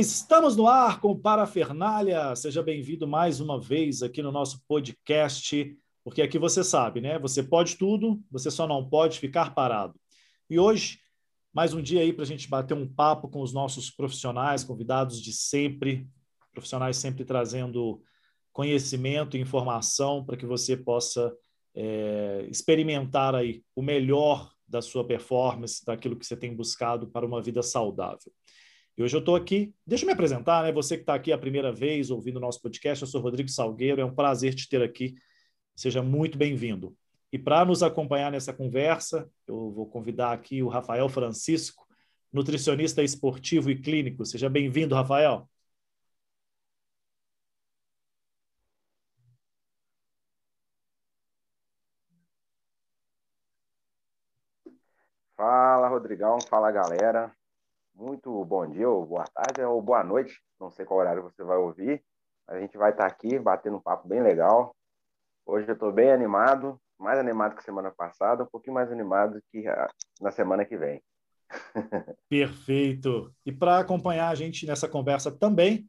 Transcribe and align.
Estamos 0.00 0.56
no 0.56 0.66
ar 0.66 0.98
com 0.98 1.14
Parafernália. 1.14 2.34
Seja 2.34 2.62
bem-vindo 2.62 3.06
mais 3.06 3.38
uma 3.38 3.60
vez 3.60 4.02
aqui 4.02 4.22
no 4.22 4.32
nosso 4.32 4.64
podcast, 4.66 5.76
porque 6.02 6.22
aqui 6.22 6.38
você 6.38 6.64
sabe, 6.64 7.02
né? 7.02 7.18
Você 7.18 7.42
pode 7.42 7.76
tudo, 7.76 8.18
você 8.30 8.50
só 8.50 8.66
não 8.66 8.88
pode 8.88 9.18
ficar 9.18 9.54
parado. 9.54 10.00
E 10.48 10.58
hoje, 10.58 10.98
mais 11.52 11.74
um 11.74 11.82
dia 11.82 12.00
aí 12.00 12.14
para 12.14 12.22
a 12.22 12.26
gente 12.26 12.48
bater 12.48 12.72
um 12.72 12.88
papo 12.90 13.28
com 13.28 13.42
os 13.42 13.52
nossos 13.52 13.90
profissionais, 13.90 14.64
convidados 14.64 15.20
de 15.20 15.34
sempre, 15.34 16.08
profissionais 16.50 16.96
sempre 16.96 17.22
trazendo 17.22 18.02
conhecimento 18.54 19.36
e 19.36 19.40
informação 19.40 20.24
para 20.24 20.38
que 20.38 20.46
você 20.46 20.78
possa 20.78 21.30
é, 21.74 22.46
experimentar 22.50 23.34
aí 23.34 23.62
o 23.76 23.82
melhor 23.82 24.50
da 24.66 24.80
sua 24.80 25.06
performance, 25.06 25.84
daquilo 25.84 26.16
que 26.16 26.24
você 26.24 26.38
tem 26.38 26.56
buscado 26.56 27.06
para 27.06 27.26
uma 27.26 27.42
vida 27.42 27.62
saudável. 27.62 28.32
E 28.96 29.02
hoje 29.02 29.16
eu 29.16 29.20
estou 29.20 29.36
aqui, 29.36 29.74
deixa 29.86 30.04
eu 30.04 30.06
me 30.06 30.12
apresentar, 30.12 30.62
né? 30.62 30.72
Você 30.72 30.96
que 30.96 31.02
está 31.02 31.14
aqui 31.14 31.32
a 31.32 31.38
primeira 31.38 31.72
vez 31.72 32.10
ouvindo 32.10 32.36
o 32.36 32.40
nosso 32.40 32.60
podcast, 32.60 33.02
eu 33.02 33.08
sou 33.08 33.20
Rodrigo 33.20 33.48
Salgueiro, 33.48 34.00
é 34.00 34.04
um 34.04 34.14
prazer 34.14 34.54
te 34.54 34.68
ter 34.68 34.82
aqui, 34.82 35.14
seja 35.74 36.02
muito 36.02 36.36
bem-vindo. 36.36 36.96
E 37.32 37.38
para 37.38 37.64
nos 37.64 37.82
acompanhar 37.82 38.32
nessa 38.32 38.52
conversa, 38.52 39.28
eu 39.46 39.70
vou 39.70 39.86
convidar 39.86 40.32
aqui 40.32 40.62
o 40.62 40.68
Rafael 40.68 41.08
Francisco, 41.08 41.86
nutricionista 42.32 43.02
esportivo 43.02 43.70
e 43.70 43.80
clínico. 43.80 44.24
Seja 44.26 44.48
bem-vindo, 44.48 44.94
Rafael. 44.94 45.48
Fala, 55.36 55.88
Rodrigão. 55.88 56.38
Fala, 56.48 56.70
galera. 56.70 57.34
Muito 58.00 58.42
bom 58.46 58.66
dia, 58.66 58.88
ou 58.88 59.04
boa 59.04 59.24
tarde, 59.24 59.60
ou 59.60 59.82
boa 59.82 60.02
noite. 60.02 60.40
Não 60.58 60.70
sei 60.70 60.86
qual 60.86 61.00
horário 61.00 61.22
você 61.22 61.44
vai 61.44 61.58
ouvir. 61.58 62.02
A 62.48 62.58
gente 62.58 62.78
vai 62.78 62.92
estar 62.92 63.04
aqui 63.04 63.38
batendo 63.38 63.76
um 63.76 63.80
papo 63.80 64.08
bem 64.08 64.22
legal. 64.22 64.74
Hoje 65.44 65.68
eu 65.68 65.74
estou 65.74 65.92
bem 65.92 66.10
animado, 66.10 66.80
mais 66.98 67.18
animado 67.18 67.54
que 67.54 67.62
semana 67.62 67.90
passada, 67.90 68.42
um 68.42 68.46
pouquinho 68.46 68.72
mais 68.72 68.90
animado 68.90 69.38
que 69.52 69.64
na 70.18 70.30
semana 70.30 70.64
que 70.64 70.78
vem. 70.78 71.02
Perfeito. 72.26 73.34
E 73.44 73.52
para 73.52 73.78
acompanhar 73.80 74.30
a 74.30 74.34
gente 74.34 74.64
nessa 74.64 74.88
conversa 74.88 75.30
também, 75.30 75.86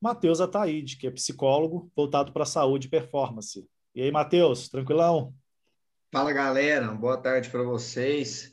Matheus 0.00 0.40
Ataíde, 0.40 0.96
que 0.96 1.06
é 1.06 1.12
psicólogo 1.12 1.92
voltado 1.94 2.32
para 2.32 2.42
a 2.42 2.46
saúde 2.46 2.88
e 2.88 2.90
performance. 2.90 3.64
E 3.94 4.02
aí, 4.02 4.10
Matheus, 4.10 4.68
tranquilão? 4.68 5.32
Fala, 6.10 6.32
galera. 6.32 6.88
Boa 6.88 7.18
tarde 7.18 7.48
para 7.48 7.62
vocês. 7.62 8.51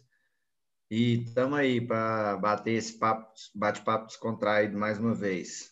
E 0.91 1.23
estamos 1.23 1.59
aí 1.59 1.79
para 1.79 2.35
bater 2.37 2.73
esse 2.73 2.97
papo, 2.97 3.31
bate-papo 3.53 4.07
descontraído 4.07 4.75
mais 4.75 4.97
uma 4.97 5.13
vez. 5.13 5.71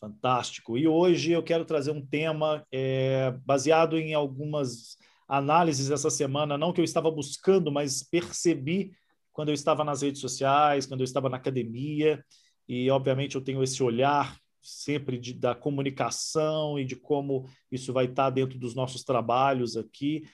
Fantástico. 0.00 0.78
E 0.78 0.88
hoje 0.88 1.32
eu 1.32 1.42
quero 1.42 1.64
trazer 1.64 1.90
um 1.90 2.04
tema 2.04 2.66
é, 2.72 3.32
baseado 3.44 3.98
em 3.98 4.14
algumas 4.14 4.96
análises 5.28 5.90
essa 5.90 6.08
semana, 6.08 6.56
não 6.56 6.72
que 6.72 6.80
eu 6.80 6.84
estava 6.84 7.10
buscando, 7.10 7.70
mas 7.70 8.02
percebi 8.02 8.92
quando 9.30 9.48
eu 9.48 9.54
estava 9.54 9.84
nas 9.84 10.00
redes 10.00 10.22
sociais, 10.22 10.86
quando 10.86 11.00
eu 11.00 11.04
estava 11.04 11.28
na 11.28 11.36
academia, 11.36 12.24
e 12.66 12.90
obviamente 12.90 13.36
eu 13.36 13.42
tenho 13.42 13.62
esse 13.62 13.82
olhar 13.82 14.38
sempre 14.62 15.18
de, 15.18 15.34
da 15.34 15.54
comunicação 15.54 16.78
e 16.78 16.84
de 16.84 16.96
como 16.96 17.46
isso 17.70 17.92
vai 17.92 18.06
estar 18.06 18.30
dentro 18.30 18.58
dos 18.58 18.74
nossos 18.74 19.04
trabalhos 19.04 19.76
aqui. 19.76 20.24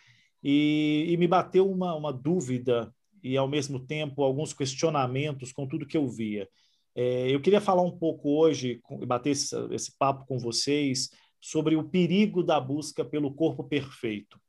E, 0.43 1.07
e 1.09 1.17
me 1.17 1.27
bateu 1.27 1.69
uma, 1.69 1.95
uma 1.95 2.13
dúvida 2.13 2.93
e, 3.23 3.37
ao 3.37 3.49
mesmo 3.49 3.79
tempo, 3.79 4.23
alguns 4.23 4.53
questionamentos 4.53 5.53
com 5.53 5.67
tudo 5.67 5.87
que 5.87 5.97
eu 5.97 6.09
via. 6.09 6.49
É, 6.95 7.31
eu 7.31 7.41
queria 7.41 7.61
falar 7.61 7.83
um 7.83 7.97
pouco 7.97 8.31
hoje, 8.31 8.81
bater 9.07 9.31
esse, 9.31 9.57
esse 9.71 9.97
papo 9.97 10.27
com 10.27 10.39
vocês, 10.39 11.09
sobre 11.41 11.75
o 11.77 11.85
perigo 11.85 12.43
da 12.43 12.61
busca 12.61 13.05
pelo 13.05 13.35
corpo 13.35 13.65
perfeito. 13.65 14.41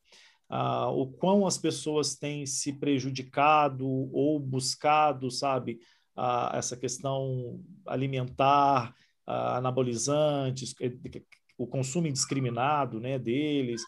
Ah, 0.49 0.89
o 0.89 1.07
quão 1.07 1.47
as 1.47 1.57
pessoas 1.57 2.15
têm 2.15 2.45
se 2.45 2.73
prejudicado 2.73 3.87
ou 3.87 4.39
buscado, 4.39 5.31
sabe, 5.31 5.79
essa 6.53 6.77
questão 6.77 7.59
alimentar, 7.87 8.93
anabolizantes, 9.25 10.75
o 11.57 11.65
consumo 11.65 12.05
indiscriminado 12.05 12.99
né, 12.99 13.17
deles, 13.17 13.81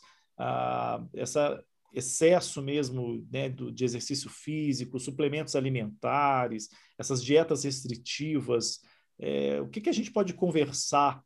essa 1.13 1.63
excesso 1.95 2.61
mesmo 2.61 3.25
né, 3.31 3.49
do, 3.49 3.71
de 3.71 3.85
exercício 3.85 4.29
físico, 4.29 4.99
suplementos 4.99 5.55
alimentares, 5.55 6.69
essas 6.97 7.23
dietas 7.23 7.63
restritivas, 7.63 8.81
é, 9.17 9.61
o 9.61 9.69
que, 9.69 9.79
que 9.79 9.89
a 9.89 9.93
gente 9.93 10.11
pode 10.11 10.33
conversar 10.33 11.23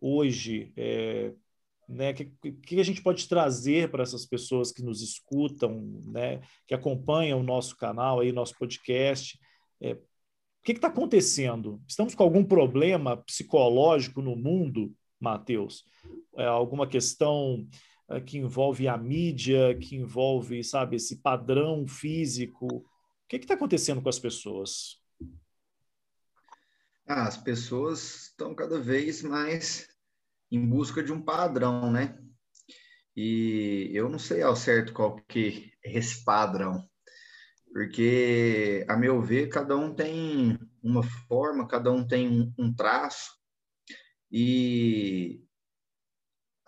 hoje? 0.00 0.72
É, 0.76 1.32
né, 1.88 2.12
que, 2.12 2.26
que 2.52 2.80
a 2.80 2.84
gente 2.84 3.00
pode 3.00 3.26
trazer 3.26 3.90
para 3.90 4.02
essas 4.02 4.26
pessoas 4.26 4.70
que 4.70 4.82
nos 4.82 5.00
escutam, 5.00 6.02
né, 6.04 6.42
que 6.66 6.74
acompanham 6.74 7.40
o 7.40 7.44
nosso 7.44 7.76
canal, 7.76 8.20
aí, 8.20 8.30
nosso 8.30 8.54
podcast? 8.58 9.38
É, 9.80 9.92
o 9.92 9.98
que 10.64 10.72
está 10.72 10.88
acontecendo? 10.88 11.80
Estamos 11.88 12.14
com 12.14 12.22
algum 12.22 12.44
problema 12.44 13.16
psicológico 13.16 14.20
no 14.20 14.36
mundo, 14.36 14.92
Matheus? 15.18 15.84
É, 16.36 16.44
alguma 16.44 16.86
questão 16.86 17.66
que 18.24 18.38
envolve 18.38 18.88
a 18.88 18.96
mídia, 18.96 19.76
que 19.78 19.96
envolve, 19.96 20.64
sabe, 20.64 20.96
esse 20.96 21.16
padrão 21.16 21.86
físico. 21.86 22.66
O 22.66 22.84
que 23.28 23.36
está 23.36 23.54
acontecendo 23.54 24.00
com 24.00 24.08
as 24.08 24.18
pessoas? 24.18 25.02
Ah, 27.06 27.26
as 27.26 27.36
pessoas 27.36 28.28
estão 28.28 28.54
cada 28.54 28.80
vez 28.80 29.22
mais 29.22 29.88
em 30.50 30.66
busca 30.66 31.02
de 31.02 31.12
um 31.12 31.20
padrão, 31.20 31.90
né? 31.90 32.18
E 33.16 33.90
eu 33.92 34.08
não 34.08 34.18
sei 34.18 34.42
ao 34.42 34.54
certo 34.54 34.92
qual 34.92 35.16
que 35.26 35.72
é 35.84 35.98
esse 35.98 36.24
padrão, 36.24 36.88
porque, 37.72 38.84
a 38.88 38.96
meu 38.96 39.20
ver, 39.20 39.48
cada 39.48 39.76
um 39.76 39.92
tem 39.94 40.58
uma 40.82 41.02
forma, 41.02 41.66
cada 41.66 41.90
um 41.90 42.06
tem 42.06 42.54
um 42.56 42.72
traço, 42.72 43.36
e 44.30 45.42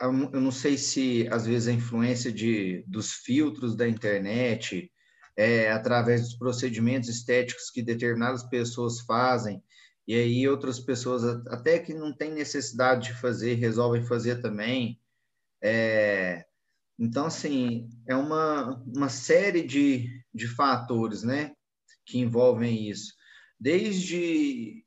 eu 0.01 0.41
não 0.41 0.51
sei 0.51 0.79
se 0.79 1.29
às 1.31 1.47
vezes 1.47 1.69
a 1.69 1.73
influência 1.73 2.33
de, 2.33 2.83
dos 2.87 3.13
filtros 3.13 3.77
da 3.77 3.87
internet, 3.87 4.91
é, 5.37 5.71
através 5.71 6.23
dos 6.23 6.35
procedimentos 6.35 7.09
estéticos 7.09 7.71
que 7.71 7.83
determinadas 7.83 8.43
pessoas 8.45 9.01
fazem, 9.01 9.63
e 10.07 10.15
aí 10.15 10.49
outras 10.49 10.81
pessoas, 10.81 11.23
até 11.49 11.79
que 11.79 11.95
não 11.95 12.13
tem 12.13 12.33
necessidade 12.33 13.09
de 13.09 13.21
fazer, 13.21 13.55
resolvem 13.55 14.03
fazer 14.03 14.41
também. 14.41 15.01
É, 15.63 16.45
então, 16.99 17.27
assim, 17.27 17.89
é 18.09 18.17
uma, 18.17 18.83
uma 18.87 19.09
série 19.09 19.63
de, 19.63 20.23
de 20.35 20.49
fatores, 20.49 21.23
né, 21.23 21.55
que 22.05 22.19
envolvem 22.19 22.89
isso. 22.91 23.15
Desde 23.59 24.85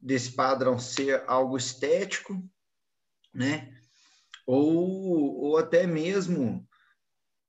desse 0.00 0.32
padrão 0.32 0.78
ser 0.78 1.24
algo 1.26 1.56
estético, 1.56 2.42
né, 3.34 3.71
ou, 4.46 5.40
ou 5.40 5.56
até 5.56 5.86
mesmo 5.86 6.66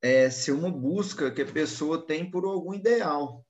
é, 0.02 0.30
ser 0.30 0.52
uma 0.52 0.72
busca 0.72 1.32
que 1.32 1.42
a 1.42 1.52
pessoa 1.52 2.06
tem 2.06 2.30
por 2.30 2.46
algum 2.46 2.74
ideal. 2.74 3.46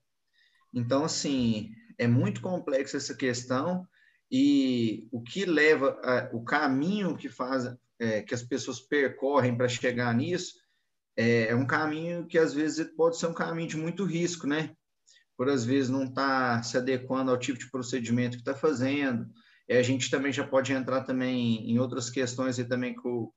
Então, 0.74 1.04
assim, 1.04 1.72
é 1.98 2.08
muito 2.08 2.42
complexa 2.42 2.98
essa 2.98 3.16
questão 3.16 3.88
e 4.31 5.08
o 5.12 5.22
que 5.22 5.46
leva, 5.46 6.00
a, 6.04 6.30
o 6.34 6.44
caminho 6.44 7.16
que 7.16 7.30
faz, 7.30 7.76
é, 8.00 8.22
que 8.22 8.34
as 8.34 8.42
pessoas 8.42 8.80
percorrem 8.80 9.56
para 9.56 9.68
chegar 9.68 10.14
nisso, 10.16 10.56
é, 11.16 11.50
é, 11.50 11.56
um 11.56 11.68
caminho 11.68 12.25
que 12.25 12.38
às 12.38 12.54
vezes 12.54 12.88
pode 12.96 13.18
ser 13.18 13.28
um 13.28 13.34
caminho 13.34 13.70
de 13.70 13.78
muito 13.78 14.04
risco, 14.04 14.48
né? 14.48 14.75
Por 15.38 15.50
às 15.50 15.64
vezes 15.64 15.90
não 15.90 16.06
estar 16.06 16.58
tá 16.58 16.64
se 16.64 16.78
adequando 16.78 17.31
ao 17.31 17.38
tipo 17.38 17.60
de 17.60 17.70
procedimento 17.70 18.38
que 18.38 18.42
está 18.42 18.56
fazendo, 18.56 19.28
e 19.68 19.74
a 19.74 19.81
gente 19.81 20.10
também 20.10 20.31
já 20.31 20.45
pode 20.45 20.74
entrar 20.74 21.04
também 21.04 21.69
em 21.69 21.80
outras 21.80 22.10
questões 22.10 22.60
e 22.60 22.65
também 22.65 22.94
que 22.94 23.07
o, 23.07 23.31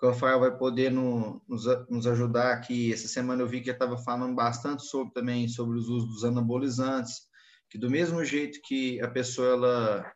Rafael 0.00 0.38
vai 0.38 0.56
poder 0.56 0.92
no, 0.92 1.42
nos, 1.48 1.64
nos 1.88 2.06
ajudar 2.06 2.52
aqui. 2.52 2.92
Essa 2.92 3.08
semana 3.08 3.42
eu 3.42 3.48
vi 3.48 3.60
que 3.60 3.68
estava 3.68 3.98
falando 3.98 4.32
bastante 4.32 4.84
sobre 4.84 5.12
também 5.12 5.48
sobre 5.48 5.76
os 5.76 5.88
usos 5.88 6.08
dos 6.08 6.24
anabolizantes, 6.24 7.22
que 7.68 7.76
do 7.76 7.90
mesmo 7.90 8.24
jeito 8.24 8.60
que 8.62 9.00
a 9.00 9.08
pessoa 9.08 9.48
ela 9.48 10.12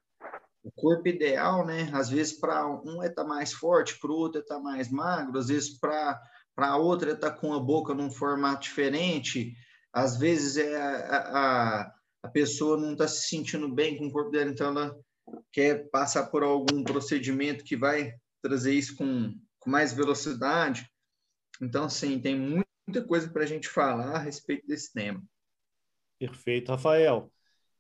o 0.63 0.71
corpo 0.71 1.09
ideal, 1.09 1.67
né? 1.67 1.91
Às 1.93 2.09
vezes 2.09 2.39
para 2.39 2.65
um 2.67 3.03
é 3.03 3.09
tá 3.09 3.25
mais 3.25 3.53
forte, 3.53 3.99
para 3.99 4.13
o 4.13 4.15
outro 4.15 4.41
é 4.41 4.45
tá 4.45 4.61
mais 4.61 4.89
magro, 4.89 5.39
às 5.39 5.49
vezes 5.49 5.79
para 5.79 6.21
para 6.55 6.77
outra 6.77 7.13
é 7.13 7.15
tá 7.15 7.31
com 7.31 7.55
a 7.55 7.59
boca 7.59 7.95
num 7.95 8.11
formato 8.11 8.63
diferente, 8.63 9.55
às 9.93 10.19
vezes 10.19 10.59
é 10.59 10.77
a, 10.77 11.17
a, 11.17 11.93
a 12.25 12.29
pessoa 12.29 12.77
não 12.77 12.93
está 12.93 13.09
se 13.09 13.27
sentindo 13.27 13.69
bem 13.69 13.97
com 13.97 14.07
o 14.07 14.13
corpo 14.13 14.31
dela, 14.31 14.51
então 14.51 14.69
ela 14.69 14.97
quer 15.53 15.89
passar 15.91 16.27
por 16.27 16.43
algum 16.43 16.83
procedimento 16.83 17.65
que 17.65 17.77
vai 17.77 18.15
trazer 18.43 18.75
isso 18.75 18.97
com, 18.97 19.35
com 19.59 19.71
mais 19.71 19.93
velocidade. 19.93 20.91
Então, 21.61 21.89
sim, 21.89 22.19
tem 22.19 22.39
muita 22.39 23.05
coisa 23.07 23.29
para 23.31 23.45
a 23.45 23.47
gente 23.47 23.69
falar 23.69 24.17
a 24.17 24.19
respeito 24.19 24.67
desse 24.67 24.93
tema. 24.93 25.23
Perfeito, 26.19 26.71
Rafael. 26.71 27.33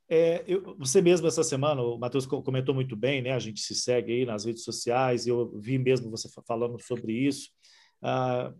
É, 0.09 0.45
eu, 0.47 0.77
você 0.77 1.01
mesmo 1.01 1.27
essa 1.27 1.43
semana, 1.43 1.81
o 1.81 1.99
Matheus 1.99 2.27
comentou 2.27 2.75
muito 2.75 2.95
bem, 2.95 3.23
né? 3.23 3.33
A 3.33 3.39
gente 3.39 3.61
se 3.61 3.75
segue 3.75 4.13
aí 4.13 4.27
nas 4.27 4.45
redes 4.45 4.63
sociais, 4.63 5.27
eu 5.27 5.59
vi 5.59 5.79
mesmo 5.79 6.11
você 6.11 6.29
falando 6.47 6.79
sobre 6.81 7.13
isso. 7.13 7.51
Ah, 8.03 8.53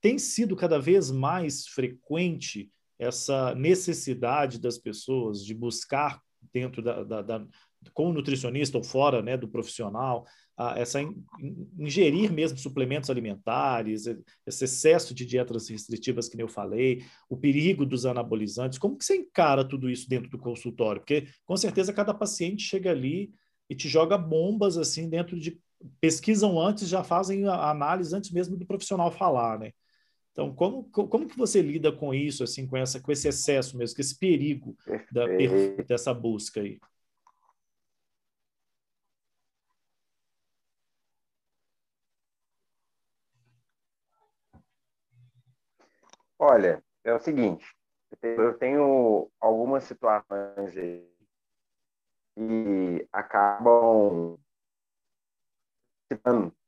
tem 0.00 0.18
sido 0.18 0.56
cada 0.56 0.78
vez 0.78 1.10
mais 1.10 1.66
frequente 1.66 2.70
essa 2.98 3.54
necessidade 3.54 4.60
das 4.60 4.76
pessoas 4.76 5.44
de 5.44 5.54
buscar 5.54 6.20
dentro 6.52 6.82
da, 6.82 7.04
da, 7.04 7.22
da 7.22 7.46
com 7.94 8.10
o 8.10 8.12
nutricionista 8.12 8.76
ou 8.76 8.84
fora 8.84 9.22
né, 9.22 9.36
do 9.36 9.48
profissional, 9.48 10.26
essa 10.76 11.00
in, 11.00 11.14
ingerir 11.78 12.30
mesmo 12.32 12.58
suplementos 12.58 13.08
alimentares, 13.08 14.06
esse 14.46 14.64
excesso 14.64 15.14
de 15.14 15.24
dietas 15.24 15.68
restritivas 15.68 16.28
que 16.28 16.40
eu 16.40 16.48
falei, 16.48 17.02
o 17.28 17.36
perigo 17.36 17.86
dos 17.86 18.04
anabolizantes, 18.04 18.78
como 18.78 18.96
que 18.96 19.04
você 19.04 19.16
encara 19.16 19.64
tudo 19.64 19.88
isso 19.88 20.08
dentro 20.08 20.30
do 20.30 20.38
consultório? 20.38 21.00
Porque 21.00 21.28
com 21.44 21.56
certeza 21.56 21.92
cada 21.92 22.12
paciente 22.12 22.62
chega 22.62 22.90
ali 22.90 23.32
e 23.68 23.74
te 23.74 23.88
joga 23.88 24.18
bombas 24.18 24.76
assim 24.76 25.08
dentro 25.08 25.38
de 25.38 25.58
pesquisam 26.00 26.60
antes, 26.60 26.88
já 26.88 27.02
fazem 27.02 27.46
a 27.46 27.70
análise 27.70 28.14
antes 28.14 28.30
mesmo 28.30 28.56
do 28.56 28.66
profissional 28.66 29.10
falar, 29.10 29.58
né? 29.58 29.72
Então, 30.32 30.54
como, 30.54 30.84
como 30.84 31.26
que 31.26 31.36
você 31.36 31.60
lida 31.60 31.90
com 31.90 32.14
isso, 32.14 32.44
assim, 32.44 32.66
com, 32.66 32.76
essa, 32.76 33.00
com 33.00 33.10
esse 33.10 33.28
excesso 33.28 33.76
mesmo, 33.76 33.96
com 33.96 34.00
esse 34.00 34.16
perigo 34.16 34.76
da, 35.10 35.26
dessa 35.86 36.14
busca 36.14 36.60
aí? 36.60 36.78
Olha, 46.42 46.82
é 47.04 47.12
o 47.12 47.20
seguinte, 47.20 47.76
eu 48.22 48.56
tenho 48.56 49.30
algumas 49.38 49.84
situações 49.84 50.74
aí 50.74 51.06
que 52.34 53.06
acabam 53.12 54.38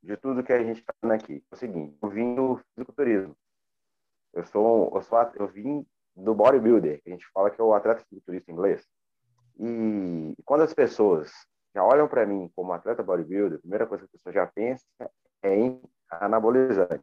de 0.02 0.14
tudo 0.18 0.42
que 0.42 0.52
a 0.52 0.62
gente 0.62 0.80
está 0.80 0.92
falando 1.00 1.18
aqui. 1.18 1.42
É 1.50 1.54
o 1.54 1.56
seguinte, 1.56 1.96
eu 2.02 2.10
vim 2.10 2.34
do 2.34 2.60
fisiculturismo. 2.74 3.34
Eu 4.34 4.44
sou, 4.44 4.92
eu 4.94 5.00
sou, 5.00 5.18
eu 5.36 5.48
vim 5.48 5.86
do 6.14 6.34
bodybuilder, 6.34 7.00
a 7.06 7.08
gente 7.08 7.26
fala 7.32 7.50
que 7.50 7.58
é 7.58 7.64
o 7.64 7.72
atleta 7.72 8.02
fisiculturista 8.02 8.52
inglês. 8.52 8.86
E 9.58 10.34
quando 10.44 10.64
as 10.64 10.74
pessoas 10.74 11.32
já 11.74 11.82
olham 11.82 12.06
para 12.06 12.26
mim 12.26 12.52
como 12.54 12.74
atleta 12.74 13.02
bodybuilder, 13.02 13.56
a 13.56 13.62
primeira 13.62 13.86
coisa 13.86 14.06
que 14.06 14.10
a 14.10 14.18
pessoa 14.18 14.34
já 14.34 14.46
pensa 14.46 14.84
é 15.42 15.56
em 15.56 15.82
anabolizante. 16.10 17.02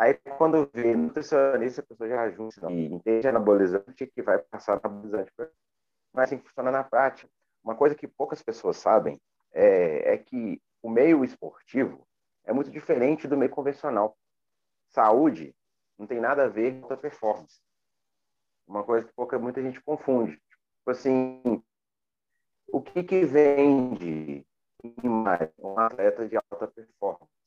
Aí, 0.00 0.14
quando 0.38 0.66
vê 0.72 0.96
nutricionista, 0.96 1.82
a 1.82 1.84
pessoa 1.84 2.08
já 2.08 2.30
junta 2.30 2.72
e 2.72 2.86
entende 2.86 3.28
anabolizante 3.28 4.06
que 4.06 4.22
vai 4.22 4.38
passar 4.38 4.80
anabolizante. 4.82 5.30
Mas 6.10 6.24
assim 6.24 6.38
funciona 6.38 6.70
na 6.70 6.82
prática. 6.82 7.30
Uma 7.62 7.74
coisa 7.74 7.94
que 7.94 8.08
poucas 8.08 8.42
pessoas 8.42 8.78
sabem 8.78 9.20
é, 9.52 10.14
é 10.14 10.16
que 10.16 10.58
o 10.82 10.88
meio 10.88 11.22
esportivo 11.22 12.08
é 12.44 12.52
muito 12.52 12.70
diferente 12.70 13.28
do 13.28 13.36
meio 13.36 13.50
convencional. 13.50 14.16
Saúde 14.88 15.54
não 15.98 16.06
tem 16.06 16.18
nada 16.18 16.44
a 16.44 16.48
ver 16.48 16.80
com 16.80 16.94
a 16.94 16.96
performance. 16.96 17.60
Uma 18.66 18.82
coisa 18.82 19.06
que 19.06 19.12
pouca, 19.12 19.38
muita 19.38 19.60
gente 19.60 19.82
confunde. 19.82 20.32
Tipo 20.32 20.92
assim, 20.92 21.62
o 22.68 22.80
que, 22.80 23.04
que 23.04 23.22
vende 23.26 24.46
mais 25.04 25.50
um 25.58 25.78
atleta 25.78 26.26
de 26.26 26.38
alta 26.38 26.66
performance? 26.68 27.39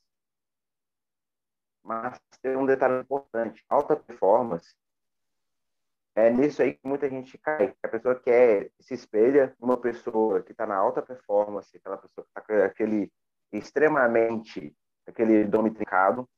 Mas 1.84 2.20
tem 2.42 2.56
um 2.56 2.66
detalhe 2.66 3.02
importante: 3.02 3.64
alta 3.70 3.96
performance 3.96 4.74
é 6.16 6.30
nisso 6.30 6.62
aí 6.62 6.74
que 6.74 6.88
muita 6.88 7.10
gente 7.10 7.38
cai. 7.40 7.76
A 7.82 7.88
pessoa 7.88 8.16
quer 8.16 8.72
se 8.80 8.94
espelha 8.94 9.56
numa 9.60 9.78
pessoa 9.78 10.42
que 10.44 10.52
está 10.52 10.66
na 10.66 10.76
alta 10.76 11.02
performance, 11.02 11.76
aquela 11.76 11.98
pessoa 11.98 12.26
que 12.26 12.40
está 12.40 12.66
aquele 12.66 13.12
extremamente, 13.52 14.76
aquele 15.08 15.44
dome 15.44 15.72
trincado. 15.72 16.30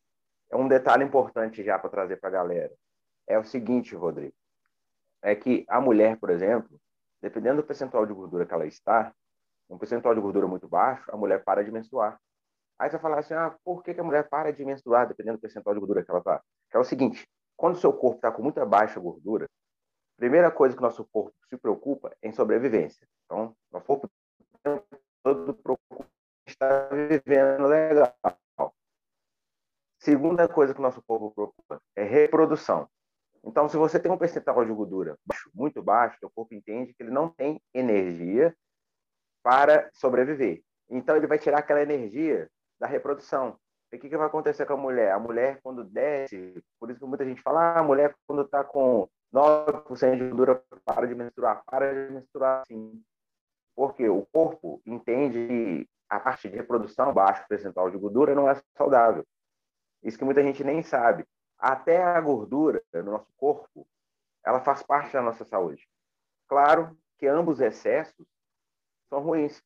É 0.50 0.56
um 0.56 0.68
detalhe 0.68 1.04
importante 1.04 1.64
já 1.64 1.78
para 1.78 1.90
trazer 1.90 2.18
para 2.18 2.30
a 2.30 2.32
galera. 2.32 2.74
É 3.28 3.38
o 3.38 3.44
seguinte, 3.44 3.96
Rodrigo, 3.96 4.36
é 5.22 5.36
que 5.36 5.66
a 5.68 5.82
mulher, 5.82 6.18
por 6.18 6.30
exemplo, 6.30 6.80
dependendo 7.22 7.62
do 7.62 7.68
percentual 7.68 8.06
de 8.06 8.14
gordura 8.14 8.46
que 8.46 8.54
ela 8.54 8.66
está, 8.66 9.14
um 9.70 9.78
percentual 9.78 10.16
de 10.16 10.22
gordura 10.22 10.48
muito 10.48 10.68
baixo, 10.68 11.04
a 11.12 11.18
mulher 11.18 11.44
para 11.44 11.64
de 11.64 11.72
menstruar. 11.72 12.20
Aí 12.78 12.90
você 12.90 12.98
vai 12.98 13.02
falar 13.02 13.20
assim, 13.20 13.34
ah, 13.34 13.56
por 13.64 13.84
que, 13.84 13.94
que 13.94 14.00
a 14.00 14.04
mulher 14.04 14.28
para 14.28 14.52
de 14.52 14.66
menstruar, 14.66 15.08
dependendo 15.08 15.38
do 15.38 15.42
percentual 15.42 15.74
de 15.74 15.80
gordura 15.80 16.04
que 16.04 16.12
ela 16.12 16.20
está? 16.20 16.42
Que 16.70 16.78
é 16.78 16.80
o 16.80 16.84
seguinte, 16.84 17.28
quando 17.56 17.76
o 17.76 17.80
seu 17.80 17.94
corpo 17.94 18.18
está 18.18 18.32
com 18.32 18.44
muita 18.44 18.66
baixa 18.66 19.00
gordura, 19.00 19.46
a 19.46 20.18
primeira 20.18 20.52
coisa 20.52 20.76
que 20.76 20.82
o 20.82 20.86
nosso 20.86 21.06
corpo 21.06 21.34
se 21.50 21.58
preocupa 21.58 22.16
é 22.22 22.28
em 22.28 22.34
sobrevivência. 22.34 23.08
Então, 23.26 23.56
o 23.72 23.82
corpo 23.82 24.10
todo 25.24 25.58
vivendo 27.10 27.68
legal. 27.68 28.14
Segunda 30.00 30.48
coisa 30.48 30.74
que 30.74 30.80
o 30.80 30.84
nosso 30.84 31.02
corpo 31.04 31.32
preocupa 31.32 31.82
é 31.96 32.04
reprodução. 32.04 32.88
Então, 33.44 33.70
se 33.70 33.78
você 33.78 34.00
tem 34.00 34.12
um 34.12 34.18
percentual 34.18 34.66
de 34.66 34.72
gordura 34.72 35.18
baixo, 35.26 35.50
muito 35.54 35.82
baixo, 35.82 36.18
o 36.24 36.30
corpo 36.30 36.54
entende 36.54 36.94
que 36.94 37.04
ele 37.04 37.12
não 37.12 37.30
tem 37.30 37.62
energia 37.74 38.56
para 39.44 39.90
sobreviver. 39.94 40.64
Então, 40.90 41.16
ele 41.16 41.28
vai 41.28 41.40
tirar 41.40 41.60
aquela 41.60 41.82
energia 41.82 42.50
da 42.80 42.88
reprodução. 42.88 43.58
E 43.92 43.98
o 43.98 44.00
que, 44.00 44.10
que 44.10 44.18
vai 44.18 44.28
acontecer 44.28 44.66
com 44.66 44.74
a 44.74 44.78
mulher? 44.78 45.12
A 45.12 45.20
mulher, 45.20 45.60
quando 45.62 45.84
desce, 45.84 46.62
por 46.80 46.90
isso 46.90 47.00
que 47.00 47.06
muita 47.06 47.26
gente 47.26 47.42
fala, 47.42 47.62
ah, 47.62 47.80
a 47.80 47.84
mulher, 47.84 48.16
quando 48.28 48.42
está 48.42 48.64
com 48.64 49.08
9% 49.34 50.18
de 50.18 50.30
gordura, 50.30 50.64
para 50.84 51.08
de 51.08 51.16
menstruar. 51.16 51.64
Para 51.66 51.94
de 51.94 52.14
menstruar, 52.14 52.64
sim. 52.68 53.04
Porque 53.76 54.08
o 54.08 54.26
corpo 54.28 54.82
entende 54.86 55.48
que 55.48 55.90
a 56.10 56.20
parte 56.20 56.50
de 56.50 56.56
reprodução, 56.56 57.14
baixo 57.14 57.46
percentual 57.48 57.90
de 57.90 57.98
gordura, 57.98 58.36
não 58.36 58.50
é 58.50 58.62
saudável. 58.78 59.26
Isso 60.04 60.18
que 60.18 60.26
muita 60.26 60.44
gente 60.44 60.64
nem 60.64 60.82
sabe. 60.84 61.26
Até 61.58 62.04
a 62.04 62.20
gordura 62.22 62.82
no 62.94 63.12
nosso 63.12 63.32
corpo, 63.38 63.88
ela 64.46 64.62
faz 64.62 64.84
parte 64.84 65.14
da 65.14 65.22
nossa 65.22 65.44
saúde. 65.44 65.88
Claro 66.48 66.98
que 67.18 67.28
ambos 67.28 67.60
excessos 67.60 68.26
são 69.10 69.20
ruins. 69.20 69.62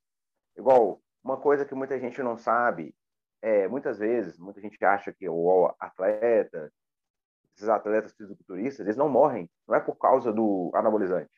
Igual, 0.55 1.01
uma 1.23 1.37
coisa 1.37 1.65
que 1.65 1.75
muita 1.75 1.99
gente 1.99 2.21
não 2.23 2.37
sabe 2.37 2.95
é, 3.41 3.67
muitas 3.67 3.99
vezes, 3.99 4.37
muita 4.37 4.59
gente 4.61 4.83
acha 4.83 5.13
que 5.13 5.27
o 5.29 5.73
atleta, 5.79 6.71
esses 7.55 7.69
atletas 7.69 8.13
fisiculturistas, 8.13 8.85
eles 8.85 8.97
não 8.97 9.09
morrem, 9.09 9.49
não 9.67 9.75
é 9.75 9.79
por 9.79 9.95
causa 9.95 10.31
do 10.31 10.71
anabolizante. 10.73 11.31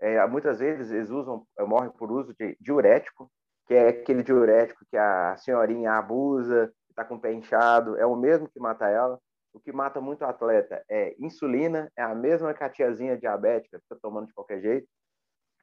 É, 0.00 0.24
muitas 0.26 0.60
vezes 0.60 0.90
eles 0.90 1.10
usam, 1.10 1.46
eh, 1.58 1.64
morrem 1.64 1.90
por 1.90 2.10
uso 2.12 2.34
de 2.34 2.56
diurético, 2.60 3.30
que 3.66 3.74
é 3.74 3.88
aquele 3.88 4.22
diurético 4.22 4.84
que 4.90 4.96
a 4.96 5.36
senhorinha 5.36 5.92
abusa, 5.92 6.72
está 6.88 7.04
com 7.04 7.16
o 7.16 7.20
pé 7.20 7.32
inchado, 7.32 7.96
é 7.96 8.06
o 8.06 8.16
mesmo 8.16 8.48
que 8.48 8.60
mata 8.60 8.88
ela. 8.88 9.18
O 9.52 9.60
que 9.60 9.72
mata 9.72 10.00
muito 10.00 10.22
o 10.22 10.26
atleta 10.26 10.84
é 10.88 11.16
insulina, 11.18 11.90
é 11.96 12.02
a 12.02 12.14
mesma 12.14 12.54
que 12.54 12.62
a 12.62 12.68
tiazinha 12.68 13.16
diabética 13.16 13.78
está 13.78 13.96
tomando 13.96 14.28
de 14.28 14.34
qualquer 14.34 14.60
jeito. 14.60 14.88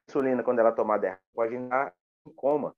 Insulina, 0.07 0.43
quando 0.43 0.59
ela 0.59 0.71
tomar 0.71 0.97
der, 0.97 1.19
pode 1.33 1.55
entrar 1.55 1.93
em 2.25 2.31
coma. 2.33 2.75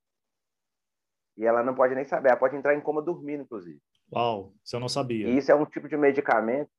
E 1.37 1.45
ela 1.45 1.61
não 1.63 1.75
pode 1.75 1.93
nem 1.93 2.03
saber, 2.03 2.29
ela 2.29 2.37
pode 2.37 2.55
entrar 2.55 2.73
em 2.73 2.81
coma 2.81 3.01
dormindo, 3.01 3.43
inclusive. 3.43 3.79
Uau, 4.11 4.53
isso 4.63 4.75
eu 4.75 4.79
não 4.79 4.89
sabia. 4.89 5.27
E 5.27 5.37
isso 5.37 5.51
é 5.51 5.55
um 5.55 5.65
tipo 5.65 5.87
de 5.87 5.95
medicamento, 5.95 6.69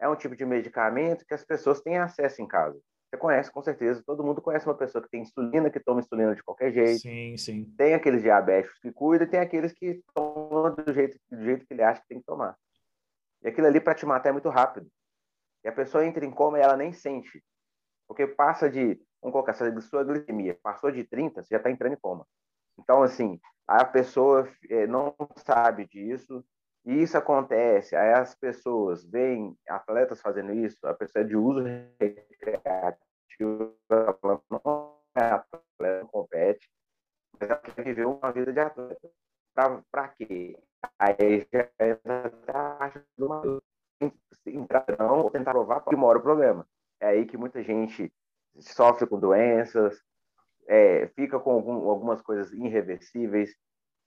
é 0.00 0.08
um 0.08 0.16
tipo 0.16 0.34
de 0.34 0.44
medicamento 0.44 1.24
que 1.26 1.34
as 1.34 1.44
pessoas 1.44 1.80
têm 1.80 1.98
acesso 1.98 2.40
em 2.40 2.46
casa. 2.46 2.78
Você 3.08 3.16
conhece, 3.18 3.52
com 3.52 3.62
certeza, 3.62 4.02
todo 4.04 4.24
mundo 4.24 4.42
conhece 4.42 4.66
uma 4.66 4.74
pessoa 4.74 5.02
que 5.02 5.10
tem 5.10 5.22
insulina, 5.22 5.70
que 5.70 5.78
toma 5.78 6.00
insulina 6.00 6.34
de 6.34 6.42
qualquer 6.42 6.72
jeito. 6.72 7.00
Sim, 7.00 7.36
sim. 7.36 7.64
Tem 7.76 7.94
aqueles 7.94 8.22
diabéticos 8.22 8.78
que 8.80 8.90
cuidam 8.90 9.26
e 9.26 9.30
tem 9.30 9.40
aqueles 9.40 9.72
que 9.72 10.02
tomam 10.12 10.74
do 10.74 10.92
jeito, 10.92 11.18
do 11.30 11.44
jeito 11.44 11.66
que 11.66 11.74
ele 11.74 11.82
acha 11.82 12.00
que 12.00 12.08
tem 12.08 12.18
que 12.18 12.26
tomar. 12.26 12.56
E 13.42 13.48
aquilo 13.48 13.66
ali 13.66 13.80
para 13.80 13.94
te 13.94 14.04
matar 14.04 14.30
é 14.30 14.32
muito 14.32 14.48
rápido. 14.48 14.88
E 15.64 15.68
a 15.68 15.72
pessoa 15.72 16.04
entra 16.04 16.24
em 16.24 16.30
coma 16.30 16.58
e 16.58 16.62
ela 16.62 16.76
nem 16.76 16.92
sente. 16.92 17.42
Porque 18.08 18.26
passa 18.26 18.68
de, 18.68 19.00
vamos 19.20 19.32
colocar, 19.32 19.52
se 19.52 19.62
a 19.62 19.80
sua 19.80 20.04
glicemia 20.04 20.58
passou 20.62 20.90
de 20.90 21.04
30, 21.04 21.42
você 21.42 21.48
já 21.50 21.58
está 21.58 21.70
entrando 21.70 21.92
em 21.92 22.00
coma. 22.00 22.26
Então, 22.78 23.02
assim, 23.02 23.40
a 23.66 23.84
pessoa 23.84 24.48
é, 24.68 24.86
não 24.86 25.14
sabe 25.36 25.86
disso, 25.86 26.44
e 26.84 27.02
isso 27.02 27.18
acontece, 27.18 27.96
aí 27.96 28.12
as 28.12 28.34
pessoas 28.34 29.04
veem 29.04 29.56
atletas 29.68 30.20
fazendo 30.20 30.52
isso, 30.52 30.78
a 30.86 30.94
pessoa 30.94 31.24
é 31.24 31.26
de 31.26 31.36
uso 31.36 31.64
recreativo, 31.98 33.76
não 34.48 35.00
é 35.16 35.24
atleta, 35.24 36.00
não 36.00 36.06
compete, 36.06 36.70
mas 37.32 37.50
ela 37.50 37.58
quer 37.58 37.84
viver 37.84 38.06
uma 38.06 38.30
vida 38.30 38.52
de 38.52 38.60
atleta. 38.60 39.10
Para 39.90 40.08
quê? 40.08 40.56
Aí 40.98 41.46
já 41.52 41.68
entra 41.80 42.78
a 42.78 42.92
maluco. 43.18 43.62
Entrar 44.46 44.84
não, 44.98 45.22
ou 45.22 45.30
tentar 45.30 45.52
provar 45.52 45.82
mora 45.96 46.18
o 46.18 46.22
problema. 46.22 46.66
É 47.00 47.08
aí 47.08 47.26
que 47.26 47.36
muita 47.36 47.62
gente 47.62 48.12
sofre 48.60 49.06
com 49.06 49.18
doenças, 49.18 50.00
é, 50.68 51.08
fica 51.14 51.38
com 51.38 51.50
algum, 51.52 51.88
algumas 51.88 52.20
coisas 52.22 52.52
irreversíveis. 52.52 53.54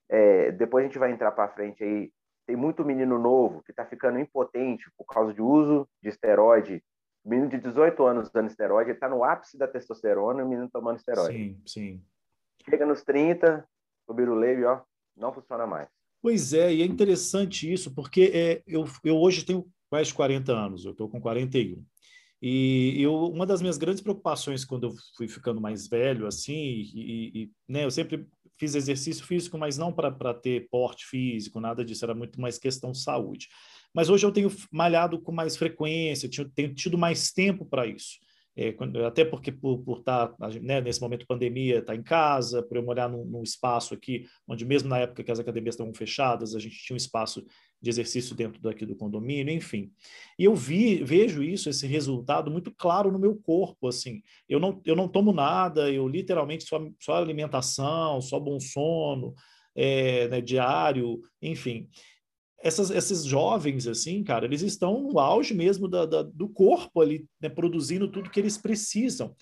É, 0.08 0.52
depois 0.52 0.84
a 0.84 0.86
gente 0.88 0.98
vai 0.98 1.12
entrar 1.12 1.32
para 1.32 1.52
frente 1.52 1.82
aí. 1.82 2.12
Tem 2.46 2.56
muito 2.56 2.84
menino 2.84 3.18
novo 3.18 3.62
que 3.62 3.70
está 3.70 3.86
ficando 3.86 4.18
impotente 4.18 4.90
por 4.96 5.04
causa 5.04 5.32
de 5.32 5.40
uso 5.40 5.88
de 6.02 6.08
esteroide 6.08 6.82
menino 7.24 7.48
de 7.48 7.58
18 7.58 8.04
anos 8.04 8.28
usando 8.28 8.48
esteroide, 8.48 8.92
está 8.92 9.08
no 9.08 9.24
ápice 9.24 9.58
da 9.58 9.68
testosterona 9.68 10.40
e 10.40 10.44
o 10.44 10.48
menino 10.48 10.70
tomando 10.70 10.98
esteroide. 10.98 11.36
Sim, 11.36 11.62
sim. 11.66 12.02
Chega 12.68 12.86
nos 12.86 13.02
30, 13.02 13.66
o 14.06 14.14
biruleibe, 14.14 14.64
ó, 14.64 14.80
não 15.16 15.32
funciona 15.32 15.66
mais. 15.66 15.88
Pois 16.22 16.52
é, 16.52 16.72
e 16.72 16.82
é 16.82 16.84
interessante 16.84 17.70
isso, 17.70 17.94
porque 17.94 18.30
é, 18.34 18.62
eu, 18.66 18.84
eu 19.04 19.16
hoje 19.16 19.44
tenho 19.44 19.66
quase 19.88 20.12
40 20.12 20.52
anos, 20.52 20.84
eu 20.84 20.92
estou 20.92 21.08
com 21.08 21.20
41. 21.20 21.82
E 22.42 22.96
eu, 23.02 23.14
uma 23.26 23.44
das 23.44 23.60
minhas 23.60 23.76
grandes 23.76 24.02
preocupações 24.02 24.64
quando 24.64 24.88
eu 24.88 24.94
fui 25.16 25.28
ficando 25.28 25.60
mais 25.60 25.86
velho, 25.86 26.26
assim, 26.26 26.54
e, 26.54 27.30
e 27.34 27.50
né, 27.68 27.84
eu 27.84 27.90
sempre 27.90 28.26
fiz 28.58 28.74
exercício 28.74 29.24
físico, 29.24 29.58
mas 29.58 29.76
não 29.76 29.92
para 29.92 30.34
ter 30.34 30.68
porte 30.70 31.06
físico, 31.06 31.60
nada 31.60 31.84
disso, 31.84 32.04
era 32.04 32.14
muito 32.14 32.40
mais 32.40 32.58
questão 32.58 32.92
de 32.92 33.02
saúde. 33.02 33.48
Mas 33.94 34.08
hoje 34.08 34.24
eu 34.24 34.32
tenho 34.32 34.50
malhado 34.70 35.20
com 35.20 35.32
mais 35.32 35.56
frequência, 35.56 36.30
tenho 36.54 36.74
tido 36.74 36.96
mais 36.96 37.32
tempo 37.32 37.64
para 37.64 37.86
isso. 37.86 38.18
É, 38.62 38.76
até 39.06 39.24
porque 39.24 39.50
por, 39.50 39.78
por 39.78 40.00
estar 40.00 40.28
tá, 40.28 40.48
né, 40.60 40.82
nesse 40.82 41.00
momento 41.00 41.20
de 41.20 41.26
pandemia, 41.26 41.78
estar 41.78 41.94
tá 41.94 41.98
em 41.98 42.02
casa, 42.02 42.62
por 42.62 42.76
eu 42.76 42.82
morar 42.82 43.08
num, 43.08 43.24
num, 43.24 43.42
espaço 43.42 43.94
aqui, 43.94 44.26
onde 44.46 44.66
mesmo 44.66 44.86
na 44.86 44.98
época 44.98 45.24
que 45.24 45.32
as 45.32 45.40
academias 45.40 45.76
estavam 45.76 45.94
fechadas, 45.94 46.54
a 46.54 46.58
gente 46.58 46.76
tinha 46.76 46.94
um 46.94 46.98
espaço 46.98 47.42
de 47.80 47.88
exercício 47.88 48.36
dentro 48.36 48.60
daqui 48.60 48.84
do 48.84 48.94
condomínio, 48.94 49.54
enfim. 49.54 49.90
E 50.38 50.44
eu 50.44 50.54
vi, 50.54 51.02
vejo 51.02 51.42
isso, 51.42 51.70
esse 51.70 51.86
resultado 51.86 52.50
muito 52.50 52.70
claro 52.70 53.10
no 53.10 53.18
meu 53.18 53.34
corpo, 53.34 53.88
assim. 53.88 54.20
Eu 54.46 54.60
não, 54.60 54.78
eu 54.84 54.94
não 54.94 55.08
tomo 55.08 55.32
nada, 55.32 55.90
eu 55.90 56.06
literalmente 56.06 56.64
só, 56.64 56.86
só 57.00 57.14
alimentação, 57.14 58.20
só 58.20 58.38
bom 58.38 58.60
sono, 58.60 59.34
é, 59.74 60.28
né, 60.28 60.42
diário, 60.42 61.22
enfim 61.40 61.88
essas, 62.62 62.90
esses 62.90 63.24
jovens, 63.24 63.86
assim, 63.86 64.22
cara, 64.22 64.44
eles 64.44 64.62
estão 64.62 65.02
no 65.02 65.18
auge 65.18 65.54
mesmo 65.54 65.88
da, 65.88 66.04
da 66.04 66.22
do 66.22 66.48
corpo 66.48 67.00
ali, 67.00 67.26
né, 67.40 67.48
produzindo 67.48 68.10
tudo 68.10 68.30
que 68.30 68.38
eles 68.38 68.58
precisam. 68.58 69.34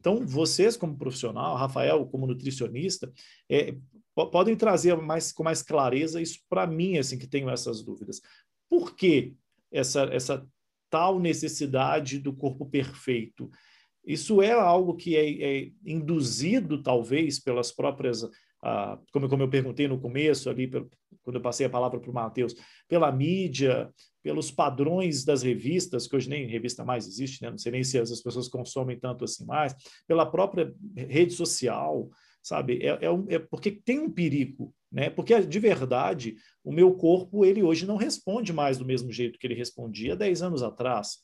Então, 0.00 0.26
vocês, 0.26 0.76
como 0.76 0.98
profissional, 0.98 1.54
Rafael, 1.54 2.04
como 2.06 2.26
nutricionista, 2.26 3.12
é, 3.48 3.76
podem 4.14 4.56
trazer 4.56 4.96
mais, 4.96 5.32
com 5.32 5.44
mais 5.44 5.62
clareza 5.62 6.20
isso 6.20 6.40
para 6.48 6.66
mim, 6.66 6.98
assim, 6.98 7.18
que 7.18 7.26
tenho 7.26 7.48
essas 7.48 7.82
dúvidas. 7.82 8.20
Por 8.68 8.96
que 8.96 9.34
essa, 9.70 10.04
essa 10.04 10.46
tal 10.90 11.20
necessidade 11.20 12.18
do 12.18 12.32
corpo 12.32 12.66
perfeito? 12.66 13.50
Isso 14.04 14.42
é 14.42 14.50
algo 14.50 14.96
que 14.96 15.16
é, 15.16 15.66
é 15.66 15.72
induzido, 15.86 16.82
talvez, 16.82 17.38
pelas 17.38 17.70
próprias 17.70 18.28
ah, 18.62 18.98
como, 19.12 19.28
como 19.28 19.42
eu 19.42 19.48
perguntei 19.50 19.88
no 19.88 20.00
começo, 20.00 20.48
ali, 20.48 20.70
quando 21.22 21.36
eu 21.36 21.42
passei 21.42 21.66
a 21.66 21.70
palavra 21.70 21.98
para 21.98 22.10
o 22.10 22.14
Matheus, 22.14 22.54
pela 22.88 23.10
mídia, 23.10 23.92
pelos 24.22 24.50
padrões 24.50 25.24
das 25.24 25.42
revistas, 25.42 26.06
que 26.06 26.14
hoje 26.14 26.28
nem 26.28 26.46
revista 26.46 26.84
mais 26.84 27.06
existe, 27.06 27.42
né? 27.42 27.50
não 27.50 27.58
sei 27.58 27.72
nem 27.72 27.82
se 27.82 27.98
as 27.98 28.22
pessoas 28.22 28.48
consomem 28.48 28.98
tanto 28.98 29.24
assim 29.24 29.44
mais, 29.44 29.74
pela 30.06 30.24
própria 30.24 30.72
rede 30.96 31.32
social, 31.32 32.08
sabe? 32.42 32.78
É, 32.82 33.06
é, 33.06 33.10
um, 33.10 33.26
é, 33.28 33.38
porque 33.38 33.70
tem 33.70 33.98
um 33.98 34.10
perigo, 34.10 34.74
né? 34.90 35.08
Porque 35.08 35.40
de 35.40 35.58
verdade 35.58 36.36
o 36.64 36.72
meu 36.72 36.92
corpo 36.94 37.44
ele 37.44 37.62
hoje 37.62 37.86
não 37.86 37.96
responde 37.96 38.52
mais 38.52 38.78
do 38.78 38.84
mesmo 38.84 39.10
jeito 39.12 39.38
que 39.38 39.46
ele 39.46 39.54
respondia 39.54 40.16
10 40.16 40.42
anos 40.42 40.62
atrás. 40.62 41.18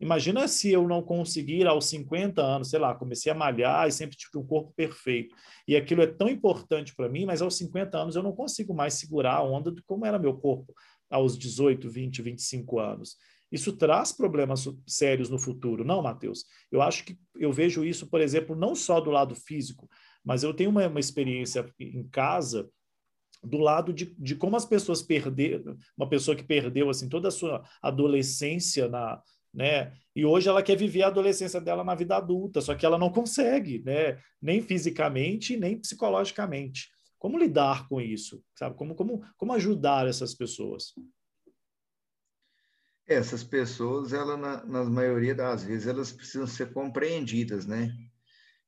Imagina 0.00 0.46
se 0.46 0.70
eu 0.70 0.86
não 0.86 1.02
conseguir 1.02 1.66
aos 1.66 1.86
50 1.86 2.40
anos, 2.40 2.70
sei 2.70 2.78
lá, 2.78 2.94
comecei 2.94 3.32
a 3.32 3.34
malhar 3.34 3.88
e 3.88 3.92
sempre 3.92 4.16
tive 4.16 4.38
um 4.38 4.46
corpo 4.46 4.72
perfeito. 4.76 5.34
E 5.66 5.76
aquilo 5.76 6.02
é 6.02 6.06
tão 6.06 6.28
importante 6.28 6.94
para 6.94 7.08
mim, 7.08 7.26
mas 7.26 7.42
aos 7.42 7.56
50 7.56 7.98
anos 7.98 8.14
eu 8.14 8.22
não 8.22 8.32
consigo 8.32 8.72
mais 8.72 8.94
segurar 8.94 9.34
a 9.34 9.42
onda 9.42 9.72
de 9.72 9.82
como 9.82 10.06
era 10.06 10.18
meu 10.18 10.34
corpo 10.34 10.72
aos 11.10 11.36
18, 11.36 11.90
20, 11.90 12.22
25 12.22 12.78
anos. 12.78 13.16
Isso 13.50 13.72
traz 13.72 14.12
problemas 14.12 14.68
sérios 14.86 15.30
no 15.30 15.38
futuro, 15.38 15.84
não, 15.84 16.02
Matheus? 16.02 16.44
Eu 16.70 16.82
acho 16.82 17.04
que 17.04 17.18
eu 17.36 17.52
vejo 17.52 17.84
isso, 17.84 18.06
por 18.06 18.20
exemplo, 18.20 18.54
não 18.54 18.74
só 18.74 19.00
do 19.00 19.10
lado 19.10 19.34
físico, 19.34 19.88
mas 20.24 20.42
eu 20.42 20.54
tenho 20.54 20.70
uma, 20.70 20.86
uma 20.86 21.00
experiência 21.00 21.66
em 21.80 22.06
casa 22.08 22.68
do 23.42 23.58
lado 23.58 23.92
de, 23.92 24.14
de 24.18 24.34
como 24.34 24.56
as 24.56 24.66
pessoas 24.66 25.00
perderam, 25.00 25.76
uma 25.96 26.08
pessoa 26.08 26.36
que 26.36 26.42
perdeu 26.42 26.90
assim 26.90 27.08
toda 27.08 27.28
a 27.28 27.32
sua 27.32 27.64
adolescência 27.80 28.88
na, 28.88 29.22
né? 29.52 29.92
E 30.14 30.24
hoje 30.24 30.48
ela 30.48 30.62
quer 30.62 30.76
viver 30.76 31.02
a 31.02 31.08
adolescência 31.08 31.60
dela 31.60 31.84
na 31.84 31.94
vida 31.94 32.16
adulta, 32.16 32.60
só 32.60 32.74
que 32.74 32.84
ela 32.84 32.98
não 32.98 33.10
consegue, 33.10 33.82
né? 33.84 34.18
Nem 34.40 34.60
fisicamente, 34.62 35.56
nem 35.56 35.78
psicologicamente. 35.78 36.88
Como 37.18 37.38
lidar 37.38 37.88
com 37.88 38.00
isso? 38.00 38.42
Sabe? 38.56 38.76
Como, 38.76 38.94
como, 38.94 39.24
como 39.36 39.52
ajudar 39.52 40.06
essas 40.06 40.34
pessoas? 40.34 40.94
Essas 43.06 43.42
pessoas, 43.42 44.12
ela, 44.12 44.36
na, 44.36 44.64
na 44.64 44.84
maioria 44.84 45.34
das 45.34 45.64
vezes, 45.64 45.86
elas 45.86 46.12
precisam 46.12 46.46
ser 46.46 46.72
compreendidas, 46.72 47.66
né? 47.66 47.90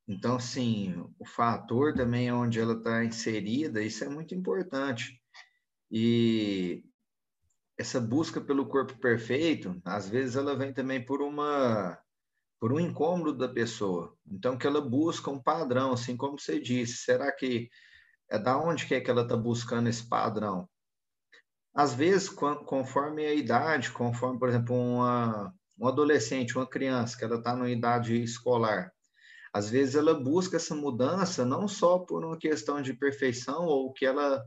Então, 0.07 0.39
sim, 0.39 0.95
o 1.17 1.25
fator 1.25 1.93
também 1.93 2.31
onde 2.31 2.59
ela 2.59 2.73
está 2.73 3.05
inserida, 3.05 3.81
isso 3.81 4.03
é 4.03 4.09
muito 4.09 4.35
importante. 4.35 5.21
E 5.89 6.83
essa 7.81 7.99
busca 7.99 8.39
pelo 8.39 8.67
corpo 8.67 8.95
perfeito, 8.99 9.81
às 9.83 10.07
vezes 10.07 10.35
ela 10.35 10.55
vem 10.55 10.71
também 10.71 11.03
por 11.03 11.21
uma 11.21 11.99
por 12.59 12.71
um 12.71 12.79
incômodo 12.79 13.33
da 13.33 13.49
pessoa. 13.49 14.15
Então 14.25 14.55
que 14.55 14.67
ela 14.67 14.79
busca 14.79 15.31
um 15.31 15.41
padrão, 15.41 15.93
assim 15.93 16.15
como 16.15 16.39
você 16.39 16.59
disse. 16.59 16.97
Será 16.97 17.31
que 17.31 17.69
é 18.29 18.37
da 18.37 18.55
onde 18.55 18.85
que 18.85 18.93
é 18.93 19.01
que 19.01 19.09
ela 19.09 19.23
está 19.23 19.35
buscando 19.35 19.89
esse 19.89 20.07
padrão? 20.07 20.69
Às 21.73 21.95
vezes, 21.95 22.29
conforme 22.29 23.25
a 23.25 23.33
idade, 23.33 23.91
conforme, 23.91 24.37
por 24.37 24.49
exemplo, 24.49 24.75
uma, 24.75 25.51
um 25.79 25.87
adolescente, 25.87 26.55
uma 26.55 26.67
criança 26.67 27.17
que 27.17 27.23
ela 27.23 27.37
está 27.37 27.55
numa 27.55 27.69
idade 27.69 28.21
escolar, 28.21 28.91
às 29.51 29.69
vezes 29.69 29.95
ela 29.95 30.13
busca 30.13 30.57
essa 30.57 30.75
mudança 30.75 31.43
não 31.43 31.67
só 31.67 31.97
por 31.97 32.23
uma 32.23 32.37
questão 32.37 32.79
de 32.79 32.93
perfeição 32.93 33.65
ou 33.65 33.91
que 33.91 34.05
ela 34.05 34.45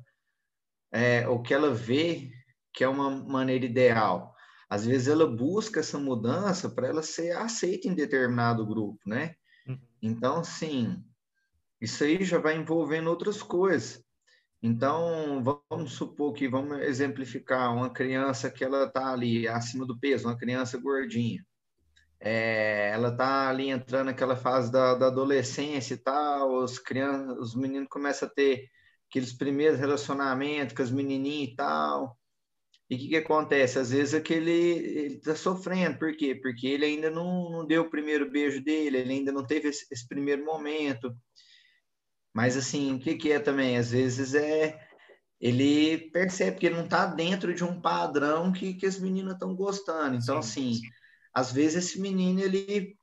é, 0.93 1.27
o 1.27 1.43
que 1.43 1.53
ela 1.53 1.75
vê 1.75 2.31
que 2.75 2.83
é 2.83 2.89
uma 2.89 3.09
maneira 3.11 3.65
ideal. 3.65 4.35
Às 4.69 4.85
vezes 4.85 5.09
ela 5.09 5.27
busca 5.27 5.81
essa 5.81 5.99
mudança 5.99 6.69
para 6.69 6.89
ela 6.89 7.03
ser 7.03 7.31
aceita 7.37 7.87
em 7.87 7.95
determinado 7.95 8.67
grupo, 8.67 8.99
né? 9.07 9.37
Uhum. 9.67 9.79
Então, 10.03 10.43
sim, 10.43 11.03
isso 11.81 12.03
aí 12.03 12.25
já 12.25 12.39
vai 12.39 12.57
envolvendo 12.57 13.09
outras 13.09 13.43
coisas. 13.43 14.03
Então, 14.61 15.43
vamos 15.71 15.93
supor 15.93 16.33
que 16.33 16.49
vamos 16.49 16.81
exemplificar 16.81 17.73
uma 17.75 17.91
criança 17.91 18.51
que 18.51 18.65
ela 18.65 18.85
está 18.85 19.13
ali 19.13 19.47
acima 19.47 19.87
do 19.87 19.99
peso, 19.99 20.27
uma 20.27 20.37
criança 20.37 20.79
gordinha. 20.79 21.45
É, 22.19 22.91
ela 22.91 23.09
está 23.11 23.51
ali 23.51 23.69
entrando 23.69 24.07
naquela 24.07 24.35
fase 24.35 24.73
da, 24.73 24.95
da 24.95 25.09
adolescência 25.09 25.93
e 25.93 25.99
tal, 25.99 26.55
os, 26.63 26.79
crianças, 26.79 27.37
os 27.39 27.55
meninos 27.55 27.89
começam 27.91 28.27
a 28.27 28.31
ter 28.31 28.67
aqueles 29.11 29.35
primeiros 29.35 29.79
relacionamentos 29.79 30.75
com 30.75 30.83
as 30.83 30.91
menininhas 30.91 31.51
e 31.53 31.57
tal. 31.57 32.19
E 32.91 32.97
o 32.97 32.99
que, 32.99 33.09
que 33.09 33.17
acontece? 33.17 33.79
Às 33.79 33.91
vezes 33.91 34.15
aquele 34.15 34.51
ele 34.51 35.15
está 35.15 35.35
sofrendo, 35.35 35.99
por 35.99 36.15
quê? 36.17 36.35
Porque 36.35 36.67
ele 36.67 36.85
ainda 36.85 37.11
não, 37.11 37.51
não 37.51 37.67
deu 37.67 37.83
o 37.83 37.91
primeiro 37.91 38.31
beijo 38.31 38.63
dele, 38.63 38.99
ele 38.99 39.13
ainda 39.13 39.33
não 39.33 39.47
teve 39.47 39.69
esse, 39.69 39.87
esse 39.91 40.07
primeiro 40.07 40.45
momento. 40.45 41.15
Mas 42.35 42.57
assim, 42.57 42.95
o 42.95 42.99
que, 42.99 43.17
que 43.17 43.33
é 43.33 43.39
também? 43.39 43.79
Às 43.79 43.91
vezes 43.91 44.35
é 44.35 44.79
ele 45.41 46.11
percebe 46.11 46.59
que 46.59 46.67
ele 46.67 46.77
não 46.77 46.85
está 46.85 47.07
dentro 47.07 47.55
de 47.55 47.63
um 47.63 47.81
padrão 47.81 48.53
que, 48.53 48.75
que 48.75 48.87
as 48.87 48.99
meninas 48.99 49.35
estão 49.35 49.55
gostando. 49.55 50.17
Então, 50.17 50.41
sim, 50.41 50.71
assim, 50.71 50.75
sim. 50.75 50.89
às 51.35 51.53
vezes 51.53 51.85
esse 51.85 52.01
menino 52.01 52.41
ele 52.41 52.97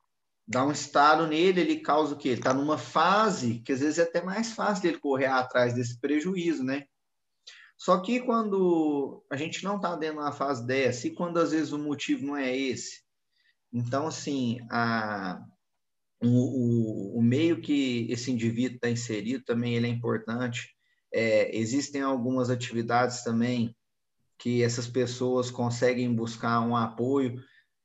dá 0.47 0.65
um 0.65 0.71
estalo 0.71 1.27
nele, 1.27 1.61
ele 1.61 1.79
causa 1.81 2.15
o 2.15 2.17
quê? 2.17 2.29
Ele 2.29 2.39
está 2.39 2.53
numa 2.53 2.77
fase 2.77 3.59
que 3.59 3.71
às 3.71 3.79
vezes 3.79 4.00
é 4.00 4.03
até 4.03 4.21
mais 4.23 4.53
fácil 4.53 4.83
dele 4.83 5.00
correr 5.00 5.27
atrás 5.27 5.73
desse 5.73 6.00
prejuízo, 6.00 6.63
né? 6.63 6.85
Só 7.81 8.00
que 8.00 8.19
quando 8.19 9.25
a 9.27 9.35
gente 9.35 9.63
não 9.63 9.77
está 9.77 9.95
dentro 9.95 10.17
de 10.17 10.21
uma 10.21 10.31
fase 10.31 10.63
dessa, 10.67 11.07
e 11.07 11.15
quando 11.15 11.39
às 11.39 11.50
vezes 11.50 11.71
o 11.71 11.79
motivo 11.79 12.27
não 12.27 12.38
é 12.38 12.55
esse, 12.55 13.01
então, 13.73 14.05
assim, 14.05 14.59
a, 14.69 15.43
o, 16.21 16.27
o, 16.27 17.17
o 17.17 17.21
meio 17.23 17.59
que 17.59 18.05
esse 18.11 18.31
indivíduo 18.31 18.75
está 18.75 18.88
inserido 18.88 19.43
também 19.43 19.73
ele 19.73 19.88
é 19.88 19.89
importante. 19.89 20.75
É, 21.11 21.57
existem 21.57 22.03
algumas 22.03 22.51
atividades 22.51 23.23
também 23.23 23.75
que 24.38 24.61
essas 24.61 24.85
pessoas 24.85 25.50
conseguem 25.50 26.13
buscar 26.13 26.61
um 26.61 26.75
apoio, 26.75 27.41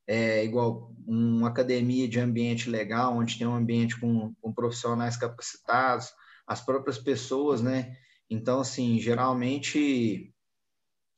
é, 0.06 0.44
igual 0.44 0.94
uma 1.06 1.48
academia 1.48 2.06
de 2.06 2.20
ambiente 2.20 2.68
legal, 2.68 3.16
onde 3.16 3.38
tem 3.38 3.46
um 3.46 3.56
ambiente 3.56 3.98
com, 3.98 4.34
com 4.42 4.52
profissionais 4.52 5.16
capacitados, 5.16 6.12
as 6.46 6.60
próprias 6.60 6.98
pessoas, 6.98 7.62
né? 7.62 7.96
Então, 8.30 8.60
assim, 8.60 8.98
geralmente 8.98 10.32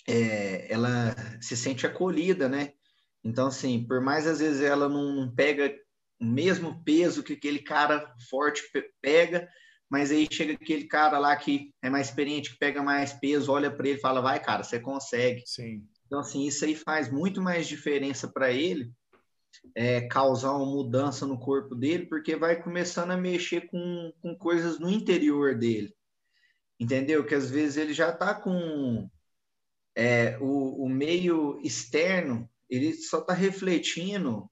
é, 0.06 0.72
ela 0.72 1.14
se 1.40 1.56
sente 1.56 1.86
acolhida, 1.86 2.48
né? 2.48 2.72
Então, 3.24 3.48
assim, 3.48 3.84
por 3.86 4.00
mais 4.00 4.26
às 4.26 4.38
vezes 4.40 4.60
ela 4.60 4.88
não 4.88 5.32
pega 5.34 5.74
o 6.20 6.24
mesmo 6.24 6.82
peso 6.84 7.22
que 7.22 7.34
aquele 7.34 7.60
cara 7.60 8.14
forte 8.28 8.62
pega, 9.00 9.48
mas 9.90 10.10
aí 10.10 10.28
chega 10.30 10.52
aquele 10.54 10.84
cara 10.84 11.18
lá 11.18 11.34
que 11.36 11.72
é 11.82 11.88
mais 11.88 12.08
experiente, 12.08 12.52
que 12.52 12.58
pega 12.58 12.82
mais 12.82 13.12
peso, 13.12 13.52
olha 13.52 13.70
para 13.70 13.88
ele 13.88 13.98
e 13.98 14.00
fala: 14.00 14.20
vai, 14.20 14.42
cara, 14.42 14.62
você 14.62 14.78
consegue. 14.78 15.42
Sim. 15.46 15.86
Então, 16.06 16.20
assim, 16.20 16.46
isso 16.46 16.64
aí 16.64 16.74
faz 16.74 17.10
muito 17.10 17.40
mais 17.40 17.66
diferença 17.66 18.28
para 18.28 18.50
ele 18.50 18.90
é, 19.74 20.02
causar 20.08 20.52
uma 20.52 20.66
mudança 20.66 21.26
no 21.26 21.38
corpo 21.38 21.74
dele, 21.74 22.06
porque 22.06 22.36
vai 22.36 22.62
começando 22.62 23.10
a 23.10 23.16
mexer 23.16 23.66
com, 23.68 24.12
com 24.20 24.34
coisas 24.36 24.78
no 24.78 24.90
interior 24.90 25.56
dele. 25.56 25.94
Entendeu? 26.78 27.24
Que 27.26 27.34
às 27.34 27.50
vezes 27.50 27.76
ele 27.76 27.92
já 27.92 28.10
está 28.10 28.34
com 28.34 29.10
é, 29.94 30.38
o, 30.38 30.84
o 30.84 30.88
meio 30.88 31.60
externo, 31.60 32.48
ele 32.70 32.94
só 32.94 33.18
está 33.18 33.32
refletindo 33.32 34.48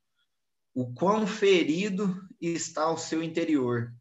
o 0.75 0.93
quão 0.93 1.27
ferido 1.27 2.21
está 2.41 2.91
o 2.91 2.99
seu 2.99 3.23
interior. 3.23 3.95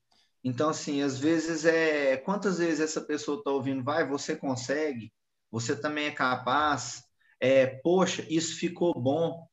Então, 0.44 0.70
assim, 0.70 1.02
às 1.02 1.18
vezes 1.18 1.66
é. 1.66 2.18
Quantas 2.18 2.58
vezes 2.58 2.80
essa 2.80 3.02
pessoa 3.02 3.40
está 3.40 3.52
ouvindo, 3.52 3.84
vai, 3.84 4.08
você 4.08 4.36
consegue, 4.36 5.14
você 5.50 5.76
também 5.76 6.08
é 6.08 6.12
capaz, 6.12 7.04
é, 7.40 7.66
poxa, 7.66 8.26
isso 8.30 8.58
ficou 8.60 8.94
bom, 8.94 9.48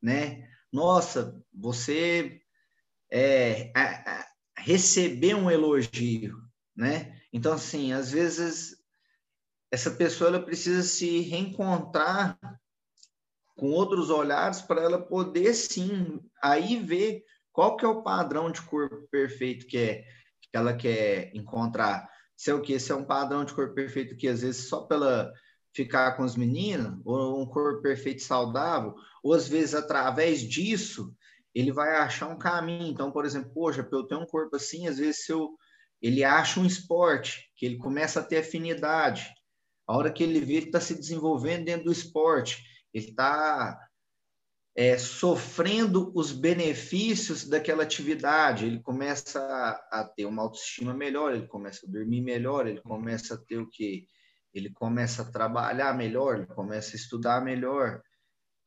né? 0.00 0.48
Nossa, 0.72 1.40
você 1.52 2.40
é, 3.10 3.72
receber 4.56 5.34
um 5.34 5.50
elogio, 5.50 6.38
né? 6.76 7.19
Então, 7.32 7.52
assim, 7.52 7.92
às 7.92 8.10
vezes 8.10 8.76
essa 9.70 9.90
pessoa 9.90 10.28
ela 10.28 10.44
precisa 10.44 10.82
se 10.82 11.20
reencontrar 11.20 12.38
com 13.56 13.70
outros 13.70 14.10
olhares 14.10 14.60
para 14.60 14.82
ela 14.82 15.00
poder 15.00 15.54
sim 15.54 16.20
aí 16.42 16.76
ver 16.76 17.22
qual 17.52 17.76
que 17.76 17.84
é 17.84 17.88
o 17.88 18.02
padrão 18.02 18.50
de 18.50 18.62
corpo 18.62 19.06
perfeito 19.10 19.66
que 19.66 19.78
é 19.78 20.04
que 20.40 20.56
ela 20.56 20.74
quer 20.74 21.30
encontrar. 21.34 22.08
Se 22.36 22.50
é 22.50 22.54
o 22.54 22.62
que? 22.62 22.78
Se 22.80 22.90
é 22.90 22.94
um 22.94 23.04
padrão 23.04 23.44
de 23.44 23.54
corpo 23.54 23.74
perfeito 23.74 24.16
que 24.16 24.26
às 24.26 24.40
vezes 24.40 24.68
só 24.68 24.82
pela 24.82 25.32
ficar 25.72 26.16
com 26.16 26.24
os 26.24 26.36
meninos, 26.36 27.00
ou 27.04 27.40
um 27.40 27.46
corpo 27.46 27.82
perfeito 27.82 28.22
saudável, 28.22 28.94
ou 29.22 29.34
às 29.34 29.46
vezes 29.46 29.74
através 29.74 30.40
disso 30.40 31.14
ele 31.54 31.72
vai 31.72 31.96
achar 31.96 32.28
um 32.28 32.38
caminho. 32.38 32.90
Então, 32.90 33.10
por 33.12 33.24
exemplo, 33.24 33.52
poxa, 33.52 33.86
eu 33.90 34.06
ter 34.06 34.16
um 34.16 34.26
corpo 34.26 34.56
assim, 34.56 34.88
às 34.88 34.98
vezes 34.98 35.24
se 35.24 35.32
eu, 35.32 35.50
ele 36.00 36.24
acha 36.24 36.60
um 36.60 36.66
esporte, 36.66 37.50
que 37.56 37.66
ele 37.66 37.76
começa 37.76 38.20
a 38.20 38.22
ter 38.22 38.38
afinidade. 38.38 39.30
A 39.86 39.96
hora 39.96 40.12
que 40.12 40.22
ele 40.22 40.40
vê 40.40 40.60
que 40.60 40.68
está 40.68 40.80
se 40.80 40.94
desenvolvendo 40.94 41.64
dentro 41.64 41.86
do 41.86 41.92
esporte, 41.92 42.62
ele 42.92 43.08
está 43.08 43.78
é, 44.74 44.96
sofrendo 44.96 46.12
os 46.14 46.32
benefícios 46.32 47.46
daquela 47.46 47.82
atividade, 47.82 48.66
ele 48.66 48.80
começa 48.80 49.40
a, 49.40 50.00
a, 50.00 50.04
ter 50.04 50.24
uma 50.24 50.42
autoestima 50.42 50.94
melhor, 50.94 51.34
ele 51.34 51.46
começa 51.46 51.86
a 51.86 51.90
dormir 51.90 52.20
melhor, 52.20 52.66
ele 52.66 52.80
começa 52.80 53.34
a 53.34 53.38
ter 53.38 53.58
o 53.58 53.68
que? 53.68 54.06
Ele 54.54 54.70
começa 54.70 55.22
a 55.22 55.30
trabalhar 55.30 55.96
melhor, 55.96 56.38
ele 56.38 56.46
começa 56.46 56.92
a 56.94 56.96
estudar 56.96 57.44
melhor. 57.44 58.00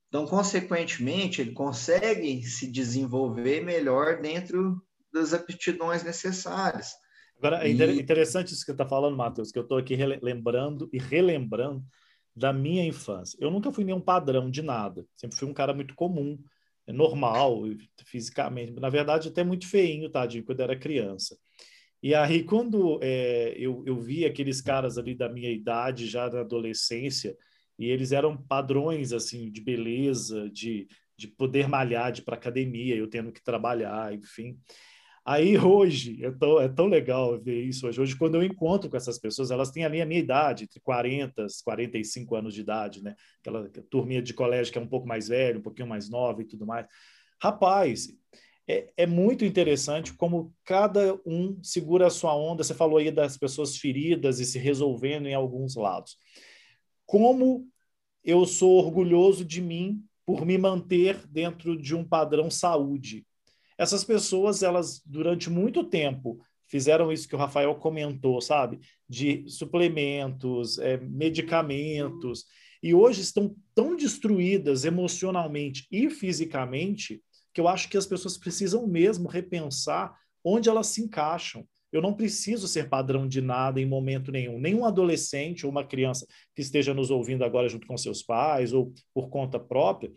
Então, 0.08 0.28
consequentemente, 0.28 1.42
ele 1.42 1.54
consegue 1.54 2.44
se 2.44 2.72
desenvolver 2.72 3.62
melhor 3.62 4.22
dentro 4.22 4.80
das 5.12 5.34
aptidões 5.34 6.04
necessárias. 6.04 6.94
Agora, 7.44 7.68
é 7.68 7.70
e... 7.70 8.00
interessante 8.00 8.54
isso 8.54 8.62
que 8.62 8.68
você 8.68 8.72
está 8.72 8.86
falando, 8.86 9.18
Matheus, 9.18 9.52
que 9.52 9.60
eu 9.60 9.64
estou 9.64 9.78
aqui 9.78 9.98
lembrando 10.22 10.90
e 10.94 10.98
relembrando 10.98 11.84
da 12.34 12.54
minha 12.54 12.86
infância. 12.86 13.38
Eu 13.40 13.52
nunca 13.52 13.70
fui 13.70 13.84
nenhum 13.84 14.00
padrão 14.00 14.50
de 14.50 14.62
nada. 14.62 15.06
Sempre 15.16 15.36
fui 15.36 15.50
um 15.50 15.54
cara 15.54 15.74
muito 15.74 15.94
comum, 15.94 16.40
é 16.88 16.94
normal, 16.94 17.64
fisicamente. 18.06 18.80
Na 18.80 18.90
verdade, 18.90 19.28
até 19.28 19.44
muito 19.44 19.68
feinho, 19.68 20.10
tadinho, 20.10 20.46
quando 20.46 20.62
era 20.62 20.80
criança. 20.80 21.38
E 22.02 22.16
aí, 22.16 22.44
quando 22.44 22.98
é, 23.02 23.54
eu, 23.58 23.84
eu 23.86 24.00
vi 24.00 24.26
aqueles 24.26 24.62
caras 24.62 24.98
ali 24.98 25.14
da 25.14 25.28
minha 25.28 25.52
idade, 25.52 26.08
já 26.08 26.30
na 26.30 26.40
adolescência, 26.40 27.36
e 27.78 27.88
eles 27.88 28.14
eram 28.14 28.38
padrões, 28.38 29.12
assim, 29.12 29.52
de 29.52 29.60
beleza, 29.60 30.50
de, 30.50 30.88
de 31.18 31.28
poder 31.28 31.68
malhar, 31.68 32.12
de 32.12 32.22
ir 32.22 32.24
para 32.24 32.36
academia, 32.36 32.96
eu 32.96 33.08
tendo 33.10 33.34
que 33.34 33.44
trabalhar, 33.44 34.14
enfim. 34.14 34.58
Aí 35.26 35.58
hoje, 35.58 36.24
é 36.24 36.32
tão, 36.32 36.60
é 36.60 36.68
tão 36.68 36.88
legal 36.88 37.40
ver 37.40 37.64
isso 37.64 37.88
hoje. 37.88 38.02
Hoje, 38.02 38.18
quando 38.18 38.36
eu 38.36 38.44
encontro 38.44 38.90
com 38.90 38.98
essas 38.98 39.18
pessoas, 39.18 39.52
elas 39.52 39.72
têm 39.72 39.86
ali 39.86 40.02
a 40.02 40.06
minha 40.06 40.20
idade, 40.20 40.66
entre 40.66 40.82
40 40.82 41.44
e 41.44 41.64
45 41.64 42.36
anos 42.36 42.54
de 42.54 42.62
idade, 42.62 43.02
né? 43.02 43.16
Aquela 43.40 43.70
turminha 43.90 44.22
de 44.22 44.34
colégio 44.34 44.74
que 44.74 44.78
é 44.78 44.82
um 44.82 44.88
pouco 44.88 45.08
mais 45.08 45.30
velha, 45.30 45.58
um 45.58 45.62
pouquinho 45.62 45.88
mais 45.88 46.10
nova 46.10 46.42
e 46.42 46.46
tudo 46.46 46.66
mais. 46.66 46.86
Rapaz, 47.42 48.10
é, 48.68 48.92
é 48.98 49.06
muito 49.06 49.46
interessante 49.46 50.14
como 50.14 50.54
cada 50.66 51.18
um 51.26 51.58
segura 51.64 52.08
a 52.08 52.10
sua 52.10 52.36
onda. 52.36 52.64
Você 52.64 52.74
falou 52.74 52.98
aí 52.98 53.10
das 53.10 53.38
pessoas 53.38 53.78
feridas 53.78 54.42
e 54.42 54.46
se 54.46 54.60
resolvendo 54.60 55.28
em 55.28 55.34
alguns 55.34 55.76
lados. 55.76 56.18
Como 57.06 57.66
eu 58.26 58.46
sou 58.46 58.78
orgulhoso 58.78 59.46
de 59.46 59.62
mim 59.62 60.04
por 60.26 60.46
me 60.46 60.58
manter 60.58 61.26
dentro 61.28 61.82
de 61.82 61.96
um 61.96 62.04
padrão 62.04 62.50
saúde 62.50 63.26
essas 63.78 64.04
pessoas, 64.04 64.64
elas 64.64 65.02
durante 65.06 65.50
muito 65.50 65.84
tempo 65.84 66.40
fizeram 66.68 67.12
isso 67.12 67.28
que 67.28 67.36
o 67.36 67.38
Rafael 67.38 67.76
comentou, 67.76 68.42
sabe? 68.42 68.80
De 69.08 69.48
suplementos, 69.48 70.80
é, 70.80 70.98
medicamentos, 70.98 72.46
e 72.84 72.94
hoje 72.94 73.22
estão 73.22 73.56
tão 73.74 73.96
destruídas 73.96 74.84
emocionalmente 74.84 75.88
e 75.90 76.10
fisicamente 76.10 77.24
que 77.54 77.62
eu 77.62 77.68
acho 77.68 77.88
que 77.88 77.96
as 77.96 78.06
pessoas 78.06 78.38
precisam 78.38 78.86
mesmo 78.86 79.30
repensar 79.30 80.14
onde 80.44 80.68
elas 80.68 80.88
se 80.88 81.02
encaixam. 81.02 81.66
Eu 81.94 82.02
não 82.02 82.14
preciso 82.14 82.68
ser 82.68 82.90
padrão 82.90 83.26
de 83.26 83.40
nada 83.40 83.80
em 83.80 83.86
momento 83.86 84.32
nenhum. 84.32 84.60
Nenhum 84.60 84.84
adolescente 84.84 85.66
ou 85.66 85.72
uma 85.72 85.86
criança 85.86 86.28
que 86.54 86.62
esteja 86.62 86.94
nos 86.94 87.10
ouvindo 87.10 87.46
agora 87.46 87.70
junto 87.70 87.88
com 87.88 87.96
seus 87.96 88.22
pais 88.22 88.74
ou 88.74 88.92
por 89.14 89.30
conta 89.30 89.60
própria, 89.60 90.12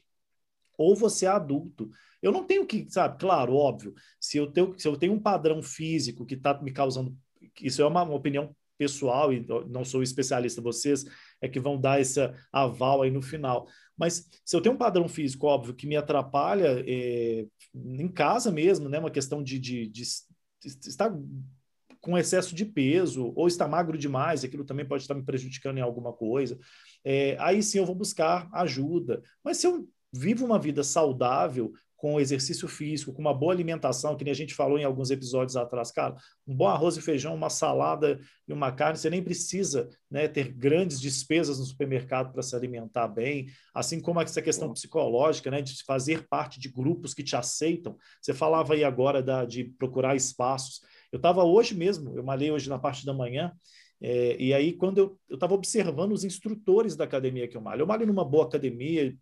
ou 0.77 0.95
você 0.95 1.27
é 1.27 1.29
adulto. 1.29 1.91
Eu 2.23 2.33
não 2.33 2.45
tenho 2.45 2.67
que, 2.67 2.87
sabe, 2.89 3.19
claro, 3.19 3.55
óbvio, 3.55 3.95
se 4.21 4.39
eu 4.39 4.51
tenho, 4.51 4.79
se 4.79 4.89
eu 4.89 4.97
tenho 4.97 5.13
um 5.13 5.21
padrão 5.21 5.63
físico 5.63 6.25
que 6.27 6.35
está 6.35 6.61
me 6.61 6.73
causando. 6.73 7.17
Isso 7.61 7.81
é 7.81 7.87
uma, 7.87 8.03
uma, 8.03 8.15
opinião 8.15 8.55
pessoal 8.77 9.33
e 9.33 9.47
não 9.69 9.85
sou 9.85 10.03
especialista, 10.03 10.61
vocês 10.61 11.05
é 11.41 11.49
que 11.49 11.61
vão 11.61 11.81
dar 11.81 12.01
esse 12.01 12.21
aval 12.53 13.03
aí 13.03 13.11
no 13.11 13.23
final. 13.23 13.67
Mas 13.97 14.29
se 14.45 14.57
eu 14.57 14.61
tenho 14.61 14.75
um 14.75 14.79
padrão 14.79 15.09
físico, 15.09 15.47
óbvio, 15.47 15.75
que 15.75 15.87
me 15.87 15.97
atrapalha 15.97 16.85
é, 16.87 17.47
em 17.75 18.09
casa 18.09 18.51
mesmo, 18.51 18.89
né? 18.89 18.99
Uma 18.99 19.11
questão 19.11 19.43
de, 19.43 19.59
de, 19.59 19.87
de, 19.87 20.03
estar 20.63 21.11
com 22.01 22.17
excesso 22.17 22.55
de 22.55 22.65
peso 22.65 23.33
ou 23.35 23.49
está 23.49 23.67
magro 23.67 23.97
demais, 23.99 24.45
aquilo 24.45 24.65
também 24.65 24.87
pode 24.87 25.03
estar 25.03 25.15
me 25.15 25.25
prejudicando 25.25 25.79
em 25.79 25.83
alguma 25.83 26.13
coisa. 26.13 26.59
É, 27.05 27.37
aí 27.41 27.63
sim 27.63 27.79
eu 27.79 27.87
vou 27.87 27.95
buscar 27.95 28.49
ajuda. 28.53 29.23
Mas 29.43 29.59
se 29.59 29.67
eu 29.67 29.89
vivo 30.17 30.45
uma 30.45 30.59
vida 30.59 30.83
saudável, 30.83 31.73
com 31.97 32.21
exercício 32.21 32.69
físico, 32.69 33.13
com 33.13 33.21
uma 33.21 33.33
boa 33.33 33.53
alimentação, 33.53 34.17
que 34.17 34.23
nem 34.23 34.31
a 34.31 34.37
gente 34.37 34.55
falou 34.55 34.79
em 34.79 34.85
alguns 34.85 35.11
episódios 35.11 35.57
atrás, 35.57 35.91
cara, 35.91 36.15
um 36.47 36.55
bom 36.55 36.69
arroz 36.69 36.97
e 36.97 37.01
feijão, 37.01 37.35
uma 37.35 37.49
salada 37.49 38.21
e 38.47 38.53
uma 38.53 38.71
carne, 38.71 38.99
você 38.99 39.09
nem 39.09 39.23
precisa 39.23 39.89
né, 40.11 40.29
ter 40.29 40.53
grandes 40.53 41.01
despesas 41.01 41.59
no 41.59 41.65
supermercado 41.65 42.33
para 42.33 42.43
se 42.43 42.55
alimentar 42.55 43.09
bem, 43.09 43.47
assim 43.75 43.99
como 43.99 44.21
essa 44.21 44.43
questão 44.43 44.73
psicológica, 44.73 45.51
né, 45.51 45.63
de 45.63 45.83
fazer 45.85 46.29
parte 46.29 46.61
de 46.61 46.69
grupos 46.69 47.15
que 47.15 47.25
te 47.25 47.35
aceitam. 47.35 47.97
Você 48.21 48.35
falava 48.35 48.75
aí 48.75 48.85
agora 48.85 49.23
da, 49.23 49.45
de 49.45 49.65
procurar 49.65 50.15
espaços. 50.15 50.83
Eu 51.11 51.17
estava 51.17 51.45
hoje 51.45 51.75
mesmo, 51.75 52.15
eu 52.15 52.23
malhei 52.23 52.51
hoje 52.51 52.69
na 52.69 52.79
parte 52.79 53.07
da 53.07 53.15
manhã, 53.15 53.53
é, 54.01 54.37
e 54.39 54.53
aí, 54.53 54.75
quando 54.75 54.99
eu 54.99 55.19
estava 55.31 55.55
observando 55.55 56.13
os 56.13 56.23
instrutores 56.23 56.95
da 56.95 57.05
academia 57.05 57.49
que 57.49 57.57
eu 57.57 57.63
malho, 57.63 57.81
eu 57.81 57.87
malho 57.87 58.07
numa 58.07 58.25
boa 58.25 58.45
academia, 58.45 59.17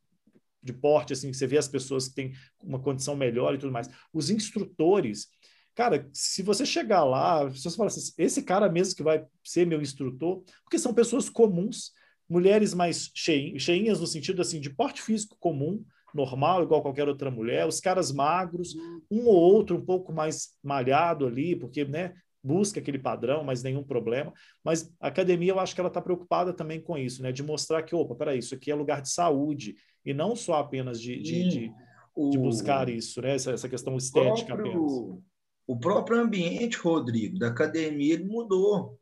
de 0.64 0.72
porte, 0.72 1.12
assim, 1.12 1.31
que 1.31 1.37
você 1.37 1.46
vê 1.46 1.59
as 1.59 1.68
pessoas 1.68 2.09
que 2.09 2.14
têm 2.14 2.33
uma 2.62 2.81
condição 2.81 3.14
melhor 3.14 3.55
e 3.55 3.59
tudo 3.59 3.72
mais. 3.72 3.88
Os 4.12 4.31
instrutores, 4.31 5.29
cara, 5.74 6.09
se 6.12 6.42
você 6.42 6.64
chegar 6.64 7.05
lá, 7.05 7.50
se 7.50 7.62
você 7.62 7.77
falar 7.77 7.88
assim, 7.88 8.12
esse 8.16 8.42
cara 8.42 8.68
mesmo 8.68 8.96
que 8.96 9.03
vai 9.03 9.24
ser 9.44 9.66
meu 9.66 9.83
instrutor, 9.83 10.42
porque 10.62 10.79
são 10.79 10.94
pessoas 10.94 11.29
comuns, 11.29 11.92
mulheres 12.27 12.72
mais 12.72 13.11
cheinhas 13.14 14.00
no 14.00 14.07
sentido 14.07 14.40
assim 14.40 14.59
de 14.59 14.70
porte 14.70 15.03
físico 15.03 15.37
comum, 15.38 15.85
normal, 16.14 16.62
igual 16.62 16.81
qualquer 16.81 17.09
outra 17.09 17.31
mulher, 17.31 17.66
os 17.66 17.81
caras 17.81 18.11
magros, 18.12 18.74
um 19.11 19.27
ou 19.27 19.35
outro 19.35 19.77
um 19.77 19.85
pouco 19.85 20.12
mais 20.12 20.55
malhado 20.62 21.27
ali, 21.27 21.57
porque, 21.57 21.85
né, 21.85 22.14
busca 22.42 22.79
aquele 22.79 22.98
padrão, 22.98 23.42
mas 23.42 23.62
nenhum 23.62 23.83
problema. 23.83 24.33
Mas 24.62 24.94
a 25.00 25.09
academia, 25.09 25.53
eu 25.53 25.59
acho 25.59 25.74
que 25.74 25.81
ela 25.81 25.88
está 25.88 26.00
preocupada 26.00 26.53
também 26.53 26.81
com 26.81 26.96
isso, 26.96 27.22
né? 27.22 27.33
De 27.33 27.42
mostrar 27.42 27.83
que, 27.83 27.94
opa, 27.94 28.14
peraí, 28.14 28.38
isso 28.38 28.55
aqui 28.55 28.70
é 28.70 28.74
lugar 28.74 29.00
de 29.00 29.09
saúde, 29.11 29.74
e 30.04 30.12
não 30.12 30.36
só 30.36 30.54
apenas 30.54 31.00
de, 31.00 31.20
de, 31.20 31.48
de, 31.48 31.72
o, 32.14 32.30
de 32.30 32.38
buscar 32.38 32.88
isso, 32.88 33.20
né? 33.22 33.34
Essa, 33.34 33.52
essa 33.52 33.68
questão 33.68 33.96
estética 33.96 34.54
próprio, 34.54 34.70
apenas. 34.70 35.18
O 35.66 35.78
próprio 35.78 36.20
ambiente, 36.20 36.76
Rodrigo, 36.76 37.38
da 37.38 37.48
academia, 37.48 38.14
ele 38.14 38.24
mudou. 38.24 38.98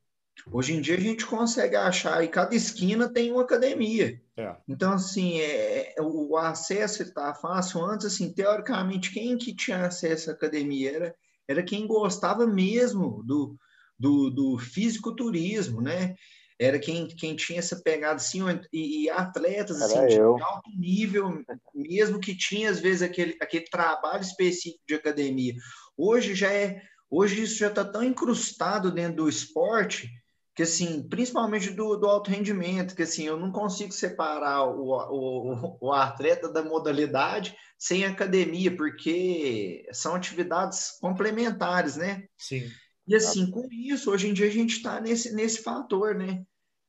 Hoje 0.50 0.74
em 0.74 0.80
dia 0.80 0.96
a 0.96 1.00
gente 1.00 1.26
consegue 1.26 1.76
achar, 1.76 2.24
e 2.24 2.28
cada 2.28 2.54
esquina 2.54 3.08
tem 3.08 3.30
uma 3.30 3.42
academia. 3.42 4.20
É. 4.36 4.56
Então, 4.66 4.92
assim, 4.92 5.38
é, 5.38 5.94
é 5.96 6.02
o 6.02 6.36
acesso 6.36 7.02
está 7.02 7.34
fácil. 7.34 7.84
Antes, 7.84 8.06
assim, 8.06 8.32
teoricamente, 8.32 9.12
quem 9.12 9.36
que 9.36 9.54
tinha 9.54 9.84
acesso 9.84 10.30
à 10.30 10.32
academia 10.32 10.90
era, 10.90 11.14
era 11.46 11.62
quem 11.62 11.86
gostava 11.86 12.46
mesmo 12.46 13.22
do, 13.24 13.56
do, 13.98 14.30
do 14.30 14.58
fisiculturismo, 14.58 15.80
né? 15.80 16.14
Era 16.62 16.79
quem, 16.79 17.09
quem 17.09 17.35
tinha 17.35 17.59
essa 17.59 17.81
pegada 17.83 18.16
assim, 18.16 18.40
e, 18.72 19.05
e 19.05 19.11
atletas 19.11 19.81
assim, 19.83 20.07
de 20.07 20.20
alto 20.20 20.70
nível, 20.79 21.42
mesmo 21.75 22.20
que 22.20 22.37
tinha 22.37 22.70
às 22.70 22.79
vezes 22.81 23.03
aquele, 23.03 23.37
aquele 23.40 23.64
trabalho 23.64 24.22
específico 24.22 24.83
de 24.87 24.94
academia. 24.94 25.55
Hoje 25.96 26.35
já 26.35 26.53
é, 26.53 26.81
hoje 27.11 27.42
isso 27.42 27.57
já 27.57 27.68
está 27.68 27.85
tão 27.85 28.03
incrustado 28.03 28.90
dentro 28.90 29.16
do 29.16 29.29
esporte 29.29 30.09
que 30.55 30.62
assim, 30.62 31.09
principalmente 31.09 31.70
do, 31.70 31.96
do 31.96 32.07
alto 32.07 32.31
rendimento, 32.31 32.94
que 32.94 33.03
assim, 33.03 33.25
eu 33.25 33.38
não 33.38 33.51
consigo 33.51 33.90
separar 33.90 34.64
o, 34.64 34.90
o, 34.92 35.79
o 35.81 35.92
atleta 35.92 36.53
da 36.53 36.62
modalidade 36.62 37.57
sem 37.79 38.05
academia, 38.05 38.77
porque 38.77 39.87
são 39.92 40.14
atividades 40.14 40.98
complementares, 41.01 41.96
né? 41.96 42.25
Sim. 42.37 42.70
E 43.07 43.16
assim, 43.16 43.51
com 43.51 43.66
isso, 43.72 44.11
hoje 44.11 44.29
em 44.29 44.33
dia 44.33 44.46
a 44.46 44.51
gente 44.51 44.77
está 44.77 45.01
nesse, 45.01 45.35
nesse 45.35 45.62
fator, 45.62 46.14
né? 46.14 46.42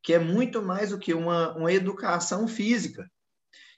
Que 0.03 0.13
é 0.13 0.19
muito 0.19 0.61
mais 0.61 0.89
do 0.89 0.99
que 0.99 1.13
uma, 1.13 1.55
uma 1.55 1.71
educação 1.71 2.47
física. 2.47 3.09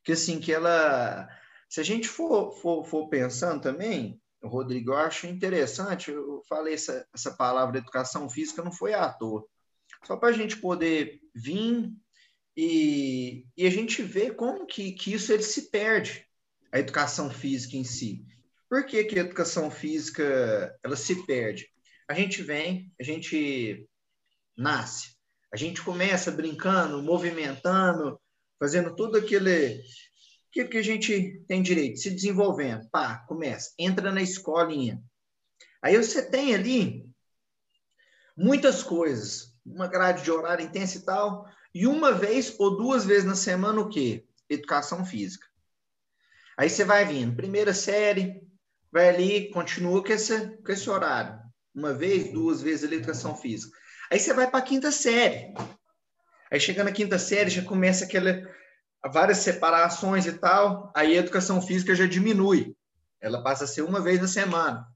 Que 0.03 0.13
assim, 0.13 0.39
que 0.39 0.51
ela. 0.51 1.29
Se 1.69 1.79
a 1.79 1.83
gente 1.83 2.07
for, 2.07 2.51
for, 2.59 2.83
for 2.85 3.07
pensando 3.07 3.61
também, 3.61 4.19
Rodrigo, 4.43 4.91
eu 4.91 4.97
acho 4.97 5.27
interessante, 5.27 6.11
eu 6.11 6.41
falei 6.47 6.73
essa, 6.73 7.07
essa 7.13 7.31
palavra 7.31 7.77
educação 7.77 8.29
física, 8.29 8.63
não 8.63 8.71
foi 8.71 8.93
à 8.93 9.09
toa. 9.09 9.45
Só 10.03 10.17
para 10.17 10.29
a 10.29 10.33
gente 10.33 10.57
poder 10.57 11.19
vir 11.33 11.91
e, 12.55 13.45
e 13.57 13.65
a 13.65 13.69
gente 13.69 14.01
ver 14.03 14.35
como 14.35 14.65
que, 14.65 14.91
que 14.91 15.13
isso 15.13 15.31
ele 15.31 15.43
se 15.43 15.69
perde, 15.69 16.25
a 16.71 16.79
educação 16.79 17.29
física 17.29 17.75
em 17.77 17.83
si. 17.83 18.25
Por 18.69 18.85
que, 18.85 19.03
que 19.03 19.17
a 19.17 19.23
educação 19.23 19.71
física 19.71 20.77
ela 20.83 20.95
se 20.95 21.25
perde? 21.25 21.67
a 22.07 22.13
gente 22.13 22.41
vem, 22.43 22.91
a 22.99 23.03
gente 23.03 23.88
nasce, 24.55 25.14
a 25.55 25.57
gente 25.57 25.81
começa 25.81 26.29
brincando, 26.31 27.01
movimentando, 27.01 28.19
fazendo 28.59 28.93
tudo 28.93 29.17
aquele, 29.17 29.81
aquilo 30.49 30.67
que 30.67 30.77
a 30.77 30.83
gente 30.83 31.41
tem 31.47 31.61
direito, 31.61 31.97
se 31.97 32.11
desenvolvendo. 32.11 32.85
Pá, 32.89 33.19
começa, 33.25 33.73
entra 33.79 34.11
na 34.11 34.21
escolinha. 34.21 35.01
Aí 35.81 35.95
você 35.95 36.29
tem 36.29 36.53
ali 36.53 37.09
muitas 38.35 38.83
coisas, 38.83 39.55
uma 39.65 39.87
grade 39.87 40.25
de 40.25 40.31
horário 40.31 40.65
intensa 40.65 40.97
e 40.97 41.05
tal, 41.05 41.49
e 41.73 41.87
uma 41.87 42.11
vez 42.11 42.53
ou 42.59 42.75
duas 42.75 43.05
vezes 43.05 43.23
na 43.23 43.35
semana 43.35 43.79
o 43.79 43.87
quê? 43.87 44.25
Educação 44.49 45.05
física. 45.05 45.47
Aí 46.57 46.69
você 46.69 46.83
vai 46.83 47.05
vindo, 47.05 47.33
primeira 47.33 47.73
série, 47.73 48.45
vai 48.91 49.07
ali, 49.07 49.49
continua 49.51 50.03
com 50.03 50.11
esse, 50.11 50.57
com 50.57 50.71
esse 50.73 50.89
horário 50.89 51.45
uma 51.75 51.93
vez, 51.93 52.31
duas 52.31 52.61
vezes 52.61 52.89
a 52.89 52.95
educação 52.95 53.35
física. 53.35 53.77
Aí 54.11 54.19
você 54.19 54.33
vai 54.33 54.49
para 54.49 54.59
a 54.59 54.63
quinta 54.63 54.91
série. 54.91 55.53
Aí 56.51 56.59
chegando 56.59 56.87
na 56.87 56.91
quinta 56.91 57.17
série 57.17 57.49
já 57.49 57.63
começa 57.63 58.05
aquela 58.05 58.41
várias 59.11 59.39
separações 59.39 60.25
e 60.25 60.33
tal, 60.33 60.91
aí 60.95 61.15
a 61.15 61.19
educação 61.19 61.61
física 61.61 61.93
já 61.93 62.07
diminui. 62.07 62.75
Ela 63.21 63.43
passa 63.43 63.65
a 63.65 63.67
ser 63.67 63.83
uma 63.83 64.01
vez 64.01 64.19
na 64.19 64.27
semana. 64.27 64.87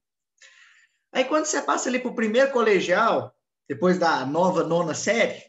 Aí 1.11 1.25
quando 1.25 1.45
você 1.45 1.61
passa 1.61 1.89
ali 1.89 1.99
para 1.99 2.09
o 2.09 2.15
primeiro 2.15 2.51
colegial, 2.51 3.35
depois 3.67 3.99
da 3.99 4.25
nova 4.25 4.63
nona 4.63 4.93
série, 4.93 5.43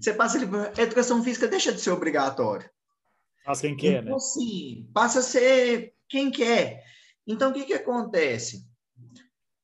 você 0.00 0.12
passa 0.14 0.38
ali 0.38 0.46
para 0.46 0.72
a 0.76 0.82
educação 0.82 1.22
física 1.22 1.48
deixa 1.48 1.72
de 1.72 1.80
ser 1.80 1.90
obrigatório. 1.90 2.68
Passa 3.44 3.62
quem 3.62 3.76
quer, 3.76 4.02
então, 4.02 4.14
né? 4.14 4.20
Sim, 4.20 4.88
passa 4.94 5.18
a 5.18 5.22
ser 5.22 5.94
quem 6.08 6.30
quer. 6.30 6.84
Então 7.26 7.50
o 7.50 7.54
que 7.54 7.64
que 7.64 7.74
acontece? 7.74 8.64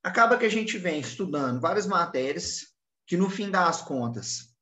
acaba 0.03 0.39
que 0.39 0.47
a 0.47 0.51
gente 0.51 0.79
vem 0.79 1.01
estudando 1.01 1.61
várias 1.61 1.87
matérias 1.87 2.68
que, 3.09 3.17
no 3.17 3.31
fim 3.31 3.51
das 3.51 3.81
contas, 3.81 4.55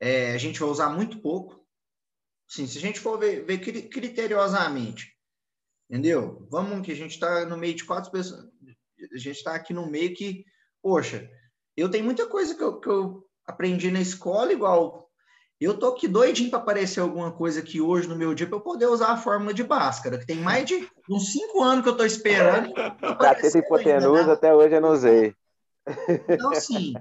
é, 0.00 0.32
a 0.32 0.38
gente 0.38 0.58
vai 0.58 0.68
usar 0.68 0.88
muito 0.88 1.20
pouco. 1.20 1.62
Sim, 2.48 2.66
se 2.66 2.78
a 2.78 2.80
gente 2.80 2.98
for 2.98 3.18
ver, 3.18 3.44
ver 3.44 3.58
criteriosamente, 3.58 5.14
entendeu? 5.88 6.46
Vamos 6.50 6.84
que 6.84 6.92
a 6.92 6.96
gente 6.96 7.12
está 7.12 7.44
no 7.44 7.56
meio 7.56 7.74
de 7.74 7.84
quatro 7.84 8.10
pessoas, 8.10 8.44
a 9.12 9.18
gente 9.18 9.36
está 9.36 9.54
aqui 9.54 9.72
no 9.72 9.86
meio 9.86 10.14
que, 10.14 10.44
poxa, 10.82 11.30
eu 11.76 11.90
tenho 11.90 12.04
muita 12.04 12.26
coisa 12.26 12.54
que 12.54 12.62
eu, 12.62 12.80
que 12.80 12.88
eu 12.88 13.26
aprendi 13.46 13.90
na 13.90 14.00
escola, 14.00 14.52
igual 14.52 15.10
eu 15.60 15.78
tô 15.78 15.88
aqui 15.88 16.08
doidinho 16.08 16.50
para 16.50 16.58
aparecer 16.58 17.00
alguma 17.00 17.30
coisa 17.30 17.60
aqui 17.60 17.80
hoje 17.80 18.08
no 18.08 18.16
meu 18.16 18.34
dia 18.34 18.46
para 18.46 18.56
eu 18.56 18.62
poder 18.62 18.86
usar 18.86 19.12
a 19.12 19.16
fórmula 19.16 19.54
de 19.54 19.62
Bhaskara, 19.62 20.18
que 20.18 20.26
tem 20.26 20.38
mais 20.38 20.66
de 20.66 20.88
uns 21.08 21.30
cinco 21.30 21.62
anos 21.62 21.82
que 21.84 21.88
eu 21.88 21.92
estou 21.92 22.06
esperando. 22.06 22.74
Já 23.20 23.34
teve 23.34 23.58
hipotenusa, 23.60 24.26
né? 24.26 24.32
até 24.32 24.52
hoje 24.52 24.74
eu 24.74 24.80
não 24.80 24.92
usei. 24.92 25.34
Então, 26.28 26.50
assim, 26.50 26.94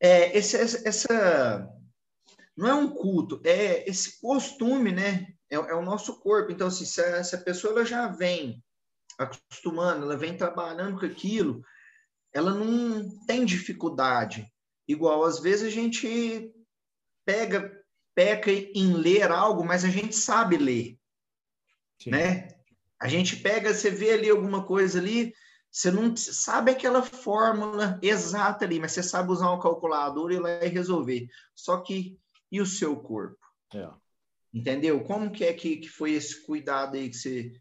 é, 0.00 0.36
esse, 0.36 0.56
essa, 0.56 1.68
não 2.56 2.68
é 2.68 2.74
um 2.74 2.88
culto, 2.90 3.40
é 3.44 3.88
esse 3.88 4.20
costume, 4.20 4.92
né? 4.92 5.26
É, 5.50 5.56
é 5.56 5.74
o 5.74 5.82
nosso 5.82 6.20
corpo. 6.20 6.52
Então, 6.52 6.68
assim, 6.68 6.84
se 6.84 7.00
a, 7.00 7.22
se 7.24 7.34
a 7.34 7.40
pessoa 7.40 7.72
ela 7.72 7.84
já 7.84 8.08
vem 8.08 8.62
acostumando, 9.18 10.04
ela 10.04 10.16
vem 10.16 10.36
trabalhando 10.36 10.98
com 10.98 11.06
aquilo, 11.06 11.62
ela 12.32 12.52
não 12.52 13.08
tem 13.26 13.44
dificuldade. 13.44 14.50
Igual, 14.86 15.24
às 15.24 15.40
vezes 15.40 15.68
a 15.68 15.70
gente 15.70 16.52
pega, 17.24 17.72
peca 18.14 18.50
em 18.50 18.92
ler 18.92 19.30
algo, 19.30 19.64
mas 19.64 19.84
a 19.84 19.88
gente 19.88 20.14
sabe 20.14 20.56
ler, 20.56 20.98
Sim. 22.00 22.10
né? 22.10 22.48
A 23.00 23.08
gente 23.08 23.36
pega, 23.36 23.72
você 23.72 23.90
vê 23.90 24.12
ali 24.12 24.30
alguma 24.30 24.64
coisa 24.64 24.98
ali, 24.98 25.34
você 25.74 25.90
não 25.90 26.16
sabe 26.16 26.70
aquela 26.70 27.02
fórmula 27.02 27.98
exata 28.00 28.64
ali, 28.64 28.78
mas 28.78 28.92
você 28.92 29.02
sabe 29.02 29.32
usar 29.32 29.50
um 29.50 29.58
calculador 29.58 30.30
e 30.30 30.38
lá 30.38 30.64
e 30.64 30.68
resolver. 30.68 31.26
Só 31.52 31.78
que 31.80 32.16
e 32.52 32.60
o 32.60 32.66
seu 32.66 32.96
corpo? 32.96 33.44
É. 33.74 33.90
Entendeu? 34.52 35.02
Como 35.02 35.32
que 35.32 35.44
é 35.44 35.52
que, 35.52 35.78
que 35.78 35.88
foi 35.88 36.12
esse 36.12 36.46
cuidado 36.46 36.96
aí 36.96 37.10
que 37.10 37.16
você 37.16 37.52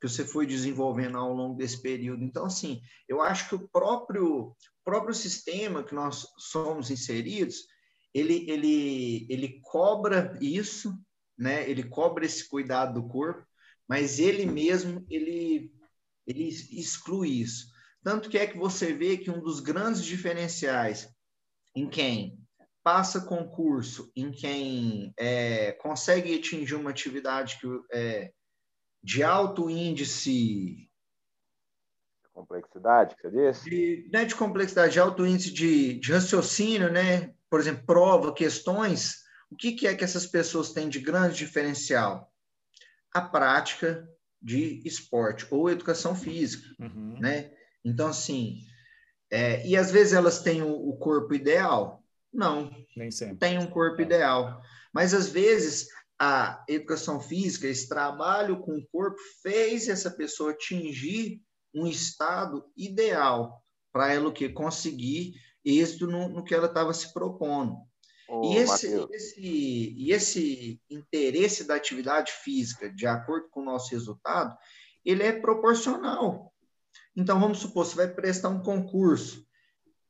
que 0.00 0.08
você 0.08 0.24
foi 0.24 0.46
desenvolvendo 0.46 1.18
ao 1.18 1.34
longo 1.34 1.56
desse 1.56 1.82
período? 1.82 2.22
Então, 2.22 2.44
assim, 2.44 2.80
eu 3.08 3.20
acho 3.20 3.48
que 3.48 3.56
o 3.56 3.68
próprio 3.68 4.54
próprio 4.84 5.12
sistema 5.12 5.82
que 5.82 5.96
nós 5.96 6.28
somos 6.38 6.92
inseridos, 6.92 7.66
ele, 8.14 8.48
ele, 8.48 9.26
ele 9.28 9.60
cobra 9.62 10.38
isso, 10.40 10.96
né? 11.36 11.68
Ele 11.68 11.82
cobra 11.82 12.24
esse 12.24 12.48
cuidado 12.48 12.94
do 12.94 13.08
corpo, 13.08 13.44
mas 13.88 14.20
ele 14.20 14.46
mesmo 14.46 15.04
ele, 15.10 15.72
ele 16.28 16.46
exclui 16.48 17.40
isso. 17.40 17.72
Tanto 18.04 18.28
que 18.28 18.38
é 18.38 18.46
que 18.46 18.58
você 18.58 18.92
vê 18.92 19.16
que 19.16 19.30
um 19.30 19.40
dos 19.40 19.60
grandes 19.60 20.04
diferenciais 20.04 21.08
em 21.74 21.88
quem 21.88 22.38
passa 22.84 23.22
concurso, 23.22 24.12
em 24.14 24.30
quem 24.30 25.12
é, 25.18 25.72
consegue 25.72 26.34
atingir 26.34 26.74
uma 26.74 26.90
atividade 26.90 27.58
que, 27.58 27.66
é, 27.92 28.32
de 29.02 29.22
alto 29.22 29.68
índice. 29.68 30.88
Complexidade, 32.32 33.16
que 33.16 33.22
você 33.22 33.52
disse? 33.52 33.70
De, 33.70 34.10
não 34.12 34.20
é 34.20 34.24
de 34.24 34.34
complexidade, 34.34 34.92
de 34.92 35.00
alto 35.00 35.26
índice 35.26 35.50
de, 35.50 35.94
de 35.94 36.12
raciocínio, 36.12 36.92
né? 36.92 37.34
por 37.50 37.60
exemplo, 37.60 37.86
prova, 37.86 38.32
questões, 38.32 39.24
o 39.50 39.56
que, 39.56 39.72
que 39.72 39.86
é 39.86 39.94
que 39.94 40.04
essas 40.04 40.26
pessoas 40.26 40.72
têm 40.72 40.88
de 40.88 41.00
grande 41.00 41.36
diferencial? 41.36 42.32
A 43.12 43.22
prática 43.22 44.06
de 44.40 44.82
esporte 44.86 45.46
ou 45.50 45.70
educação 45.70 46.14
física, 46.14 46.66
uhum. 46.80 47.18
né? 47.18 47.52
Então, 47.84 48.08
assim, 48.08 48.60
é, 49.30 49.66
e 49.66 49.76
às 49.76 49.90
vezes 49.90 50.12
elas 50.12 50.40
têm 50.42 50.62
o, 50.62 50.70
o, 50.70 50.96
corpo 50.96 51.34
ideal? 51.34 52.02
Não, 52.32 52.70
nem 52.96 53.10
sempre. 53.10 53.36
Tem 53.36 53.58
um 53.58 53.66
corpo 53.66 54.00
é. 54.00 54.04
ideal, 54.04 54.60
mas 54.92 55.12
às 55.14 55.28
vezes 55.28 55.88
a 56.18 56.64
educação 56.68 57.20
física, 57.20 57.66
esse 57.66 57.88
trabalho 57.88 58.60
com 58.60 58.76
o 58.76 58.86
corpo 58.90 59.18
fez 59.42 59.88
essa 59.88 60.10
pessoa 60.10 60.50
atingir 60.50 61.40
um 61.74 61.86
estado 61.86 62.64
ideal 62.76 63.62
para 63.92 64.12
ela 64.12 64.28
o 64.28 64.32
que 64.32 64.48
conseguir 64.48 65.34
êxito 65.64 66.06
no, 66.06 66.28
no 66.28 66.44
que 66.44 66.54
ela 66.54 66.66
estava 66.66 66.92
se 66.92 67.12
propondo. 67.12 67.76
Oh, 68.28 68.44
e, 68.44 68.58
esse, 68.58 68.86
esse, 69.10 69.40
e 69.40 70.12
esse 70.12 70.80
interesse 70.90 71.64
da 71.64 71.74
atividade 71.74 72.30
física, 72.30 72.90
de 72.90 73.06
acordo 73.06 73.48
com 73.50 73.60
o 73.60 73.64
nosso 73.64 73.90
resultado, 73.90 74.56
ele 75.04 75.22
é 75.22 75.32
proporcional. 75.32 76.52
Então, 77.16 77.40
vamos 77.40 77.58
supor, 77.58 77.86
você 77.86 77.96
vai 77.96 78.08
prestar 78.08 78.50
um 78.50 78.62
concurso, 78.62 79.46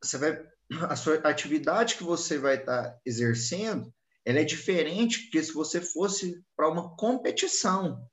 você 0.03 0.19
vai, 0.19 0.45
a 0.91 0.97
sua 0.97 1.15
atividade 1.17 1.95
que 1.95 2.03
você 2.03 2.39
vai 2.39 2.57
estar 2.57 2.91
tá 2.91 2.99
exercendo, 3.07 3.93
ela 4.25 4.41
é 4.41 4.45
diferente 4.45 5.31
que 5.31 5.43
se 5.43 5.53
você 5.53 5.81
fosse 5.81 6.43
para 6.57 6.69
uma 6.69 6.95
competição, 6.97 8.05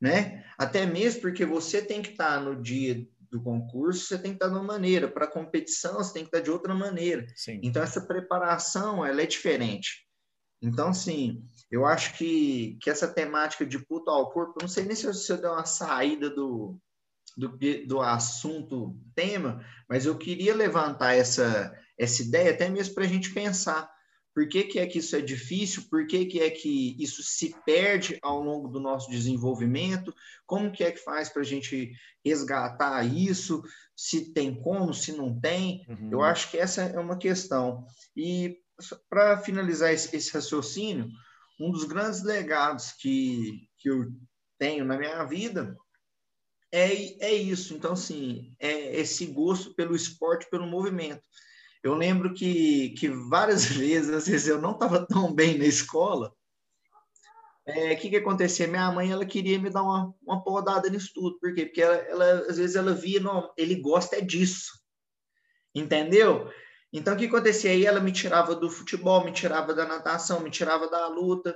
né? 0.00 0.44
Até 0.58 0.84
mesmo 0.84 1.22
porque 1.22 1.46
você 1.46 1.80
tem 1.80 2.02
que 2.02 2.10
estar 2.10 2.38
tá 2.38 2.40
no 2.40 2.60
dia 2.60 3.08
do 3.34 3.42
concurso, 3.42 4.06
você 4.06 4.16
tem 4.16 4.30
que 4.30 4.36
estar 4.36 4.46
de 4.46 4.54
uma 4.54 4.62
maneira, 4.62 5.08
para 5.08 5.24
a 5.24 5.30
competição, 5.30 5.94
você 5.94 6.12
tem 6.12 6.22
que 6.22 6.28
estar 6.28 6.40
de 6.40 6.52
outra 6.52 6.72
maneira. 6.72 7.26
Sim. 7.34 7.58
Então, 7.64 7.82
essa 7.82 8.00
preparação, 8.00 9.04
ela 9.04 9.22
é 9.22 9.26
diferente. 9.26 10.06
Então, 10.62 10.94
sim, 10.94 11.42
eu 11.68 11.84
acho 11.84 12.16
que, 12.16 12.78
que 12.80 12.88
essa 12.88 13.08
temática 13.08 13.66
de 13.66 13.76
puto 13.78 14.08
ao 14.08 14.30
corpo, 14.30 14.58
não 14.60 14.68
sei 14.68 14.84
nem 14.84 14.94
se 14.94 15.04
eu, 15.04 15.12
se 15.12 15.32
eu 15.32 15.36
dei 15.36 15.50
uma 15.50 15.66
saída 15.66 16.30
do, 16.30 16.78
do, 17.36 17.58
do 17.86 18.00
assunto, 18.00 18.96
tema, 19.16 19.64
mas 19.88 20.06
eu 20.06 20.16
queria 20.16 20.54
levantar 20.54 21.14
essa, 21.14 21.76
essa 21.98 22.22
ideia 22.22 22.52
até 22.52 22.68
mesmo 22.68 22.94
para 22.94 23.04
a 23.04 23.08
gente 23.08 23.34
pensar. 23.34 23.92
Por 24.34 24.48
que, 24.48 24.64
que 24.64 24.78
é 24.80 24.86
que 24.86 24.98
isso 24.98 25.14
é 25.14 25.20
difícil, 25.20 25.84
por 25.88 26.06
que, 26.06 26.26
que 26.26 26.40
é 26.40 26.50
que 26.50 26.96
isso 26.98 27.22
se 27.22 27.54
perde 27.64 28.18
ao 28.20 28.42
longo 28.42 28.68
do 28.68 28.80
nosso 28.80 29.08
desenvolvimento, 29.08 30.12
como 30.44 30.72
que 30.72 30.82
é 30.82 30.90
que 30.90 30.98
faz 30.98 31.28
para 31.28 31.42
a 31.42 31.44
gente 31.44 31.92
resgatar 32.24 33.04
isso, 33.04 33.62
se 33.96 34.32
tem 34.32 34.60
como, 34.60 34.92
se 34.92 35.12
não 35.12 35.38
tem. 35.38 35.86
Uhum. 35.88 36.10
Eu 36.10 36.22
acho 36.22 36.50
que 36.50 36.58
essa 36.58 36.82
é 36.82 36.98
uma 36.98 37.16
questão. 37.16 37.86
E 38.16 38.58
para 39.08 39.38
finalizar 39.38 39.92
esse, 39.92 40.14
esse, 40.16 40.32
raciocínio, 40.32 41.08
um 41.60 41.70
dos 41.70 41.84
grandes 41.84 42.24
legados 42.24 42.90
que, 42.90 43.68
que 43.78 43.88
eu 43.88 44.12
tenho 44.58 44.84
na 44.84 44.98
minha 44.98 45.22
vida 45.24 45.76
é, 46.72 46.88
é 47.24 47.32
isso. 47.32 47.72
Então, 47.72 47.92
assim, 47.92 48.52
é 48.58 48.96
esse 48.98 49.26
gosto 49.26 49.72
pelo 49.74 49.94
esporte, 49.94 50.50
pelo 50.50 50.66
movimento. 50.66 51.22
Eu 51.84 51.92
lembro 51.92 52.32
que, 52.32 52.94
que 52.98 53.10
várias 53.10 53.66
vezes, 53.68 54.10
às 54.10 54.26
vezes 54.26 54.48
eu 54.48 54.58
não 54.58 54.72
estava 54.72 55.06
tão 55.06 55.32
bem 55.32 55.58
na 55.58 55.66
escola. 55.66 56.34
O 57.66 57.70
é, 57.70 57.94
que, 57.94 58.08
que 58.08 58.16
acontecia? 58.16 58.66
Minha 58.66 58.90
mãe 58.90 59.12
ela 59.12 59.26
queria 59.26 59.58
me 59.58 59.68
dar 59.68 59.82
uma, 59.82 60.14
uma 60.22 60.42
podada 60.42 60.88
no 60.88 60.96
estudo. 60.96 61.38
Por 61.38 61.54
quê? 61.54 61.66
Porque 61.66 61.82
ela, 61.82 61.94
ela, 61.94 62.30
às 62.48 62.56
vezes 62.56 62.74
ela 62.74 62.94
via, 62.94 63.20
não, 63.20 63.52
ele 63.56 63.74
gosta 63.76 64.16
é 64.16 64.22
disso. 64.22 64.72
Entendeu? 65.74 66.50
Então, 66.90 67.14
o 67.14 67.16
que 67.18 67.26
acontecia? 67.26 67.70
Aí 67.70 67.84
ela 67.84 68.00
me 68.00 68.12
tirava 68.12 68.54
do 68.54 68.70
futebol, 68.70 69.22
me 69.22 69.32
tirava 69.32 69.74
da 69.74 69.84
natação, 69.84 70.40
me 70.40 70.50
tirava 70.50 70.88
da 70.88 71.06
luta. 71.08 71.54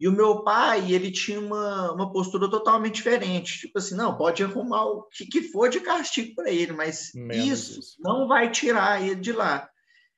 E 0.00 0.08
o 0.08 0.12
meu 0.12 0.42
pai, 0.42 0.92
ele 0.92 1.12
tinha 1.12 1.38
uma, 1.38 1.92
uma 1.92 2.10
postura 2.10 2.48
totalmente 2.48 2.94
diferente. 2.94 3.60
Tipo 3.60 3.78
assim, 3.78 3.94
não, 3.94 4.16
pode 4.16 4.42
arrumar 4.42 4.86
o 4.86 5.02
que, 5.02 5.26
que 5.26 5.42
for 5.42 5.68
de 5.68 5.78
castigo 5.80 6.34
para 6.36 6.50
ele, 6.50 6.72
mas 6.72 7.14
isso, 7.14 7.78
isso 7.78 7.96
não 8.00 8.26
vai 8.26 8.50
tirar 8.50 9.02
ele 9.02 9.20
de 9.20 9.30
lá. 9.30 9.68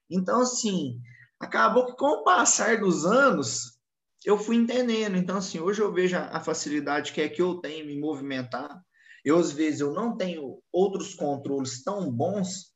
Então, 0.09 0.43
assim, 0.43 1.01
acabou 1.41 1.87
que 1.87 1.97
com 1.97 2.07
o 2.07 2.23
passar 2.23 2.79
dos 2.79 3.05
anos, 3.05 3.77
eu 4.25 4.39
fui 4.39 4.55
entendendo. 4.55 5.17
Então, 5.17 5.39
assim, 5.39 5.59
hoje 5.59 5.81
eu 5.81 5.93
vejo 5.93 6.17
a 6.17 6.39
facilidade 6.39 7.13
que 7.13 7.21
é 7.21 7.29
que 7.29 7.43
eu 7.43 7.57
tenho 7.57 7.83
em 7.83 7.87
me 7.89 7.99
movimentar. 7.99 8.81
Eu, 9.25 9.37
às 9.37 9.51
vezes, 9.51 9.81
eu 9.81 9.93
não 9.93 10.17
tenho 10.17 10.63
outros 10.73 11.13
controles 11.13 11.83
tão 11.83 12.09
bons, 12.09 12.73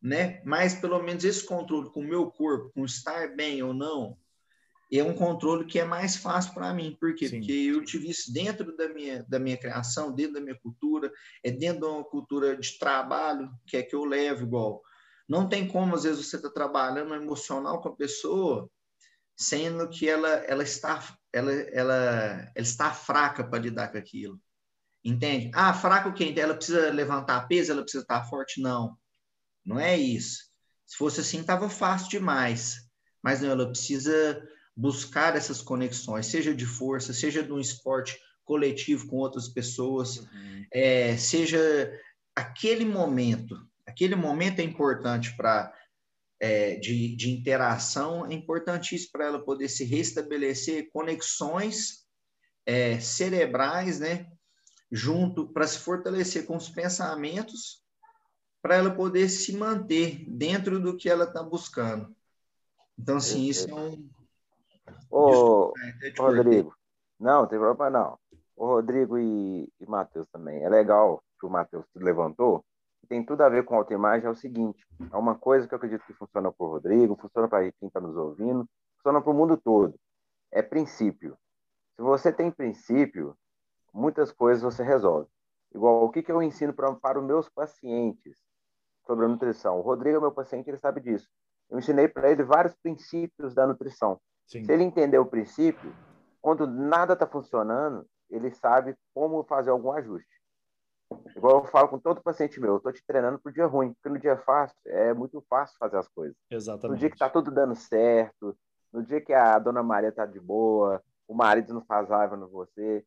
né? 0.00 0.40
Mas, 0.44 0.74
pelo 0.74 1.02
menos, 1.02 1.24
esse 1.24 1.44
controle 1.44 1.90
com 1.90 2.00
o 2.00 2.08
meu 2.08 2.30
corpo, 2.30 2.70
com 2.72 2.84
estar 2.84 3.34
bem 3.34 3.64
ou 3.64 3.74
não, 3.74 4.16
é 4.92 5.02
um 5.02 5.14
controle 5.14 5.64
que 5.64 5.78
é 5.78 5.84
mais 5.84 6.16
fácil 6.16 6.54
para 6.54 6.72
mim. 6.72 6.96
Por 7.00 7.14
quê? 7.14 7.28
Sim. 7.28 7.38
Porque 7.38 7.52
eu 7.52 7.84
tive 7.84 8.10
isso 8.10 8.32
dentro 8.32 8.76
da 8.76 8.88
minha, 8.88 9.24
da 9.28 9.38
minha 9.38 9.56
criação, 9.56 10.12
dentro 10.12 10.34
da 10.34 10.40
minha 10.40 10.58
cultura, 10.58 11.12
é 11.42 11.50
dentro 11.50 11.80
de 11.80 11.86
uma 11.86 12.04
cultura 12.04 12.56
de 12.56 12.78
trabalho, 12.78 13.50
que 13.66 13.76
é 13.76 13.82
que 13.82 13.94
eu 13.94 14.04
levo 14.04 14.44
igual. 14.44 14.82
Não 15.28 15.48
tem 15.48 15.66
como, 15.66 15.96
às 15.96 16.04
vezes, 16.04 16.24
você 16.24 16.36
está 16.36 16.48
trabalhando 16.48 17.14
emocional 17.14 17.80
com 17.80 17.88
a 17.88 17.96
pessoa, 17.96 18.70
sendo 19.36 19.88
que 19.88 20.08
ela, 20.08 20.28
ela, 20.28 20.62
está, 20.62 21.02
ela, 21.32 21.52
ela, 21.52 21.94
ela 21.94 22.52
está 22.56 22.92
fraca 22.92 23.42
para 23.42 23.58
lidar 23.58 23.90
com 23.90 23.98
aquilo. 23.98 24.40
Entende? 25.04 25.50
Ah, 25.54 25.74
fraca 25.74 26.08
o 26.08 26.14
quê? 26.14 26.32
Ela 26.36 26.54
precisa 26.54 26.90
levantar 26.90 27.46
peso, 27.48 27.72
ela 27.72 27.82
precisa 27.82 28.02
estar 28.02 28.24
forte? 28.24 28.60
Não. 28.60 28.96
Não 29.64 29.80
é 29.80 29.96
isso. 29.96 30.44
Se 30.86 30.96
fosse 30.96 31.20
assim, 31.20 31.40
estava 31.40 31.68
fácil 31.68 32.08
demais. 32.08 32.76
Mas 33.22 33.40
não, 33.40 33.50
ela 33.50 33.68
precisa 33.68 34.40
buscar 34.76 35.34
essas 35.34 35.62
conexões, 35.62 36.26
seja 36.26 36.54
de 36.54 36.66
força, 36.66 37.12
seja 37.12 37.42
de 37.42 37.52
um 37.52 37.58
esporte 37.58 38.20
coletivo 38.44 39.06
com 39.08 39.16
outras 39.16 39.48
pessoas, 39.48 40.18
uhum. 40.18 40.66
é, 40.72 41.16
seja 41.16 41.90
aquele 42.34 42.84
momento, 42.84 43.56
aquele 43.86 44.14
momento 44.14 44.60
é 44.60 44.62
importante 44.62 45.34
para 45.36 45.72
é, 46.38 46.76
de, 46.76 47.16
de 47.16 47.30
interação, 47.30 48.26
é 48.26 48.34
importantíssimo 48.34 49.12
para 49.12 49.24
ela 49.24 49.42
poder 49.42 49.68
se 49.68 49.84
restabelecer 49.84 50.90
conexões 50.92 52.06
é, 52.66 53.00
cerebrais, 53.00 53.98
né, 53.98 54.26
junto 54.92 55.48
para 55.48 55.66
se 55.66 55.78
fortalecer 55.78 56.44
com 56.44 56.56
os 56.56 56.68
pensamentos, 56.68 57.82
para 58.60 58.76
ela 58.76 58.90
poder 58.90 59.28
se 59.28 59.56
manter 59.56 60.24
dentro 60.28 60.78
do 60.78 60.96
que 60.96 61.08
ela 61.08 61.24
está 61.24 61.42
buscando. 61.42 62.14
Então, 62.98 63.16
assim, 63.16 63.46
isso 63.46 63.68
é 63.70 63.74
um, 63.74 64.08
Ô, 65.10 65.72
Rodrigo, 66.18 66.74
não, 67.18 67.46
tem 67.46 67.58
problema 67.58 67.90
não. 67.90 68.18
O 68.56 68.66
Rodrigo 68.66 69.18
e, 69.18 69.70
e 69.80 69.86
Matheus 69.86 70.26
também. 70.30 70.62
É 70.62 70.68
legal 70.68 71.22
que 71.38 71.46
o 71.46 71.50
Matheus 71.50 71.84
levantou. 71.94 72.64
Tem 73.08 73.24
tudo 73.24 73.42
a 73.42 73.48
ver 73.48 73.64
com 73.64 73.76
autoimagem. 73.76 74.26
É 74.26 74.30
o 74.30 74.34
seguinte: 74.34 74.86
é 75.12 75.16
uma 75.16 75.34
coisa 75.34 75.66
que 75.66 75.74
eu 75.74 75.76
acredito 75.76 76.04
que 76.06 76.14
funciona 76.14 76.50
para 76.50 76.66
o 76.66 76.70
Rodrigo, 76.70 77.16
funciona 77.16 77.48
para 77.48 77.70
quem 77.72 77.88
está 77.88 78.00
nos 78.00 78.16
ouvindo, 78.16 78.68
funciona 78.96 79.20
para 79.20 79.30
o 79.30 79.34
mundo 79.34 79.56
todo. 79.56 79.94
É 80.50 80.62
princípio. 80.62 81.36
Se 81.94 82.02
você 82.02 82.32
tem 82.32 82.50
princípio, 82.50 83.36
muitas 83.92 84.32
coisas 84.32 84.62
você 84.62 84.82
resolve. 84.82 85.28
Igual 85.74 86.04
o 86.04 86.10
que, 86.10 86.22
que 86.22 86.32
eu 86.32 86.42
ensino 86.42 86.72
pra, 86.72 86.92
para 86.94 87.18
os 87.18 87.24
meus 87.24 87.48
pacientes 87.48 88.38
sobre 89.06 89.24
a 89.24 89.28
nutrição. 89.28 89.78
O 89.78 89.82
Rodrigo 89.82 90.16
é 90.16 90.20
meu 90.20 90.32
paciente, 90.32 90.68
ele 90.68 90.78
sabe 90.78 91.00
disso. 91.00 91.28
Eu 91.70 91.78
ensinei 91.78 92.08
para 92.08 92.30
ele 92.30 92.42
vários 92.42 92.74
princípios 92.74 93.54
da 93.54 93.66
nutrição. 93.66 94.20
Sim. 94.46 94.64
Se 94.64 94.72
ele 94.72 94.84
entender 94.84 95.18
o 95.18 95.26
princípio, 95.26 95.92
quando 96.40 96.66
nada 96.66 97.14
está 97.14 97.26
funcionando, 97.26 98.06
ele 98.30 98.50
sabe 98.50 98.96
como 99.14 99.44
fazer 99.44 99.70
algum 99.70 99.92
ajuste. 99.92 100.36
Igual 101.36 101.58
eu 101.58 101.64
falo 101.64 101.88
com 101.88 101.98
todo 101.98 102.22
paciente 102.22 102.60
meu, 102.60 102.72
eu 102.72 102.76
estou 102.78 102.92
te 102.92 103.04
treinando 103.06 103.38
para 103.38 103.50
o 103.50 103.52
dia 103.52 103.66
ruim, 103.66 103.92
porque 103.94 104.08
no 104.08 104.18
dia 104.18 104.36
fácil 104.38 104.76
é 104.86 105.14
muito 105.14 105.44
fácil 105.48 105.76
fazer 105.78 105.98
as 105.98 106.08
coisas. 106.08 106.36
Exatamente. 106.50 106.92
No 106.92 106.98
dia 106.98 107.08
que 107.08 107.14
está 107.14 107.28
tudo 107.28 107.50
dando 107.50 107.74
certo, 107.74 108.56
no 108.92 109.02
dia 109.04 109.20
que 109.20 109.32
a 109.32 109.58
dona 109.58 109.82
Maria 109.82 110.08
está 110.08 110.26
de 110.26 110.40
boa, 110.40 111.02
o 111.28 111.34
marido 111.34 111.74
não 111.74 111.84
faz 111.84 112.08
raiva 112.08 112.36
no 112.36 112.48
você, 112.48 113.04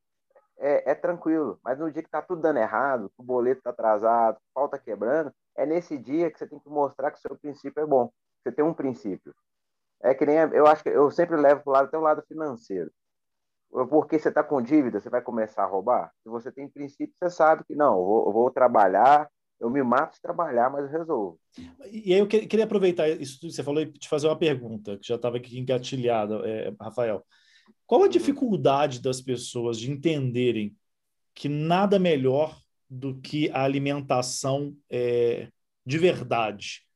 é, 0.57 0.91
é 0.91 0.95
tranquilo. 0.95 1.59
Mas 1.63 1.79
no 1.79 1.91
dia 1.91 2.01
que 2.01 2.07
está 2.07 2.21
tudo 2.21 2.41
dando 2.41 2.59
errado, 2.59 3.09
que 3.09 3.21
o 3.21 3.23
boleto 3.23 3.59
está 3.59 3.71
atrasado, 3.71 4.37
falta 4.53 4.77
quebrando, 4.77 5.33
é 5.55 5.65
nesse 5.65 5.97
dia 5.97 6.31
que 6.31 6.37
você 6.37 6.47
tem 6.47 6.59
que 6.59 6.69
mostrar 6.69 7.11
que 7.11 7.17
o 7.17 7.21
seu 7.21 7.37
princípio 7.37 7.81
é 7.81 7.85
bom. 7.85 8.11
Você 8.43 8.51
tem 8.51 8.63
um 8.63 8.73
princípio. 8.73 9.33
É 10.01 10.13
que 10.13 10.25
nem 10.25 10.37
eu 10.37 10.65
acho 10.65 10.83
que 10.83 10.89
eu 10.89 11.11
sempre 11.11 11.35
levo 11.35 11.61
para 11.63 11.69
o 11.69 11.73
lado 11.73 11.87
até 11.87 11.97
o 11.97 12.01
lado 12.01 12.23
financeiro. 12.27 12.91
Porque 13.69 14.17
você 14.17 14.29
está 14.29 14.43
com 14.43 14.61
dívida, 14.61 14.99
você 14.99 15.09
vai 15.09 15.21
começar 15.21 15.63
a 15.63 15.67
roubar? 15.67 16.11
Se 16.23 16.29
você 16.29 16.51
tem 16.51 16.67
princípio, 16.67 17.13
você 17.15 17.29
sabe 17.29 17.63
que 17.65 17.75
não, 17.75 17.99
eu 17.99 18.05
vou, 18.05 18.25
eu 18.27 18.33
vou 18.33 18.51
trabalhar, 18.51 19.29
eu 19.59 19.69
me 19.69 19.83
mato 19.83 20.15
de 20.15 20.21
trabalhar, 20.21 20.71
mas 20.71 20.85
eu 20.85 20.99
resolvo. 20.99 21.39
E 21.91 22.13
aí 22.13 22.19
eu 22.19 22.27
queria 22.27 22.63
aproveitar 22.63 23.07
isso 23.09 23.39
que 23.39 23.51
você 23.51 23.61
falou 23.61 23.81
e 23.81 23.91
te 23.91 24.09
fazer 24.09 24.27
uma 24.27 24.37
pergunta, 24.37 24.97
que 24.97 25.07
já 25.07 25.15
estava 25.15 25.37
aqui 25.37 25.59
engatilhada, 25.59 26.41
é, 26.47 26.73
Rafael. 26.81 27.23
Qual 27.85 28.01
a 28.01 28.03
uhum. 28.05 28.09
dificuldade 28.09 29.01
das 29.01 29.21
pessoas 29.21 29.77
de 29.77 29.91
entenderem 29.91 30.75
que 31.35 31.47
nada 31.47 31.99
melhor 31.99 32.57
do 32.89 33.19
que 33.19 33.51
a 33.51 33.63
alimentação 33.63 34.75
é, 34.89 35.49
de 35.85 35.97
verdade? 35.97 36.88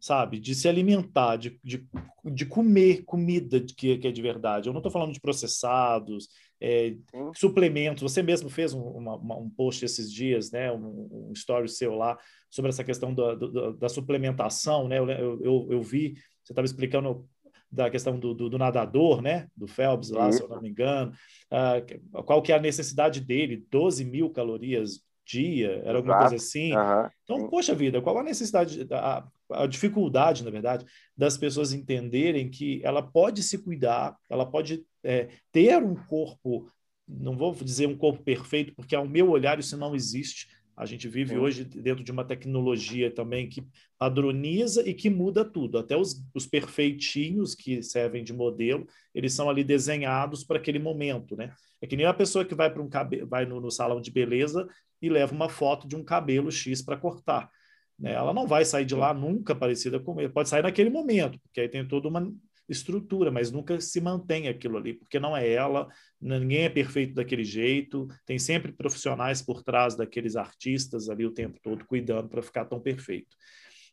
Sabe? 0.00 0.40
De 0.40 0.54
se 0.54 0.66
alimentar, 0.66 1.36
de, 1.36 1.60
de, 1.62 1.86
de 2.24 2.46
comer 2.46 3.04
comida 3.04 3.60
que, 3.60 3.98
que 3.98 4.08
é 4.08 4.10
de 4.10 4.22
verdade. 4.22 4.68
Eu 4.68 4.72
não 4.72 4.80
estou 4.80 4.90
falando 4.90 5.12
de 5.12 5.20
processados, 5.20 6.28
é, 6.60 6.96
suplementos. 7.36 8.02
Você 8.02 8.22
mesmo 8.22 8.48
fez 8.48 8.72
um, 8.72 8.80
uma, 8.80 9.36
um 9.36 9.50
post 9.50 9.84
esses 9.84 10.10
dias, 10.10 10.50
né? 10.50 10.72
Um, 10.72 11.28
um, 11.28 11.32
story 11.32 11.68
seu 11.68 11.94
lá 11.94 12.18
sobre 12.48 12.70
essa 12.70 12.82
questão 12.82 13.14
da, 13.14 13.34
da, 13.34 13.70
da 13.72 13.88
suplementação, 13.88 14.88
né? 14.88 14.98
Eu, 14.98 15.10
eu, 15.10 15.68
eu 15.70 15.82
vi, 15.82 16.14
você 16.42 16.52
estava 16.52 16.64
explicando 16.64 17.28
da 17.70 17.88
questão 17.88 18.18
do, 18.18 18.34
do, 18.34 18.50
do, 18.50 18.58
nadador, 18.58 19.20
né? 19.20 19.48
Do 19.54 19.68
Phelps 19.68 20.10
lá, 20.10 20.28
Isso. 20.28 20.38
se 20.38 20.44
eu 20.44 20.48
não 20.48 20.60
me 20.60 20.70
engano. 20.70 21.12
Uh, 21.52 22.22
qual 22.24 22.42
que 22.42 22.52
é 22.52 22.56
a 22.56 22.60
necessidade 22.60 23.20
dele? 23.20 23.64
12 23.70 24.04
mil 24.04 24.30
calorias 24.30 25.04
dia, 25.24 25.80
era 25.84 25.98
alguma 25.98 26.14
Exato. 26.14 26.30
coisa 26.30 26.44
assim. 26.44 26.74
Uhum. 26.74 27.08
Então, 27.22 27.48
poxa 27.48 27.74
vida, 27.74 28.02
qual 28.02 28.18
a 28.18 28.22
necessidade, 28.22 28.86
a, 28.90 29.24
a 29.52 29.66
dificuldade, 29.66 30.44
na 30.44 30.50
verdade, 30.50 30.84
das 31.16 31.36
pessoas 31.36 31.72
entenderem 31.72 32.50
que 32.50 32.80
ela 32.84 33.02
pode 33.02 33.42
se 33.42 33.58
cuidar, 33.58 34.16
ela 34.28 34.46
pode 34.46 34.84
é, 35.02 35.28
ter 35.52 35.82
um 35.82 35.94
corpo, 35.94 36.70
não 37.06 37.36
vou 37.36 37.54
dizer 37.54 37.86
um 37.86 37.96
corpo 37.96 38.22
perfeito, 38.22 38.74
porque 38.74 38.94
ao 38.94 39.06
meu 39.06 39.30
olhar 39.30 39.58
isso 39.58 39.76
não 39.76 39.94
existe. 39.94 40.48
A 40.76 40.86
gente 40.86 41.06
vive 41.08 41.36
hoje 41.36 41.62
dentro 41.62 42.02
de 42.02 42.10
uma 42.10 42.24
tecnologia 42.24 43.10
também 43.10 43.46
que 43.46 43.62
padroniza 43.98 44.88
e 44.88 44.94
que 44.94 45.10
muda 45.10 45.44
tudo. 45.44 45.76
Até 45.76 45.94
os, 45.94 46.24
os 46.34 46.46
perfeitinhos 46.46 47.54
que 47.54 47.82
servem 47.82 48.24
de 48.24 48.32
modelo, 48.32 48.86
eles 49.14 49.34
são 49.34 49.50
ali 49.50 49.62
desenhados 49.62 50.42
para 50.42 50.56
aquele 50.56 50.78
momento, 50.78 51.36
né? 51.36 51.52
É 51.82 51.86
que 51.86 51.96
nem 51.96 52.06
a 52.06 52.14
pessoa 52.14 52.46
que 52.46 52.54
vai 52.54 52.72
para 52.72 52.80
um 52.82 52.88
cabelo, 52.88 53.26
vai 53.26 53.44
no, 53.44 53.60
no 53.60 53.70
salão 53.70 54.00
de 54.00 54.10
beleza 54.10 54.66
e 55.02 55.10
leva 55.10 55.34
uma 55.34 55.50
foto 55.50 55.86
de 55.86 55.96
um 55.96 56.02
cabelo 56.02 56.50
X 56.50 56.80
para 56.80 56.96
cortar. 56.96 57.50
Né? 58.00 58.12
Ela 58.12 58.32
não 58.32 58.46
vai 58.46 58.64
sair 58.64 58.84
de 58.84 58.94
lá 58.94 59.12
nunca 59.12 59.54
parecida 59.54 60.00
com 60.00 60.18
ele. 60.18 60.32
Pode 60.32 60.48
sair 60.48 60.62
naquele 60.62 60.90
momento, 60.90 61.38
porque 61.40 61.60
aí 61.60 61.68
tem 61.68 61.86
toda 61.86 62.08
uma 62.08 62.32
estrutura, 62.68 63.30
mas 63.30 63.50
nunca 63.50 63.80
se 63.80 64.00
mantém 64.00 64.48
aquilo 64.48 64.78
ali, 64.78 64.94
porque 64.94 65.18
não 65.18 65.36
é 65.36 65.48
ela, 65.48 65.88
ninguém 66.20 66.64
é 66.64 66.68
perfeito 66.68 67.14
daquele 67.14 67.42
jeito, 67.42 68.06
tem 68.24 68.38
sempre 68.38 68.72
profissionais 68.72 69.42
por 69.42 69.62
trás 69.62 69.96
daqueles 69.96 70.36
artistas 70.36 71.10
ali 71.10 71.26
o 71.26 71.34
tempo 71.34 71.58
todo 71.60 71.84
cuidando 71.84 72.28
para 72.28 72.42
ficar 72.42 72.64
tão 72.64 72.80
perfeito. 72.80 73.36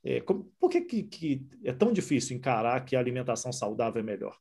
É, 0.03 0.21
como, 0.21 0.45
por 0.59 0.69
que, 0.69 0.81
que, 0.81 1.03
que 1.03 1.47
é 1.63 1.73
tão 1.73 1.91
difícil 1.91 2.37
encarar 2.37 2.85
que 2.85 2.95
a 2.95 2.99
alimentação 2.99 3.51
saudável 3.51 3.99
é 3.99 4.05
melhor? 4.05 4.37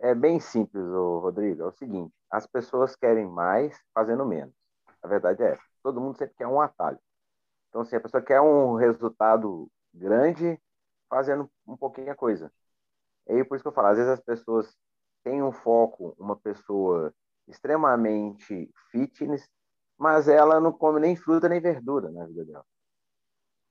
É 0.00 0.14
bem 0.14 0.40
simples, 0.40 0.82
Rodrigo. 0.82 1.62
É 1.62 1.66
o 1.66 1.72
seguinte: 1.72 2.12
as 2.30 2.46
pessoas 2.46 2.96
querem 2.96 3.26
mais 3.26 3.78
fazendo 3.94 4.24
menos. 4.24 4.54
A 5.02 5.06
verdade 5.06 5.42
é 5.42 5.52
essa. 5.52 5.62
Todo 5.82 6.00
mundo 6.00 6.16
sempre 6.16 6.34
quer 6.38 6.46
um 6.46 6.60
atalho. 6.60 6.98
Então, 7.70 7.84
se 7.84 7.88
assim, 7.88 7.96
a 7.96 8.00
pessoa 8.00 8.22
quer 8.22 8.40
um 8.40 8.74
resultado 8.74 9.70
grande 9.94 10.60
fazendo 11.08 11.50
um 11.66 11.76
pouquinho 11.76 12.10
a 12.12 12.16
coisa. 12.16 12.52
E 13.28 13.32
aí, 13.32 13.44
por 13.44 13.54
isso 13.54 13.62
que 13.64 13.68
eu 13.68 13.72
falo, 13.72 13.88
às 13.88 13.96
vezes 13.96 14.12
as 14.12 14.20
pessoas 14.20 14.76
têm 15.22 15.42
um 15.42 15.52
foco, 15.52 16.14
uma 16.18 16.36
pessoa 16.36 17.14
extremamente 17.46 18.70
fitness, 18.90 19.48
mas 19.96 20.28
ela 20.28 20.60
não 20.60 20.72
come 20.72 21.00
nem 21.00 21.14
fruta 21.16 21.48
nem 21.48 21.60
verdura 21.60 22.10
na 22.10 22.26
vida 22.26 22.44
dela. 22.44 22.66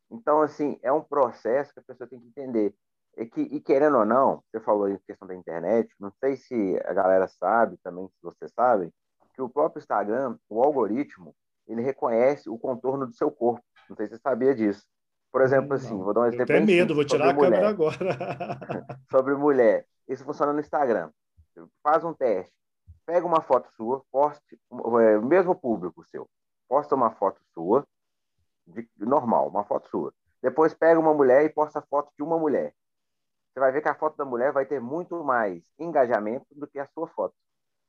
Então, 0.10 0.42
assim, 0.42 0.80
é 0.82 0.92
um 0.92 1.04
processo 1.04 1.74
que 1.74 1.80
a 1.80 1.84
pessoa 1.84 2.10
tem 2.10 2.20
que 2.20 2.28
entender. 2.28 2.74
E, 3.18 3.26
que, 3.26 3.42
e 3.42 3.60
querendo 3.60 3.98
ou 3.98 4.06
não, 4.06 4.44
você 4.50 4.60
falou 4.62 4.86
aí 4.86 4.98
questão 5.00 5.28
da 5.28 5.36
internet, 5.36 5.94
não 6.00 6.12
sei 6.20 6.38
se 6.38 6.80
a 6.86 6.94
galera 6.94 7.28
sabe 7.28 7.78
também, 7.84 8.08
se 8.08 8.22
vocês 8.22 8.52
sabem, 8.54 8.94
que 9.34 9.42
o 9.42 9.50
próprio 9.50 9.80
Instagram, 9.80 10.38
o 10.48 10.64
algoritmo, 10.64 11.36
ele 11.70 11.82
reconhece 11.82 12.50
o 12.50 12.58
contorno 12.58 13.06
do 13.06 13.14
seu 13.14 13.30
corpo. 13.30 13.64
Não 13.90 13.96
sei 13.96 14.08
se 14.08 14.16
você 14.16 14.22
sabia 14.22 14.56
disso. 14.56 14.86
Por 15.32 15.42
exemplo, 15.42 15.76
assim, 15.76 15.96
vou 15.96 16.14
dar 16.14 16.22
um 16.22 16.26
exemplo. 16.26 16.48
Tenho 16.48 16.66
medo, 16.66 16.96
vou 16.96 17.06
tirar 17.06 17.30
a 17.30 17.34
mulher. 17.34 17.52
câmera 17.52 17.70
agora. 17.70 17.98
sobre 19.12 19.36
mulher. 19.36 19.86
Isso 20.08 20.26
funciona 20.26 20.52
no 20.52 20.60
Instagram. 20.60 21.12
Faz 21.84 22.04
um 22.04 22.14
teste. 22.14 22.52
Pega 23.06 23.26
uma 23.26 23.42
foto 23.42 23.70
sua, 23.76 24.04
poste, 24.12 24.60
é, 24.72 25.18
o 25.18 25.26
mesmo 25.26 25.56
público 25.56 26.04
seu. 26.06 26.28
Posta 26.68 26.96
uma 26.96 27.12
foto 27.12 27.42
sua, 27.54 27.86
de, 28.66 28.88
normal, 28.98 29.48
uma 29.50 29.64
foto 29.64 29.88
sua. 29.90 30.14
Depois 30.42 30.74
pega 30.74 31.00
uma 31.00 31.14
mulher 31.14 31.44
e 31.44 31.50
posta 31.50 31.80
a 31.80 31.82
foto 31.84 32.12
de 32.16 32.24
uma 32.24 32.38
mulher. 32.38 32.74
Você 33.52 33.60
vai 33.60 33.72
ver 33.72 33.82
que 33.82 33.90
a 33.90 33.96
foto 33.96 34.16
da 34.16 34.26
mulher 34.26 34.52
vai 34.52 34.66
ter 34.66 34.80
muito 34.80 35.24
mais 35.24 35.62
engajamento 35.78 36.46
do 36.52 36.68
que 36.68 36.80
a 36.80 36.88
sua 36.88 37.08
foto. 37.08 37.34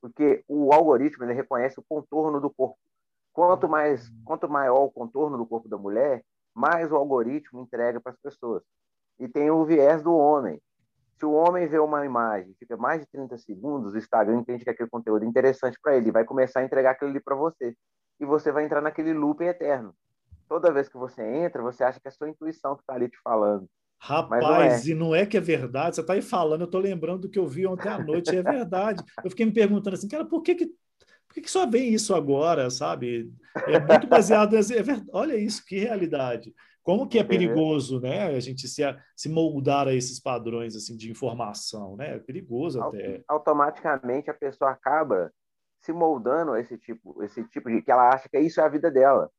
Porque 0.01 0.43
o 0.49 0.73
algoritmo 0.73 1.25
ele 1.25 1.35
reconhece 1.35 1.79
o 1.79 1.85
contorno 1.87 2.41
do 2.41 2.51
corpo. 2.51 2.79
Quanto 3.33 3.69
mais, 3.69 4.11
quanto 4.25 4.49
maior 4.49 4.85
o 4.85 4.91
contorno 4.91 5.39
do 5.39 5.47
corpo 5.47 5.69
da 5.69 5.79
mulher, 5.79 6.25
mais 6.55 6.91
o 6.91 6.97
algoritmo 6.97 7.61
entrega 7.61 8.01
para 8.01 8.13
as 8.13 8.19
pessoas. 8.19 8.63
E 9.19 9.29
tem 9.29 9.51
o 9.51 9.65
viés 9.65 10.03
do 10.03 10.15
homem. 10.15 10.61
Se 11.19 11.27
o 11.27 11.33
homem 11.33 11.67
vê 11.67 11.79
uma 11.79 12.05
imagem, 12.05 12.55
fica 12.59 12.77
mais 12.77 13.03
de 13.03 13.07
30 13.13 13.37
segundos, 13.39 13.93
o 13.93 13.99
Instagram 13.99 14.39
entende 14.39 14.65
que 14.65 14.71
aquele 14.71 14.89
conteúdo 14.89 15.25
é 15.25 15.29
interessante 15.29 15.79
para 15.83 15.97
ele, 15.97 16.11
vai 16.11 16.25
começar 16.25 16.61
a 16.61 16.65
entregar 16.65 16.93
aquilo 16.93 17.11
ali 17.11 17.21
para 17.21 17.37
você. 17.37 17.75
E 18.19 18.25
você 18.25 18.51
vai 18.51 18.65
entrar 18.65 18.81
naquele 18.81 19.13
loop 19.13 19.43
eterno. 19.45 19.95
Toda 20.49 20.73
vez 20.73 20.89
que 20.89 20.97
você 20.97 21.23
entra, 21.23 21.63
você 21.63 21.85
acha 21.85 22.01
que 22.01 22.09
é 22.09 22.11
a 22.11 22.13
sua 22.13 22.29
intuição 22.29 22.75
que 22.75 22.83
está 22.83 22.95
ali 22.95 23.09
te 23.09 23.19
falando. 23.23 23.69
Rapaz, 24.03 24.43
não 24.43 24.55
é. 24.55 24.81
e 24.87 24.95
não 24.95 25.15
é 25.15 25.27
que 25.27 25.37
é 25.37 25.41
verdade, 25.41 25.97
você 25.97 26.01
está 26.01 26.15
aí 26.15 26.23
falando, 26.23 26.63
eu 26.63 26.65
estou 26.65 26.81
lembrando 26.81 27.23
do 27.23 27.29
que 27.29 27.39
eu 27.39 27.47
vi 27.47 27.67
ontem 27.67 27.89
à 27.89 27.99
noite, 27.99 28.35
e 28.35 28.39
é 28.39 28.43
verdade. 28.43 29.05
Eu 29.23 29.29
fiquei 29.29 29.45
me 29.45 29.53
perguntando 29.53 29.95
assim, 29.95 30.09
cara, 30.09 30.25
por 30.25 30.41
que, 30.41 30.55
que 30.55 30.73
por 31.31 31.35
que, 31.35 31.43
que 31.43 31.51
só 31.51 31.65
vem 31.65 31.95
isso 31.95 32.13
agora, 32.13 32.69
sabe? 32.71 33.33
É 33.69 33.79
muito 33.79 34.09
baseado. 34.09 34.57
É 34.57 34.61
olha 35.13 35.37
isso, 35.37 35.65
que 35.65 35.79
realidade. 35.79 36.53
Como 36.83 37.07
que 37.07 37.21
é 37.21 37.23
perigoso, 37.23 38.01
né? 38.01 38.35
A 38.35 38.41
gente 38.41 38.67
se, 38.67 38.83
se 39.15 39.29
moldar 39.29 39.87
a 39.87 39.95
esses 39.95 40.19
padrões 40.19 40.75
assim 40.75 40.97
de 40.97 41.09
informação, 41.09 41.97
né? 41.97 42.17
É 42.17 42.19
perigoso 42.19 42.83
até. 42.83 43.23
Automaticamente 43.29 44.29
a 44.29 44.35
pessoa 44.35 44.73
acaba 44.73 45.33
se 45.81 45.93
moldando 45.93 46.53
a 46.53 46.61
esse 46.61 46.77
tipo, 46.77 47.23
esse 47.23 47.45
tipo 47.45 47.71
de 47.71 47.81
que 47.81 47.93
ela 47.93 48.13
acha 48.13 48.29
que 48.29 48.41
isso 48.41 48.61
é 48.61 48.65
a 48.65 48.69
vida 48.69 48.91
dela. 48.91 49.31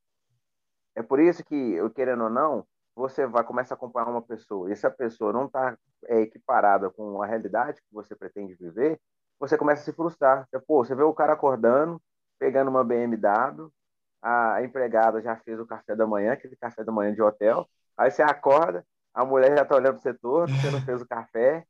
É 0.96 1.02
por 1.02 1.20
isso 1.20 1.44
que, 1.44 1.54
eu 1.54 1.90
querendo 1.90 2.24
ou 2.24 2.30
não, 2.30 2.66
você 2.96 3.26
vai 3.26 3.44
começar 3.44 3.74
a 3.74 3.76
acompanhar 3.76 4.08
uma 4.08 4.22
pessoa 4.22 4.70
e 4.70 4.72
essa 4.72 4.90
pessoa 4.90 5.30
não 5.30 5.44
está 5.44 5.76
é, 6.06 6.22
equiparada 6.22 6.88
com 6.88 7.20
a 7.20 7.26
realidade 7.26 7.82
que 7.82 7.92
você 7.92 8.16
pretende 8.16 8.54
viver, 8.54 8.98
você 9.42 9.58
começa 9.58 9.82
a 9.82 9.84
se 9.84 9.92
frustrar. 9.92 10.48
Pô, 10.66 10.84
você 10.84 10.94
vê 10.94 11.02
o 11.02 11.12
cara 11.12 11.32
acordando, 11.32 12.00
pegando 12.38 12.70
uma 12.70 12.84
BMW, 12.84 13.72
a 14.22 14.62
empregada 14.62 15.20
já 15.20 15.36
fez 15.36 15.58
o 15.58 15.66
café 15.66 15.96
da 15.96 16.06
manhã, 16.06 16.32
aquele 16.32 16.54
café 16.54 16.84
da 16.84 16.92
manhã 16.92 17.12
de 17.12 17.20
hotel, 17.20 17.68
aí 17.96 18.08
você 18.08 18.22
acorda, 18.22 18.86
a 19.12 19.24
mulher 19.24 19.56
já 19.56 19.62
está 19.64 19.74
olhando 19.74 20.00
você 20.00 20.14
todo, 20.14 20.48
você 20.48 20.70
não 20.70 20.80
fez 20.80 21.02
o 21.02 21.08
café, 21.08 21.66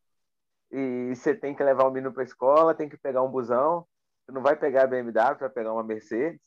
e 0.70 1.14
você 1.14 1.34
tem 1.34 1.54
que 1.54 1.64
levar 1.64 1.84
o 1.84 1.90
menino 1.90 2.12
para 2.12 2.22
a 2.22 2.26
escola, 2.26 2.74
tem 2.74 2.90
que 2.90 2.96
pegar 2.98 3.22
um 3.22 3.30
busão, 3.30 3.86
você 4.24 4.32
não 4.32 4.42
vai 4.42 4.54
pegar 4.54 4.82
a 4.82 4.86
BMW, 4.86 5.38
vai 5.40 5.48
pegar 5.48 5.72
uma 5.72 5.82
Mercedes, 5.82 6.40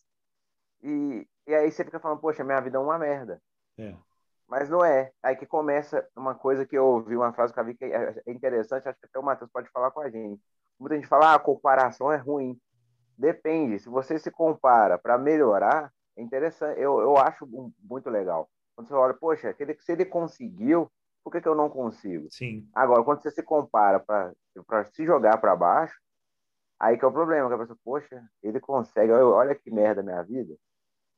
e, 0.84 1.28
e 1.48 1.56
aí 1.56 1.72
você 1.72 1.84
fica 1.84 2.00
falando, 2.00 2.20
poxa, 2.20 2.44
minha 2.44 2.62
vida 2.62 2.78
é 2.78 2.80
uma 2.80 3.00
merda. 3.00 3.42
É. 3.80 3.96
Mas 4.48 4.70
não 4.70 4.86
é. 4.86 5.12
Aí 5.24 5.36
que 5.36 5.48
começa 5.48 6.08
uma 6.16 6.36
coisa 6.36 6.68
que 6.68 6.78
eu 6.78 6.86
ouvi, 6.86 7.16
uma 7.16 7.34
frase 7.34 7.52
que 7.52 7.60
eu 7.60 7.66
vi 7.66 7.74
que 7.74 7.86
é 7.86 8.22
interessante, 8.28 8.88
acho 8.88 9.00
que 9.00 9.08
até 9.08 9.18
o 9.18 9.24
Matheus 9.24 9.50
pode 9.52 9.68
falar 9.72 9.90
com 9.90 10.02
a 10.02 10.10
gente. 10.10 10.40
Muita 10.80 10.96
gente 10.96 11.08
fala, 11.08 11.32
ah, 11.32 11.36
a 11.36 11.40
comparação 11.40 12.12
é 12.12 12.18
ruim. 12.18 12.60
Depende. 13.18 13.80
Se 13.80 13.90
você 13.90 14.20
se 14.20 14.30
compara 14.30 14.98
para 14.98 15.18
melhorar, 15.18 15.92
é 16.18 16.22
interessante. 16.22 16.80
Eu, 16.80 17.00
eu 17.00 17.18
acho 17.18 17.48
muito 17.80 18.10
legal. 18.10 18.50
Quando 18.76 18.88
você 18.88 18.94
olha, 18.94 19.14
poxa, 19.14 19.56
se 19.80 19.92
ele 19.92 20.06
conseguiu, 20.06 20.92
por 21.24 21.32
que, 21.32 21.42
que 21.42 21.48
eu 21.48 21.56
não 21.56 21.70
consigo? 21.70 22.28
Sim. 22.30 22.70
Agora, 22.74 23.04
quando 23.04 23.22
você 23.22 23.32
se 23.32 23.42
compara 23.42 24.00
para 24.00 24.34
se 24.94 25.06
jogar 25.06 25.38
para 25.38 25.56
baixo, 25.56 25.98
aí 26.80 26.98
que 26.98 27.06
é 27.06 27.08
o 27.08 27.12
problema. 27.12 27.48
Que 27.48 27.56
a 27.56 27.58
pessoa, 27.58 27.80
poxa, 27.84 28.24
ele 28.44 28.60
consegue, 28.60 29.12
olha 29.12 29.56
que 29.56 29.72
merda 29.72 30.04
minha 30.04 30.22
vida. 30.24 30.56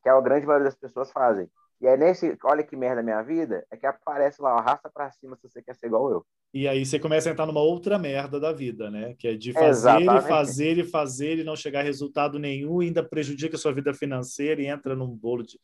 Que 0.04 0.10
é 0.10 0.12
a 0.12 0.22
grande 0.22 0.46
maioria 0.46 0.66
das 0.66 0.78
pessoas 0.78 1.12
fazem. 1.12 1.50
E 1.80 1.86
é 1.86 1.96
nesse, 1.96 2.36
olha 2.44 2.64
que 2.64 2.76
merda 2.76 3.04
minha 3.04 3.22
vida, 3.22 3.66
é 3.70 3.78
que 3.78 3.86
aparece 3.86 4.42
lá, 4.42 4.54
arrasta 4.54 4.90
para 4.90 5.12
cima 5.12 5.36
se 5.36 5.48
você 5.48 5.62
quer 5.62 5.76
ser 5.76 5.88
igual 5.88 6.10
eu. 6.10 6.26
E 6.54 6.68
aí 6.68 6.84
você 6.84 7.00
começa 7.00 7.30
a 7.30 7.32
entrar 7.32 7.46
numa 7.46 7.62
outra 7.62 8.00
merda 8.00 8.40
da 8.40 8.52
vida, 8.52 8.90
né? 8.90 9.14
Que 9.20 9.28
é 9.28 9.36
de 9.36 9.54
fazer 9.54 10.02
e 10.02 10.22
fazer 10.22 10.78
e 10.80 10.84
fazer 10.84 11.38
e 11.40 11.44
não 11.44 11.56
chegar 11.56 11.82
a 11.82 11.84
resultado 11.84 12.40
nenhum, 12.40 12.80
ainda 12.80 13.08
prejudica 13.08 13.56
a 13.56 13.60
sua 13.60 13.74
vida 13.74 13.94
financeira 13.94 14.62
e 14.62 14.66
entra 14.66 14.96
num 14.96 15.08
bolo 15.08 15.44
de. 15.44 15.60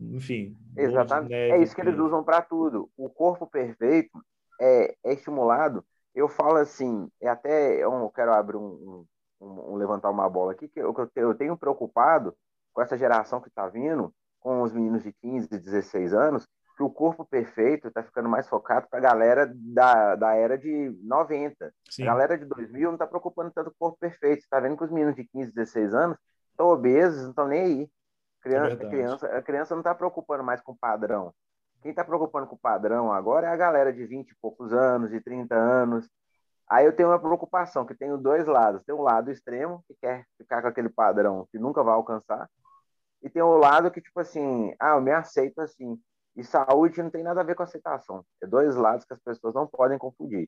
Enfim. 0.00 0.54
Exatamente. 0.76 1.30
Neve, 1.30 1.52
é 1.52 1.62
isso 1.62 1.74
que 1.74 1.80
eles 1.80 1.98
usam 1.98 2.22
para 2.22 2.42
tudo. 2.42 2.90
O 2.96 3.08
corpo 3.08 3.46
perfeito 3.46 4.22
é, 4.60 4.94
é, 5.04 5.12
estimulado. 5.14 5.84
Eu 6.14 6.28
falo 6.28 6.56
assim, 6.56 7.08
é 7.20 7.28
até 7.28 7.82
eu 7.82 8.10
quero 8.14 8.32
abrir 8.32 8.56
um, 8.56 9.06
um, 9.40 9.72
um 9.72 9.76
levantar 9.76 10.10
uma 10.10 10.28
bola 10.28 10.52
aqui, 10.52 10.68
que 10.68 10.80
eu, 10.80 10.94
eu 11.16 11.34
tenho 11.34 11.56
preocupado 11.56 12.34
com 12.72 12.82
essa 12.82 12.98
geração 12.98 13.40
que 13.40 13.48
está 13.48 13.68
vindo, 13.68 14.12
com 14.44 14.60
os 14.60 14.74
meninos 14.74 15.02
de 15.02 15.10
15, 15.10 15.48
16 15.48 16.12
anos, 16.12 16.46
que 16.76 16.82
o 16.82 16.90
corpo 16.90 17.24
perfeito 17.24 17.88
está 17.88 18.02
ficando 18.02 18.28
mais 18.28 18.46
focado 18.46 18.86
para 18.90 18.98
a 18.98 19.02
galera 19.02 19.50
da, 19.54 20.16
da 20.16 20.34
era 20.34 20.58
de 20.58 20.94
90. 21.02 21.72
Sim. 21.88 22.02
A 22.02 22.06
galera 22.06 22.36
de 22.36 22.44
2000 22.44 22.88
não 22.88 22.94
está 22.94 23.06
preocupando 23.06 23.50
tanto 23.50 23.70
com 23.70 23.76
o 23.76 23.78
corpo 23.78 23.98
perfeito. 23.98 24.40
Está 24.40 24.60
vendo 24.60 24.76
que 24.76 24.84
os 24.84 24.90
meninos 24.90 25.16
de 25.16 25.24
15, 25.24 25.54
16 25.54 25.94
anos 25.94 26.18
estão 26.50 26.66
obesos, 26.66 27.22
não 27.22 27.30
estão 27.30 27.48
nem 27.48 27.60
aí. 27.60 27.90
Criança, 28.42 28.82
é 28.82 28.86
a, 28.86 28.90
criança, 28.90 29.26
a 29.38 29.42
criança 29.42 29.74
não 29.74 29.80
está 29.80 29.94
preocupando 29.94 30.44
mais 30.44 30.60
com 30.60 30.72
o 30.72 30.76
padrão. 30.76 31.32
Quem 31.80 31.90
está 31.90 32.04
preocupando 32.04 32.46
com 32.46 32.56
o 32.56 32.58
padrão 32.58 33.10
agora 33.10 33.46
é 33.46 33.50
a 33.50 33.56
galera 33.56 33.92
de 33.92 34.04
20 34.04 34.28
e 34.28 34.36
poucos 34.42 34.72
anos, 34.74 35.10
de 35.10 35.20
30 35.22 35.54
anos. 35.54 36.06
Aí 36.68 36.84
eu 36.84 36.94
tenho 36.94 37.08
uma 37.08 37.18
preocupação, 37.18 37.86
que 37.86 37.94
tenho 37.94 38.18
dois 38.18 38.46
lados. 38.46 38.82
Tem 38.84 38.94
um 38.94 39.02
lado 39.02 39.30
extremo, 39.30 39.82
que 39.86 39.94
quer 40.00 40.26
ficar 40.36 40.60
com 40.60 40.68
aquele 40.68 40.90
padrão 40.90 41.46
que 41.50 41.58
nunca 41.58 41.82
vai 41.82 41.94
alcançar, 41.94 42.48
e 43.24 43.30
tem 43.30 43.42
o 43.42 43.56
lado 43.56 43.90
que, 43.90 44.02
tipo 44.02 44.20
assim, 44.20 44.74
ah, 44.78 44.90
eu 44.90 45.00
me 45.00 45.10
aceito 45.10 45.58
assim. 45.60 45.98
E 46.36 46.44
saúde 46.44 47.02
não 47.02 47.08
tem 47.08 47.22
nada 47.22 47.40
a 47.40 47.44
ver 47.44 47.54
com 47.54 47.62
aceitação. 47.62 48.22
É 48.42 48.46
dois 48.46 48.76
lados 48.76 49.06
que 49.06 49.14
as 49.14 49.20
pessoas 49.20 49.54
não 49.54 49.66
podem 49.66 49.96
confundir. 49.96 50.46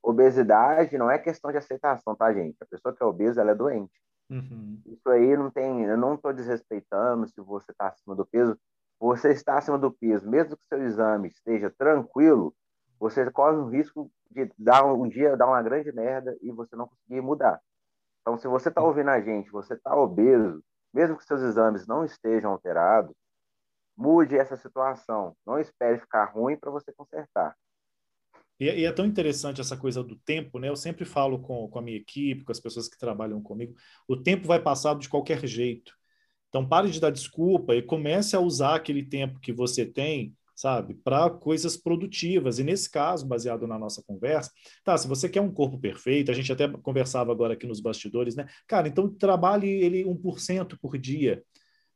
Obesidade 0.00 0.96
não 0.96 1.10
é 1.10 1.18
questão 1.18 1.50
de 1.50 1.58
aceitação, 1.58 2.14
tá, 2.14 2.32
gente? 2.32 2.56
A 2.60 2.66
pessoa 2.66 2.94
que 2.94 3.02
é 3.02 3.06
obesa, 3.06 3.40
ela 3.40 3.50
é 3.50 3.54
doente. 3.56 3.92
Uhum. 4.30 4.80
Isso 4.86 5.08
aí 5.08 5.36
não 5.36 5.50
tem. 5.50 5.82
Eu 5.82 5.96
não 5.96 6.14
estou 6.14 6.32
desrespeitando 6.32 7.26
se 7.28 7.40
você 7.40 7.72
está 7.72 7.88
acima 7.88 8.14
do 8.14 8.24
peso. 8.24 8.56
Você 9.00 9.32
está 9.32 9.58
acima 9.58 9.76
do 9.76 9.90
peso, 9.90 10.30
mesmo 10.30 10.56
que 10.56 10.66
seu 10.68 10.82
exame 10.82 11.28
esteja 11.28 11.70
tranquilo, 11.76 12.54
você 13.00 13.28
corre 13.30 13.56
o 13.56 13.68
risco 13.68 14.10
de 14.30 14.50
dar 14.56 14.84
um 14.86 15.08
dia 15.08 15.36
dar 15.36 15.48
uma 15.48 15.62
grande 15.62 15.92
merda 15.92 16.36
e 16.40 16.52
você 16.52 16.76
não 16.76 16.86
conseguir 16.86 17.20
mudar. 17.20 17.60
Então, 18.20 18.38
se 18.38 18.46
você 18.48 18.68
está 18.68 18.82
ouvindo 18.82 19.10
a 19.10 19.20
gente, 19.20 19.50
você 19.50 19.74
está 19.74 19.94
obeso, 19.94 20.62
mesmo 20.96 21.18
que 21.18 21.26
seus 21.26 21.42
exames 21.42 21.86
não 21.86 22.06
estejam 22.06 22.52
alterados, 22.52 23.14
mude 23.94 24.34
essa 24.34 24.56
situação. 24.56 25.36
Não 25.46 25.58
espere 25.58 26.00
ficar 26.00 26.24
ruim 26.24 26.56
para 26.56 26.70
você 26.70 26.90
consertar. 26.90 27.54
E, 28.58 28.64
e, 28.64 28.86
é 28.86 28.92
tão 28.92 29.04
interessante 29.04 29.60
essa 29.60 29.76
coisa 29.76 30.02
do 30.02 30.16
tempo, 30.16 30.58
né? 30.58 30.70
Eu 30.70 30.76
sempre 30.76 31.04
falo 31.04 31.38
com, 31.38 31.68
com 31.68 31.78
a 31.78 31.82
minha 31.82 31.98
equipe, 31.98 32.44
com 32.44 32.50
as 32.50 32.58
pessoas 32.58 32.88
que 32.88 32.96
trabalham 32.96 33.42
comigo, 33.42 33.74
o 34.08 34.16
tempo 34.16 34.46
vai 34.46 34.58
passar 34.58 34.96
de 34.96 35.06
qualquer 35.06 35.46
jeito. 35.46 35.92
Então 36.48 36.66
pare 36.66 36.90
de 36.90 36.98
dar 36.98 37.10
desculpa 37.10 37.74
e 37.74 37.82
comece 37.82 38.34
a 38.34 38.40
usar 38.40 38.76
aquele 38.76 39.04
tempo 39.04 39.38
que 39.38 39.52
você 39.52 39.84
tem 39.84 40.34
sabe? 40.56 40.94
Para 40.94 41.28
coisas 41.28 41.76
produtivas. 41.76 42.58
E 42.58 42.64
nesse 42.64 42.90
caso, 42.90 43.26
baseado 43.26 43.66
na 43.66 43.78
nossa 43.78 44.02
conversa, 44.02 44.50
tá, 44.82 44.96
se 44.96 45.06
você 45.06 45.28
quer 45.28 45.42
um 45.42 45.52
corpo 45.52 45.78
perfeito, 45.78 46.30
a 46.30 46.34
gente 46.34 46.50
até 46.50 46.66
conversava 46.66 47.30
agora 47.30 47.52
aqui 47.52 47.66
nos 47.66 47.78
bastidores, 47.78 48.34
né? 48.34 48.48
Cara, 48.66 48.88
então 48.88 49.08
trabalhe 49.08 49.68
ele 49.68 50.02
1% 50.04 50.78
por 50.80 50.96
dia. 50.98 51.44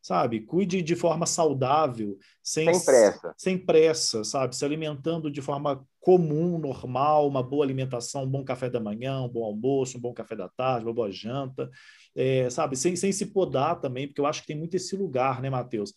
sabe? 0.02 0.40
Cuide 0.40 0.82
de 0.82 0.94
forma 0.94 1.26
saudável, 1.26 2.18
sem, 2.42 2.72
sem 2.74 2.84
pressa. 2.84 3.34
Sem 3.36 3.58
pressa, 3.58 4.24
sabe? 4.24 4.56
Se 4.56 4.64
alimentando 4.64 5.30
de 5.30 5.42
forma 5.42 5.84
comum, 6.00 6.58
normal, 6.58 7.28
uma 7.28 7.42
boa 7.42 7.64
alimentação, 7.64 8.24
um 8.24 8.30
bom 8.30 8.42
café 8.42 8.70
da 8.70 8.80
manhã, 8.80 9.20
um 9.20 9.28
bom 9.28 9.44
almoço, 9.44 9.98
um 9.98 10.00
bom 10.00 10.14
café 10.14 10.34
da 10.34 10.48
tarde, 10.48 10.86
uma 10.86 10.94
boa 10.94 11.10
janta, 11.10 11.70
é, 12.16 12.48
sabe? 12.48 12.74
Sem, 12.76 12.96
sem 12.96 13.12
se 13.12 13.26
podar 13.26 13.78
também, 13.80 14.06
porque 14.06 14.20
eu 14.20 14.26
acho 14.26 14.40
que 14.40 14.46
tem 14.46 14.56
muito 14.56 14.74
esse 14.74 14.96
lugar, 14.96 15.42
né, 15.42 15.50
Matheus? 15.50 15.92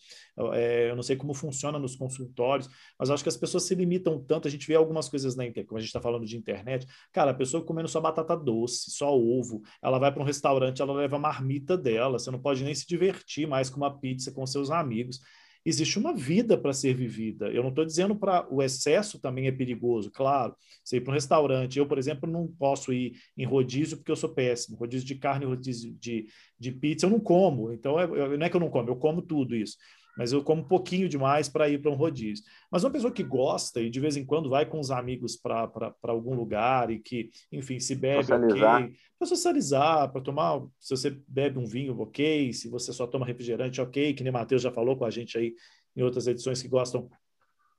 É, 0.54 0.90
eu 0.90 0.96
não 0.96 1.04
sei 1.04 1.16
como 1.16 1.34
funciona 1.34 1.80
nos 1.80 1.96
consultórios, 1.96 2.70
mas 3.00 3.10
acho 3.10 3.24
que 3.24 3.30
as 3.30 3.38
pessoas 3.38 3.64
se 3.64 3.74
limitam 3.76 4.22
tanto. 4.22 4.48
A 4.48 4.52
gente 4.52 4.68
vê 4.68 4.76
algumas 4.76 5.08
coisas 5.08 5.36
na 5.36 5.46
internet, 5.46 5.68
como 5.68 5.78
a 5.78 5.82
gente 5.82 5.90
está 5.90 6.02
falando 6.02 6.26
de 6.26 6.36
internet. 6.36 6.86
Cara, 7.12 7.32
a 7.32 7.34
pessoa 7.34 7.64
comendo 7.64 7.88
só 7.88 8.02
batata 8.02 8.36
doce, 8.36 8.92
só 8.92 9.18
ovo, 9.18 9.62
ela 9.82 9.98
vai 10.00 10.12
para 10.12 10.22
um 10.22 10.26
restaurante, 10.26 10.82
ela 10.82 10.94
leva 10.94 11.16
a 11.16 11.20
marmita 11.20 11.78
dela, 11.78 12.20
você 12.20 12.30
não 12.30 12.40
pode 12.40 12.64
nem 12.64 12.76
se 12.76 12.86
divertir 12.86 13.48
mais 13.48 13.70
com 13.70 13.78
uma 13.78 13.98
pizza 14.00 14.32
com 14.34 14.46
seus 14.46 14.70
amigos 14.70 15.22
existe 15.66 15.98
uma 15.98 16.14
vida 16.14 16.58
para 16.58 16.74
ser 16.74 16.94
vivida. 16.94 17.48
Eu 17.50 17.64
não 17.64 17.70
estou 17.70 17.86
dizendo 17.86 18.16
para 18.16 18.48
o 18.54 18.62
excesso 18.62 19.20
também 19.20 19.48
é 19.48 19.52
perigoso, 19.52 20.12
claro. 20.12 20.56
Você 20.84 20.98
ir 20.98 21.02
para 21.02 21.12
um 21.12 21.16
restaurante, 21.16 21.80
eu, 21.80 21.88
por 21.88 21.98
exemplo, 21.98 22.30
não 22.30 22.48
posso 22.48 22.92
ir 22.92 23.14
em 23.38 23.46
rodízio 23.46 23.98
porque 23.98 24.12
eu 24.12 24.16
sou 24.16 24.30
péssimo. 24.34 24.78
Rodízio 24.78 25.08
de 25.08 25.16
carne, 25.16 25.46
rodízio 25.46 25.94
de, 26.00 26.28
de 26.60 26.72
pizza, 26.72 27.06
eu 27.06 27.10
não 27.10 27.20
como. 27.20 27.72
Então, 27.72 28.00
é, 28.00 28.08
não 28.38 28.46
é 28.46 28.50
que 28.50 28.56
eu 28.56 28.62
não 28.62 28.70
como, 28.70 28.90
eu 28.90 28.96
como 28.96 29.22
tudo 29.22 29.56
isso 29.56 29.78
mas 30.18 30.32
eu 30.32 30.44
como 30.44 30.62
um 30.62 30.68
pouquinho 30.68 31.10
demais 31.10 31.50
para 31.50 31.68
ir 31.68 31.82
para 31.82 31.92
um 31.92 31.96
rodízio. 31.96 32.46
Mas 32.72 32.84
uma 32.84 32.92
pessoa 32.92 33.12
que 33.12 33.24
gosta 33.24 33.82
e 33.82 33.90
de 33.90 34.00
vez 34.00 34.16
em 34.16 34.26
quando 34.26 34.50
vai 34.50 34.66
com 34.66 34.80
os 34.80 34.92
amigos 34.92 35.36
para 35.36 35.94
algum 36.04 36.36
lugar 36.36 36.92
e 36.92 37.00
que, 37.00 37.30
enfim, 37.52 37.80
se 37.80 37.96
bebe, 37.96 38.24
socializar. 38.24 38.84
ok. 38.84 38.96
Para 39.18 39.28
socializar, 39.28 40.12
para 40.12 40.22
tomar, 40.22 40.62
se 40.80 40.96
você 40.96 41.18
bebe 41.28 41.58
um 41.58 41.66
vinho, 41.66 42.00
ok. 42.00 42.54
Se 42.54 42.70
você 42.70 42.94
só 42.94 43.08
toma 43.08 43.26
refrigerante, 43.26 43.82
ok. 43.82 44.14
Que 44.14 44.24
nem 44.24 44.32
o 44.32 44.34
Matheus 44.34 44.62
já 44.62 44.72
falou 44.72 44.96
com 44.96 45.06
a 45.06 45.10
gente 45.10 45.38
aí 45.38 45.54
em 45.96 46.04
outras 46.04 46.28
edições 46.28 46.62
que 46.62 46.68
gostam 46.68 47.10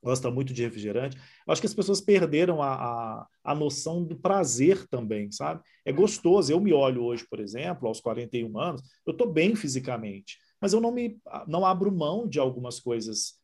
gosta 0.03 0.31
muito 0.31 0.53
de 0.53 0.63
refrigerante. 0.63 1.17
Eu 1.17 1.53
acho 1.53 1.63
que 1.63 1.67
as 1.67 1.73
pessoas 1.73 1.99
perderam 1.99 2.63
a, 2.63 2.75
a, 2.75 3.27
a, 3.43 3.55
noção 3.55 4.05
do 4.05 4.15
prazer 4.15 4.87
também, 4.87 5.33
sabe? 5.33 5.63
É 5.83 5.91
gostoso. 5.91 6.53
Eu 6.53 6.61
me 6.61 6.75
olho 6.75 7.03
hoje, 7.03 7.27
por 7.27 7.41
exemplo, 7.41 7.89
aos 7.89 8.03
41 8.03 8.59
anos, 8.59 8.83
eu 9.07 9.13
estou 9.13 9.33
bem 9.33 9.57
fisicamente 9.57 10.37
mas 10.65 10.73
eu 10.73 10.81
não 10.81 10.91
me 10.91 11.21
não 11.47 11.67
abro 11.67 11.93
mão 11.93 12.27
de 12.27 12.41
algumas 12.41 12.81
coisas 12.81 13.39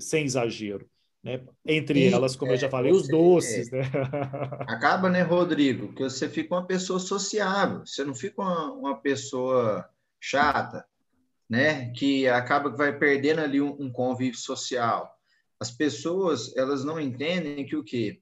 sem 0.00 0.24
exagero. 0.24 0.90
Né? 1.22 1.44
Entre 1.64 2.08
e, 2.08 2.12
elas, 2.12 2.34
como 2.34 2.50
é, 2.50 2.54
eu 2.54 2.58
já 2.58 2.68
falei, 2.68 2.90
os 2.90 3.06
doces. 3.06 3.72
É, 3.72 3.82
né? 3.82 3.84
acaba, 4.66 5.08
né, 5.08 5.22
Rodrigo, 5.22 5.94
que 5.94 6.02
você 6.02 6.28
fica 6.28 6.56
uma 6.56 6.66
pessoa 6.66 6.98
sociável, 6.98 7.86
você 7.86 8.02
não 8.02 8.16
fica 8.16 8.42
uma, 8.42 8.72
uma 8.72 8.96
pessoa 9.00 9.88
chata, 10.20 10.84
né? 11.48 11.92
Que 11.92 12.26
acaba 12.26 12.68
que 12.72 12.76
vai 12.76 12.98
perdendo 12.98 13.42
ali 13.42 13.60
um, 13.60 13.76
um, 13.78 13.88
convívio 13.88 14.36
social. 14.36 15.16
As 15.60 15.70
pessoas, 15.70 16.52
elas 16.56 16.84
não 16.84 16.98
entendem 16.98 17.64
que 17.64 17.76
o 17.76 17.84
quê? 17.84 18.20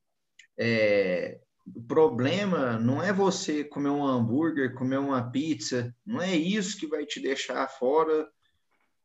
É, 0.58 1.40
o 1.74 1.82
problema 1.82 2.78
não 2.78 3.02
é 3.02 3.10
você 3.10 3.64
comer 3.64 3.88
um 3.88 4.06
hambúrguer, 4.06 4.74
comer 4.74 4.98
uma 4.98 5.30
pizza, 5.30 5.96
não 6.04 6.20
é 6.20 6.36
isso 6.36 6.76
que 6.76 6.86
vai 6.86 7.06
te 7.06 7.20
deixar 7.20 7.66
fora 7.68 8.28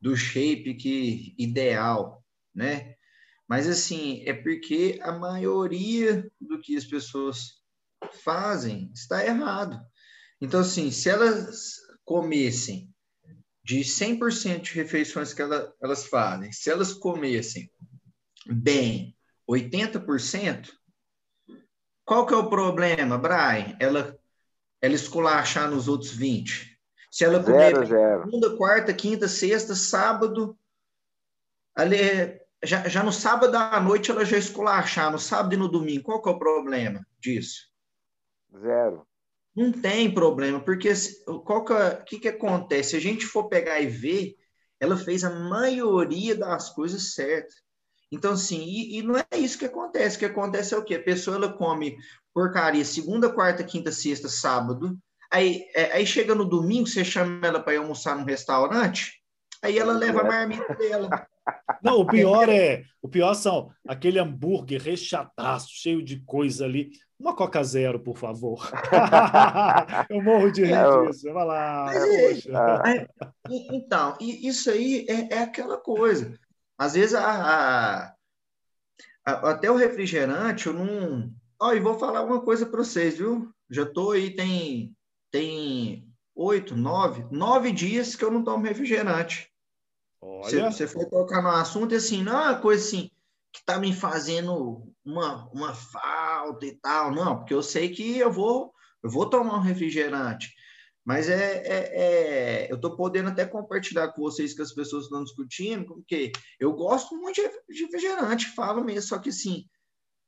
do 0.01 0.15
shape 0.15 0.75
que 0.75 1.35
ideal, 1.37 2.23
né? 2.53 2.95
Mas 3.47 3.67
assim, 3.67 4.23
é 4.25 4.33
porque 4.33 4.99
a 5.01 5.11
maioria 5.11 6.29
do 6.39 6.59
que 6.61 6.75
as 6.75 6.85
pessoas 6.85 7.61
fazem 8.23 8.91
está 8.93 9.25
errado. 9.25 9.79
Então 10.39 10.61
assim, 10.61 10.91
se 10.91 11.09
elas 11.09 11.75
comessem 12.05 12.93
de 13.63 13.79
100% 13.79 14.61
de 14.61 14.73
refeições 14.73 15.33
que 15.33 15.41
ela, 15.41 15.73
elas 15.81 16.05
fazem, 16.05 16.51
se 16.51 16.69
elas 16.69 16.93
comessem 16.93 17.71
bem 18.47 19.15
80%, 19.49 20.71
qual 22.05 22.25
que 22.25 22.33
é 22.33 22.37
o 22.37 22.49
problema, 22.49 23.17
Brian? 23.17 23.75
Ela 23.79 24.19
ela 24.81 24.95
esculachar 24.95 25.69
nos 25.69 25.87
outros 25.87 26.11
20. 26.11 26.68
Se 27.09 27.25
ela 27.25 27.43
comer 27.43 27.73
zero, 27.73 27.85
zero. 27.85 28.23
segunda, 28.23 28.55
quarta, 28.55 28.93
quinta, 28.93 29.27
sexta, 29.27 29.75
sábado, 29.75 30.57
ali, 31.75 32.39
já, 32.63 32.87
já 32.87 33.03
no 33.03 33.11
sábado 33.11 33.55
à 33.55 33.79
noite 33.79 34.11
ela 34.11 34.23
já 34.23 34.37
esculachar, 34.37 35.11
no 35.11 35.19
sábado 35.19 35.53
e 35.53 35.57
no 35.57 35.67
domingo, 35.67 36.03
qual 36.03 36.21
que 36.21 36.29
é 36.29 36.31
o 36.31 36.39
problema 36.39 37.05
disso? 37.19 37.69
Zero. 38.61 39.07
Não 39.55 39.71
tem 39.71 40.13
problema, 40.13 40.59
porque 40.59 40.91
qual 41.43 41.65
que, 41.65 41.73
é, 41.73 41.95
que, 42.05 42.19
que 42.19 42.27
acontece? 42.29 42.91
Se 42.91 42.95
a 42.95 43.01
gente 43.01 43.25
for 43.25 43.49
pegar 43.49 43.79
e 43.81 43.87
ver, 43.87 44.35
ela 44.79 44.95
fez 44.95 45.23
a 45.23 45.29
maioria 45.29 46.35
das 46.35 46.69
coisas 46.69 47.13
certas. 47.13 47.55
Então, 48.11 48.33
assim, 48.33 48.63
e, 48.63 48.97
e, 48.97 49.03
não 49.03 49.17
é 49.17 49.25
isso 49.37 49.57
que 49.59 49.65
acontece. 49.65 50.15
O 50.15 50.19
que 50.19 50.25
acontece 50.25 50.73
é 50.73 50.77
o 50.77 50.83
quê? 50.83 50.95
A 50.95 51.03
pessoa 51.03 51.35
ela 51.35 51.53
come 51.53 51.97
porcaria 52.33 52.85
segunda, 52.85 53.31
quarta, 53.31 53.63
quinta, 53.63 53.91
sexta, 53.91 54.27
sábado, 54.27 54.97
Aí, 55.31 55.65
é, 55.75 55.93
aí 55.93 56.05
chega 56.05 56.33
no 56.33 56.45
domingo, 56.45 56.87
você 56.87 57.05
chama 57.05 57.45
ela 57.45 57.59
para 57.59 57.73
ir 57.73 57.77
almoçar 57.77 58.17
num 58.17 58.23
restaurante, 58.23 59.21
aí 59.61 59.77
ela 59.77 59.93
leva 59.93 60.21
a 60.21 60.23
marmita 60.23 60.73
dela. 60.75 61.09
Não, 61.83 61.99
o 61.99 62.05
pior 62.05 62.49
é, 62.49 62.83
o 63.01 63.07
pior 63.07 63.33
são 63.33 63.71
aquele 63.87 64.19
hambúrguer 64.19 64.81
rechataço, 64.81 65.69
cheio 65.71 66.03
de 66.03 66.19
coisa 66.21 66.65
ali. 66.65 66.91
Uma 67.19 67.35
Coca 67.35 67.63
Zero, 67.63 67.99
por 67.99 68.17
favor. 68.17 68.69
eu 70.09 70.21
morro 70.21 70.51
de 70.51 70.63
rir 70.63 70.73
é, 70.73 71.07
disso. 71.07 71.33
Vai 71.33 71.45
lá. 71.45 71.91
É, 71.93 72.31
é, 72.31 73.07
então, 73.47 74.15
isso 74.19 74.69
aí 74.69 75.05
é, 75.09 75.35
é, 75.35 75.39
aquela 75.39 75.77
coisa. 75.77 76.39
Às 76.77 76.93
vezes, 76.93 77.13
a, 77.13 77.25
a, 77.25 78.13
a, 79.25 79.49
até 79.51 79.69
o 79.69 79.75
refrigerante, 79.75 80.67
eu 80.67 80.73
não. 80.73 81.29
Ó, 81.61 81.73
e 81.73 81.79
vou 81.79 81.99
falar 81.99 82.23
uma 82.23 82.41
coisa 82.41 82.65
para 82.65 82.83
vocês, 82.83 83.17
viu? 83.17 83.51
Já 83.69 83.83
estou 83.83 84.11
aí, 84.11 84.33
tem 84.33 84.95
tem 85.31 86.07
oito, 86.35 86.75
nove, 86.75 87.25
nove 87.31 87.71
dias 87.71 88.15
que 88.15 88.23
eu 88.23 88.31
não 88.31 88.43
tomo 88.43 88.65
refrigerante. 88.65 89.49
Olha. 90.21 90.71
Você, 90.71 90.87
foi 90.87 91.05
tocar 91.05 91.41
no 91.41 91.49
assunto 91.49 91.95
assim, 91.95 92.23
não 92.23 92.39
é 92.39 92.49
uma 92.49 92.61
coisa 92.61 92.83
assim 92.83 93.09
que 93.51 93.63
tá 93.65 93.79
me 93.79 93.93
fazendo 93.93 94.93
uma, 95.03 95.49
uma 95.51 95.73
falta 95.73 96.65
e 96.65 96.75
tal, 96.75 97.11
não, 97.11 97.37
porque 97.37 97.53
eu 97.53 97.63
sei 97.63 97.89
que 97.89 98.17
eu 98.17 98.31
vou 98.31 98.73
eu 99.01 99.09
vou 99.09 99.29
tomar 99.29 99.57
um 99.57 99.61
refrigerante. 99.61 100.53
Mas 101.05 101.29
é, 101.29 101.63
é, 101.65 102.01
é 102.01 102.71
eu 102.71 102.75
estou 102.75 102.95
podendo 102.95 103.29
até 103.29 103.45
compartilhar 103.45 104.09
com 104.09 104.21
vocês 104.21 104.53
que 104.53 104.61
as 104.61 104.73
pessoas 104.73 105.05
estão 105.05 105.23
discutindo, 105.23 105.85
porque 105.85 106.31
eu 106.59 106.73
gosto 106.73 107.15
muito 107.15 107.41
de 107.69 107.83
refrigerante, 107.83 108.53
falo 108.53 108.83
mesmo, 108.83 109.07
só 109.09 109.17
que 109.17 109.29
assim, 109.29 109.65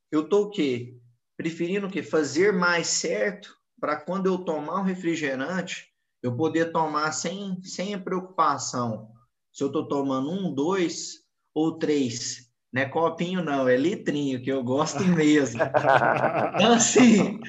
eu 0.10 0.22
estou 0.22 0.46
o 0.46 0.50
quê? 0.50 0.96
Preferindo 1.38 1.88
o 1.88 1.92
quê? 1.92 2.02
Fazer 2.02 2.54
mais 2.54 2.88
certo 2.88 3.61
para 3.82 3.98
quando 3.98 4.28
eu 4.28 4.38
tomar 4.38 4.80
um 4.80 4.84
refrigerante, 4.84 5.88
eu 6.22 6.36
poder 6.38 6.72
tomar 6.72 7.12
sem, 7.12 7.62
sem 7.64 7.96
a 7.96 8.00
preocupação 8.00 9.10
se 9.52 9.64
eu 9.64 9.68
estou 9.68 9.88
tomando 9.88 10.32
um, 10.32 10.54
dois 10.54 11.24
ou 11.54 11.78
três. 11.78 12.50
Não 12.72 12.84
é 12.84 12.86
copinho, 12.86 13.44
não, 13.44 13.68
é 13.68 13.76
litrinho, 13.76 14.42
que 14.42 14.50
eu 14.50 14.64
gosto 14.64 15.04
mesmo. 15.04 15.62
então, 15.62 16.74
assim, 16.74 17.40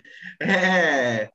é, 0.41 1.31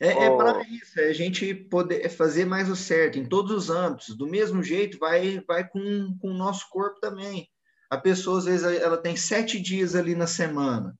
é, 0.00 0.08
é 0.08 0.36
para 0.36 0.62
isso, 0.62 0.98
é 0.98 1.10
a 1.10 1.12
gente 1.12 1.54
poder 1.54 2.08
fazer 2.08 2.44
mais 2.44 2.68
o 2.68 2.74
certo 2.74 3.18
em 3.18 3.28
todos 3.28 3.52
os 3.52 3.70
âmbitos. 3.70 4.16
Do 4.16 4.26
mesmo 4.26 4.62
jeito, 4.62 4.98
vai, 4.98 5.40
vai 5.46 5.68
com, 5.68 6.16
com 6.20 6.30
o 6.30 6.36
nosso 6.36 6.68
corpo 6.70 6.98
também. 6.98 7.48
A 7.88 7.98
pessoa, 7.98 8.38
às 8.38 8.46
vezes, 8.46 8.64
ela 8.64 8.96
tem 8.96 9.14
sete 9.14 9.60
dias 9.60 9.94
ali 9.94 10.16
na 10.16 10.26
semana. 10.26 10.98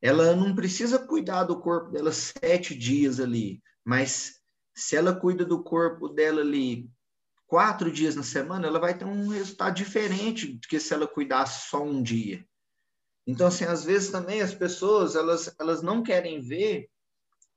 Ela 0.00 0.34
não 0.36 0.54
precisa 0.54 0.98
cuidar 0.98 1.44
do 1.44 1.60
corpo 1.60 1.90
dela 1.90 2.12
sete 2.12 2.74
dias 2.74 3.18
ali, 3.18 3.60
mas 3.84 4.38
se 4.74 4.96
ela 4.96 5.14
cuida 5.14 5.44
do 5.44 5.62
corpo 5.62 6.08
dela 6.08 6.40
ali 6.40 6.88
quatro 7.48 7.90
dias 7.90 8.14
na 8.14 8.22
semana, 8.22 8.66
ela 8.66 8.78
vai 8.78 8.96
ter 8.96 9.04
um 9.04 9.28
resultado 9.28 9.74
diferente 9.74 10.46
do 10.46 10.60
que 10.68 10.78
se 10.78 10.94
ela 10.94 11.08
cuidasse 11.08 11.68
só 11.68 11.82
um 11.82 12.00
dia. 12.02 12.46
Então, 13.26 13.48
assim, 13.48 13.64
às 13.64 13.84
vezes 13.84 14.10
também 14.10 14.40
as 14.40 14.54
pessoas, 14.54 15.16
elas, 15.16 15.52
elas 15.58 15.82
não 15.82 16.02
querem 16.02 16.40
ver 16.40 16.88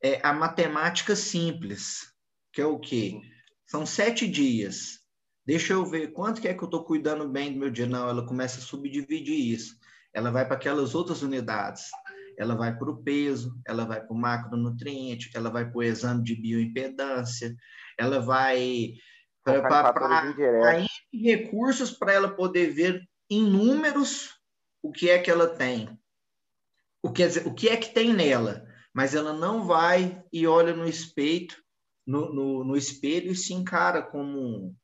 é, 0.01 0.19
a 0.25 0.33
matemática 0.33 1.15
simples, 1.15 2.11
que 2.51 2.61
é 2.61 2.65
o 2.65 2.79
quê? 2.79 3.21
São 3.67 3.85
sete 3.85 4.27
dias. 4.27 4.99
Deixa 5.45 5.73
eu 5.73 5.85
ver 5.85 6.11
quanto 6.11 6.41
que 6.41 6.47
é 6.47 6.53
que 6.53 6.63
eu 6.63 6.65
estou 6.65 6.83
cuidando 6.83 7.27
bem 7.29 7.53
do 7.53 7.59
meu 7.59 7.69
dia. 7.69 7.87
Não, 7.87 8.09
ela 8.09 8.25
começa 8.25 8.59
a 8.59 8.63
subdividir 8.63 9.53
isso. 9.53 9.77
Ela 10.13 10.31
vai 10.31 10.45
para 10.45 10.55
aquelas 10.55 10.93
outras 10.93 11.21
unidades 11.21 11.89
ela 12.41 12.55
vai 12.55 12.75
para 12.75 12.89
o 12.89 13.03
peso, 13.03 13.55
ela 13.67 13.85
vai 13.85 14.01
para 14.01 14.11
o 14.11 14.17
macronutriente, 14.17 15.29
ela 15.35 15.51
vai 15.51 15.69
para 15.69 15.77
o 15.77 15.83
exame 15.83 16.23
de 16.23 16.35
bioimpedância, 16.35 17.55
ela 17.99 18.19
vai 18.19 18.93
para 19.43 19.93
recursos 21.13 21.91
para 21.91 22.13
ela 22.13 22.29
poder 22.33 22.71
ver 22.71 23.07
em 23.29 23.43
números 23.43 24.39
o 24.81 24.91
que 24.91 25.07
é 25.07 25.19
que 25.19 25.29
ela 25.29 25.47
tem. 25.47 25.95
O 27.03 27.11
que, 27.11 27.23
o 27.45 27.53
que 27.53 27.69
é 27.69 27.77
que 27.77 27.93
tem 27.93 28.11
nela, 28.11 28.67
mas 28.91 29.13
ela 29.13 29.33
não 29.33 29.67
vai 29.67 30.23
e 30.33 30.47
olha 30.47 30.75
no 30.75 30.87
espelho, 30.87 31.55
no, 32.07 32.33
no, 32.33 32.63
no 32.63 32.75
espelho 32.75 33.31
e 33.31 33.35
se 33.35 33.53
encara 33.53 34.01
como 34.01 34.75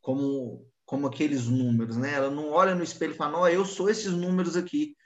como, 0.00 0.64
como 0.84 1.08
aqueles 1.08 1.48
números, 1.48 1.96
né? 1.96 2.14
Ela 2.14 2.30
não 2.30 2.50
olha 2.50 2.74
no 2.76 2.82
espelho 2.84 3.12
e 3.12 3.16
fala, 3.16 3.32
não, 3.32 3.48
eu 3.48 3.64
sou 3.64 3.88
esses 3.88 4.12
números 4.12 4.56
aqui. 4.56 4.96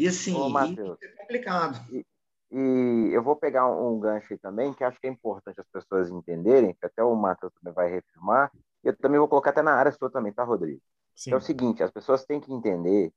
E 0.00 0.08
assim, 0.08 0.34
Ô, 0.34 0.48
Mateus, 0.48 0.96
é 1.02 1.08
complicado. 1.08 1.78
E, 1.92 2.06
e, 2.50 3.10
eu 3.12 3.22
vou 3.22 3.36
pegar 3.36 3.70
um, 3.70 3.96
um 3.96 4.00
gancho 4.00 4.32
aí 4.32 4.38
também, 4.38 4.72
que 4.72 4.82
acho 4.82 4.98
que 4.98 5.06
é 5.06 5.10
importante 5.10 5.60
as 5.60 5.68
pessoas 5.68 6.08
entenderem, 6.08 6.72
que 6.72 6.86
até 6.86 7.04
o 7.04 7.14
Matheus 7.14 7.52
também 7.52 7.74
vai 7.74 7.90
reafirmar, 7.90 8.50
e 8.82 8.88
eu 8.88 8.96
também 8.96 9.18
vou 9.18 9.28
colocar 9.28 9.50
até 9.50 9.60
na 9.60 9.74
área 9.74 9.92
sua 9.92 10.10
também, 10.10 10.32
tá, 10.32 10.42
Rodrigo? 10.42 10.80
Sim. 11.14 11.34
É 11.34 11.36
o 11.36 11.40
seguinte, 11.40 11.82
as 11.82 11.90
pessoas 11.90 12.24
têm 12.24 12.40
que 12.40 12.50
entender 12.50 13.12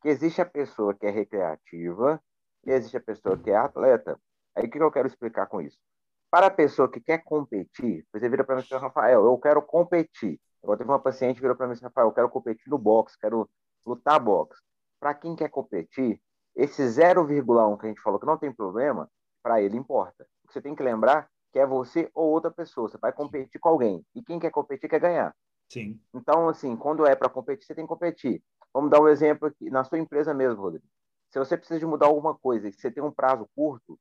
que 0.00 0.08
existe 0.08 0.40
a 0.40 0.46
pessoa 0.46 0.94
que 0.94 1.06
é 1.06 1.10
recreativa 1.10 2.22
e 2.64 2.70
existe 2.70 2.96
a 2.96 3.00
pessoa 3.00 3.36
que 3.36 3.50
é 3.50 3.56
atleta. 3.56 4.16
Aí 4.54 4.66
o 4.66 4.70
que 4.70 4.78
eu 4.78 4.92
quero 4.92 5.08
explicar 5.08 5.48
com 5.48 5.60
isso? 5.60 5.76
Para 6.30 6.46
a 6.46 6.50
pessoa 6.52 6.88
que 6.88 7.00
quer 7.00 7.18
competir, 7.24 8.06
você 8.12 8.28
vira 8.28 8.44
para 8.44 8.54
mim 8.54 8.62
e 8.62 8.68
fala, 8.68 8.82
Rafael, 8.82 9.24
eu 9.24 9.36
quero 9.38 9.60
competir. 9.60 10.40
Agora 10.62 10.78
teve 10.78 10.88
uma 10.88 11.00
paciente 11.00 11.34
que 11.34 11.40
virou 11.40 11.56
para 11.56 11.66
mim 11.66 11.72
e 11.72 11.74
disse, 11.74 11.84
Rafael, 11.84 12.06
eu 12.06 12.12
quero 12.12 12.30
competir 12.30 12.70
no 12.70 12.78
boxe, 12.78 13.18
quero 13.18 13.50
lutar 13.84 14.20
boxe. 14.20 14.62
Para 15.00 15.14
quem 15.14 15.34
quer 15.34 15.48
competir, 15.48 16.20
esse 16.58 16.82
0,1 16.82 17.78
que 17.78 17.86
a 17.86 17.88
gente 17.88 18.02
falou 18.02 18.18
que 18.18 18.26
não 18.26 18.36
tem 18.36 18.52
problema, 18.52 19.08
para 19.40 19.62
ele 19.62 19.76
importa. 19.76 20.26
Você 20.48 20.60
tem 20.60 20.74
que 20.74 20.82
lembrar 20.82 21.30
que 21.52 21.58
é 21.60 21.64
você 21.64 22.10
ou 22.12 22.30
outra 22.30 22.50
pessoa. 22.50 22.88
Você 22.88 22.98
vai 22.98 23.12
competir 23.12 23.60
com 23.60 23.68
alguém. 23.68 24.04
E 24.12 24.20
quem 24.20 24.40
quer 24.40 24.50
competir 24.50 24.90
quer 24.90 24.98
ganhar. 24.98 25.34
Sim. 25.68 26.00
Então, 26.12 26.48
assim, 26.48 26.76
quando 26.76 27.06
é 27.06 27.14
para 27.14 27.28
competir, 27.28 27.64
você 27.64 27.76
tem 27.76 27.84
que 27.84 27.88
competir. 27.88 28.42
Vamos 28.74 28.90
dar 28.90 29.00
um 29.00 29.06
exemplo 29.06 29.46
aqui, 29.46 29.70
na 29.70 29.84
sua 29.84 29.98
empresa 29.98 30.34
mesmo, 30.34 30.60
Rodrigo. 30.60 30.84
Se 31.30 31.38
você 31.38 31.56
precisa 31.56 31.78
de 31.78 31.86
mudar 31.86 32.06
alguma 32.06 32.34
coisa 32.36 32.68
e 32.68 32.72
você 32.72 32.90
tem 32.90 33.02
um 33.02 33.12
prazo 33.12 33.48
curto, 33.54 33.96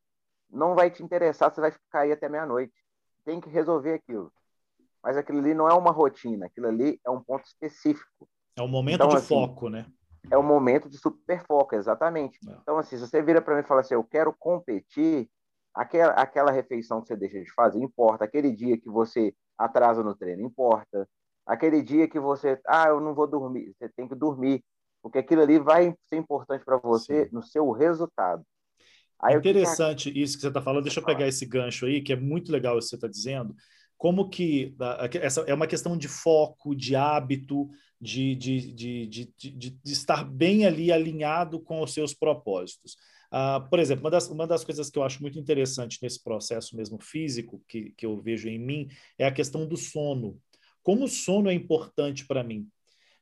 não 0.49 0.73
vai 0.73 0.89
te 0.89 1.03
interessar, 1.03 1.53
você 1.53 1.61
vai 1.61 1.71
ficar 1.71 2.01
aí 2.01 2.11
até 2.11 2.27
meia-noite. 2.27 2.73
Tem 3.23 3.39
que 3.39 3.49
resolver 3.49 3.93
aquilo. 3.93 4.33
Mas 5.03 5.15
aquilo 5.15 5.37
ali 5.37 5.53
não 5.53 5.69
é 5.69 5.73
uma 5.75 5.91
rotina, 5.91 6.47
aquilo 6.47 6.67
ali 6.67 6.99
é 7.05 7.09
um 7.11 7.21
ponto 7.21 7.45
específico. 7.45 8.27
É 8.55 8.63
um 8.63 8.67
momento 8.67 8.95
então, 8.95 9.09
de 9.09 9.17
assim, 9.17 9.27
foco, 9.27 9.69
né? 9.69 9.85
É 10.29 10.37
o 10.37 10.43
momento 10.43 10.89
de 10.89 10.97
super 10.97 11.43
foco, 11.45 11.75
exatamente. 11.75 12.39
É. 12.47 12.53
Então, 12.61 12.77
assim, 12.77 12.97
se 12.97 13.07
você 13.07 13.21
vira 13.21 13.41
para 13.41 13.55
mim 13.55 13.61
e 13.61 13.67
fala 13.67 13.81
assim, 13.81 13.93
eu 13.93 14.03
quero 14.03 14.33
competir, 14.37 15.29
aquela, 15.73 16.13
aquela 16.13 16.51
refeição 16.51 17.01
que 17.01 17.07
você 17.07 17.15
deixa 17.15 17.39
de 17.39 17.51
fazer 17.53 17.79
importa, 17.79 18.25
aquele 18.25 18.51
dia 18.51 18.77
que 18.77 18.89
você 18.89 19.33
atrasa 19.57 20.03
no 20.03 20.15
treino 20.15 20.41
importa, 20.41 21.07
aquele 21.45 21.81
dia 21.81 22.07
que 22.07 22.19
você, 22.19 22.59
ah, 22.67 22.87
eu 22.89 22.99
não 22.99 23.13
vou 23.13 23.27
dormir, 23.27 23.73
você 23.77 23.89
tem 23.89 24.07
que 24.07 24.15
dormir, 24.15 24.63
porque 25.01 25.19
aquilo 25.19 25.41
ali 25.41 25.59
vai 25.59 25.95
ser 26.09 26.17
importante 26.17 26.65
para 26.65 26.77
você 26.77 27.25
Sim. 27.25 27.29
no 27.31 27.43
seu 27.43 27.71
resultado. 27.71 28.43
Aí, 29.19 29.35
Interessante 29.35 30.11
que... 30.11 30.21
isso 30.21 30.35
que 30.35 30.41
você 30.41 30.47
está 30.49 30.61
falando. 30.61 30.83
Deixa 30.83 30.99
eu 30.99 31.05
pegar 31.05 31.27
esse 31.27 31.45
gancho 31.45 31.85
aí, 31.85 32.01
que 32.01 32.13
é 32.13 32.15
muito 32.15 32.51
legal 32.51 32.77
isso 32.77 32.87
que 32.87 32.89
você 32.91 32.95
está 32.97 33.07
dizendo. 33.07 33.55
Como 33.97 34.29
que 34.29 34.75
essa 35.21 35.41
é 35.41 35.53
uma 35.53 35.67
questão 35.67 35.97
de 35.97 36.07
foco, 36.07 36.75
de 36.75 36.95
hábito, 36.95 37.69
de, 37.99 38.35
de, 38.35 38.71
de, 38.71 39.33
de, 39.35 39.77
estar 39.85 40.23
bem 40.23 40.65
ali 40.65 40.91
alinhado 40.91 41.59
com 41.59 41.81
os 41.81 41.93
seus 41.93 42.13
propósitos. 42.13 42.95
Uh, 43.31 43.67
por 43.69 43.79
exemplo, 43.79 44.03
uma 44.03 44.11
das, 44.11 44.29
uma 44.29 44.47
das 44.47 44.63
coisas 44.63 44.89
que 44.89 44.97
eu 44.97 45.03
acho 45.03 45.21
muito 45.21 45.39
interessante 45.39 45.97
nesse 46.01 46.23
processo 46.23 46.77
mesmo 46.77 46.99
físico, 47.01 47.61
que, 47.67 47.91
que 47.97 48.05
eu 48.05 48.21
vejo 48.21 48.47
em 48.47 48.59
mim, 48.59 48.87
é 49.17 49.25
a 49.25 49.31
questão 49.31 49.67
do 49.67 49.75
sono. 49.75 50.39
Como 50.83 51.05
o 51.05 51.09
sono 51.09 51.49
é 51.49 51.53
importante 51.53 52.25
para 52.25 52.43
mim. 52.43 52.67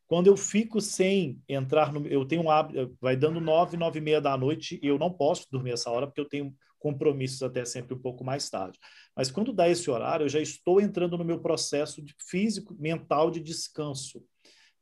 Quando 0.08 0.28
eu 0.28 0.38
fico 0.38 0.80
sem 0.80 1.42
entrar 1.50 1.92
no. 1.92 2.06
Eu 2.06 2.26
tenho 2.26 2.44
um 2.44 2.52
hábito, 2.52 2.96
vai 3.02 3.16
dando 3.16 3.42
nove, 3.42 3.76
nove 3.76 3.98
e 3.98 4.02
meia 4.02 4.22
da 4.22 4.38
noite, 4.38 4.80
e 4.84 4.88
eu 4.88 5.00
não 5.00 5.12
posso 5.12 5.48
dormir 5.52 5.72
essa 5.72 5.90
hora, 5.90 6.06
porque 6.06 6.22
eu 6.22 6.30
tenho 6.30 6.56
compromissos 6.78 7.42
até 7.42 7.66
sempre 7.66 7.96
um 7.96 8.00
pouco 8.00 8.24
mais 8.24 8.48
tarde. 8.48 8.78
Mas 9.16 9.32
quando 9.32 9.54
dá 9.54 9.70
esse 9.70 9.90
horário, 9.90 10.26
eu 10.26 10.30
já 10.30 10.40
estou 10.40 10.82
entrando 10.82 11.18
no 11.18 11.24
meu 11.24 11.40
processo 11.40 12.02
de 12.02 12.14
físico, 12.20 12.76
mental 12.78 13.32
de 13.32 13.40
descanso 13.40 14.22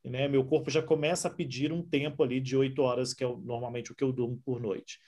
né? 0.10 0.28
Meu 0.28 0.44
corpo 0.44 0.70
já 0.70 0.82
começa 0.82 1.28
a 1.28 1.32
pedir 1.32 1.72
um 1.72 1.82
tempo 1.82 2.24
ali 2.24 2.40
de 2.40 2.58
oito 2.58 2.82
horas, 2.82 3.14
que 3.14 3.24
é 3.24 3.28
normalmente 3.28 3.92
o 3.92 3.96
que 3.96 4.04
eu 4.04 4.12
durmo 4.12 4.42
por 4.44 4.60
noite. 4.60 5.00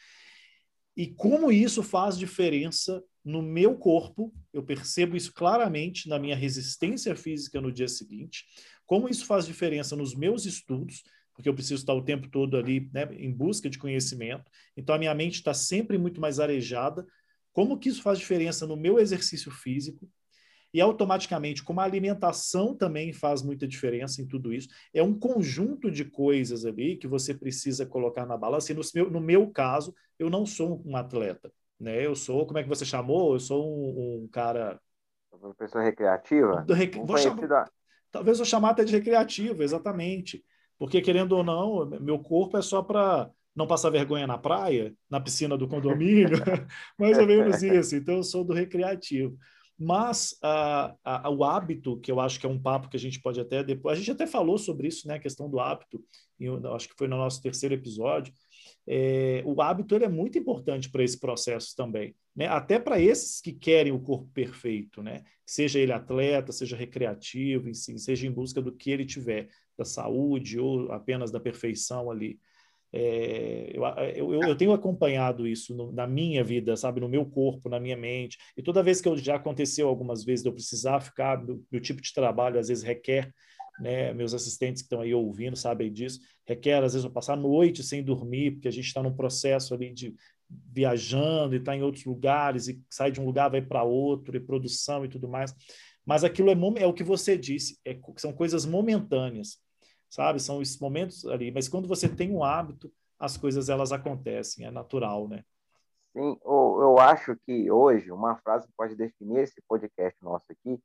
E 0.96 1.08
como 1.08 1.52
isso 1.52 1.84
faz 1.84 2.18
diferença 2.18 3.04
no 3.24 3.42
meu 3.42 3.76
corpo, 3.76 4.34
eu 4.54 4.64
percebo 4.64 5.18
isso 5.18 5.34
claramente 5.34 6.08
na 6.08 6.18
minha 6.18 6.36
resistência 6.36 7.16
física 7.16 7.60
no 7.60 7.72
dia 7.72 7.88
seguinte, 7.88 8.46
como 8.86 9.10
isso 9.10 9.26
faz 9.26 9.46
diferença 9.46 9.96
nos 9.96 10.16
meus 10.16 10.46
estudos, 10.46 11.04
porque 11.34 11.50
eu 11.50 11.54
preciso 11.54 11.82
estar 11.82 11.94
o 11.94 12.04
tempo 12.04 12.30
todo 12.30 12.56
ali 12.56 12.90
né, 12.94 13.10
em 13.18 13.32
busca 13.32 13.70
de 13.70 13.78
conhecimento, 13.78 14.50
então 14.78 14.96
a 14.96 14.98
minha 14.98 15.14
mente 15.14 15.36
está 15.36 15.54
sempre 15.54 15.98
muito 15.98 16.22
mais 16.22 16.40
arejada, 16.40 17.06
como 17.56 17.80
que 17.80 17.88
isso 17.88 18.02
faz 18.02 18.20
diferença 18.20 18.68
no 18.68 18.76
meu 18.76 19.00
exercício 19.00 19.50
físico, 19.50 20.10
e 20.74 20.82
automaticamente, 20.82 21.64
como 21.64 21.80
a 21.80 21.86
alimentação 21.86 22.76
também 22.76 23.14
faz 23.14 23.42
muita 23.42 23.66
diferença 23.66 24.22
em 24.22 24.28
tudo 24.28 24.54
isso, 24.54 24.68
é 24.94 25.02
um 25.02 25.18
conjunto 25.18 25.90
de 25.90 26.04
coisas 26.04 26.66
ali 26.66 26.98
que 26.98 27.08
você 27.08 27.34
precisa 27.34 27.86
colocar 27.86 28.26
na 28.26 28.36
balança. 28.36 28.74
E 28.74 28.76
no 28.76 28.82
meu, 28.94 29.10
no 29.10 29.22
meu 29.22 29.50
caso, 29.50 29.96
eu 30.20 30.30
não 30.30 30.46
sou 30.46 30.84
um 30.86 30.98
atleta, 30.98 31.50
né? 31.80 32.06
Eu 32.06 32.14
sou, 32.14 32.46
como 32.46 32.60
é 32.60 32.64
que 32.64 32.68
você 32.68 32.84
chamou? 32.84 33.36
Eu 33.36 33.40
sou 33.40 33.66
um, 33.66 34.24
um 34.24 34.28
cara. 34.28 34.78
Uma 35.32 35.56
pessoa 35.56 35.82
recreativa? 35.82 36.66
Rec... 36.68 36.94
Vou 36.98 37.18
chamar... 37.18 37.72
Talvez 38.12 38.40
eu 38.40 38.46
chamar 38.46 38.72
até 38.72 38.84
de 38.84 38.92
recreativo, 38.92 39.64
exatamente. 39.64 40.44
Porque, 40.78 41.00
querendo 41.00 41.38
ou 41.38 41.44
não, 41.44 41.86
meu 42.02 42.20
corpo 42.20 42.58
é 42.58 42.62
só 42.62 42.84
para 42.84 43.32
não 43.56 43.66
passar 43.66 43.90
vergonha 43.90 44.28
na 44.28 44.38
praia, 44.38 44.94
na 45.10 45.20
piscina 45.20 45.58
do 45.58 45.68
condomínio, 45.68 46.38
mais 47.00 47.18
ou 47.18 47.26
menos 47.26 47.64
isso. 47.64 47.96
Então, 47.96 48.16
eu 48.16 48.24
sou 48.24 48.44
do 48.44 48.54
recreativo. 48.54 49.38
Mas 49.78 50.38
a, 50.42 50.96
a, 51.04 51.30
o 51.30 51.44
hábito, 51.44 52.00
que 52.00 52.12
eu 52.12 52.20
acho 52.20 52.40
que 52.40 52.46
é 52.46 52.50
um 52.50 52.62
papo 52.62 52.90
que 52.90 52.96
a 52.96 53.00
gente 53.00 53.22
pode 53.22 53.40
até 53.42 53.64
depois. 53.64 53.98
A 53.98 54.00
gente 54.00 54.12
até 54.12 54.26
falou 54.26 54.58
sobre 54.58 54.88
isso, 54.88 55.08
né? 55.08 55.16
A 55.16 55.20
questão 55.20 55.50
do 55.50 55.60
hábito, 55.60 56.02
eu 56.40 56.74
acho 56.74 56.88
que 56.88 56.96
foi 56.98 57.08
no 57.08 57.18
nosso 57.18 57.42
terceiro 57.42 57.76
episódio. 57.76 58.34
É, 58.88 59.42
o 59.46 59.62
hábito 59.62 59.96
ele 59.96 60.06
é 60.06 60.10
muito 60.10 60.38
importante 60.38 60.90
para 60.90 61.04
esse 61.04 61.20
processo 61.20 61.76
também, 61.76 62.16
né? 62.36 62.48
Até 62.48 62.80
para 62.80 63.00
esses 63.00 63.42
que 63.42 63.52
querem 63.52 63.92
o 63.92 64.00
corpo 64.00 64.30
perfeito, 64.34 65.04
né? 65.04 65.24
Seja 65.46 65.80
ele 65.80 65.92
atleta, 65.92 66.52
seja 66.52 66.78
recreativo, 66.78 67.74
seja 67.74 68.28
em 68.28 68.32
busca 68.32 68.62
do 68.62 68.72
que 68.72 68.92
ele 68.92 69.06
tiver, 69.06 69.50
da 69.78 69.84
saúde 69.84 70.58
ou 70.58 70.92
apenas 70.92 71.32
da 71.32 71.40
perfeição 71.40 72.10
ali. 72.10 72.40
É, 72.94 73.72
eu, 73.74 74.34
eu, 74.34 74.42
eu, 74.42 74.56
tenho 74.56 74.72
acompanhado 74.72 75.48
isso 75.48 75.76
no, 75.76 75.92
na 75.92 76.08
minha 76.08 76.44
vida, 76.44 76.78
sabe, 76.78 77.02
no 77.02 77.10
meu 77.10 77.26
corpo, 77.26 77.70
na 77.70 77.80
minha 77.80 77.98
mente. 77.98 78.38
E 78.56 78.64
toda 78.64 78.84
vez 78.84 79.02
que 79.02 79.08
eu 79.08 79.18
já 79.18 79.36
aconteceu 79.36 79.88
algumas 79.88 80.24
vezes 80.24 80.44
de 80.44 80.50
eu 80.50 80.54
precisar 80.54 81.02
ficar, 81.02 81.44
meu, 81.44 81.62
meu 81.72 81.82
tipo 81.82 82.02
de 82.02 82.14
trabalho 82.14 82.60
às 82.60 82.70
vezes 82.70 82.84
requer, 82.84 83.34
né, 83.80 84.14
meus 84.14 84.34
assistentes 84.34 84.82
que 84.82 84.86
estão 84.86 85.02
aí 85.02 85.14
ouvindo 85.14 85.58
sabem 85.58 85.92
disso, 85.92 86.20
requer 86.48 86.84
às 86.84 86.94
vezes 86.94 87.04
eu 87.04 87.12
passar 87.12 87.34
a 87.34 87.38
noite 87.38 87.84
sem 87.84 88.02
dormir, 88.02 88.52
porque 88.52 88.70
a 88.70 88.72
gente 88.72 88.86
está 88.86 89.04
num 89.04 89.14
processo 89.14 89.74
ali 89.74 89.92
de 89.92 90.16
viajando 90.72 91.56
e 91.56 91.58
está 91.58 91.76
em 91.76 91.82
outros 91.82 92.06
lugares 92.06 92.68
e 92.68 92.82
sai 92.90 93.12
de 93.12 93.20
um 93.20 93.26
lugar 93.26 93.50
vai 93.50 93.62
para 93.62 93.84
outro 93.84 94.38
e 94.38 94.40
produção 94.40 95.04
e 95.04 95.10
tudo 95.10 95.28
mais. 95.28 95.54
Mas 96.06 96.24
aquilo 96.24 96.50
é, 96.50 96.84
é 96.84 96.88
o 96.88 96.94
que 96.94 97.04
você 97.04 97.38
disse, 97.38 97.80
é, 97.84 97.98
são 98.18 98.32
coisas 98.32 98.66
momentâneas 98.66 99.58
sabe? 100.10 100.40
São 100.40 100.62
esses 100.62 100.80
momentos 100.80 101.26
ali. 101.26 101.52
Mas 101.52 101.68
quando 101.68 101.88
você 101.88 102.08
tem 102.08 102.32
um 102.32 102.44
hábito, 102.44 102.92
as 103.20 103.38
coisas 103.38 103.70
elas 103.70 103.92
acontecem, 103.92 104.66
é 104.66 104.72
natural, 104.72 105.28
né? 105.28 105.44
Sim, 106.14 106.40
eu 106.46 106.98
acho 106.98 107.36
que 107.46 107.70
hoje 107.70 108.10
uma 108.12 108.38
frase 108.38 108.66
que 108.68 108.74
pode 108.78 108.96
definir 108.96 109.40
esse 109.40 109.62
podcast 109.68 110.18
nosso 110.24 110.46
aqui 110.50 110.80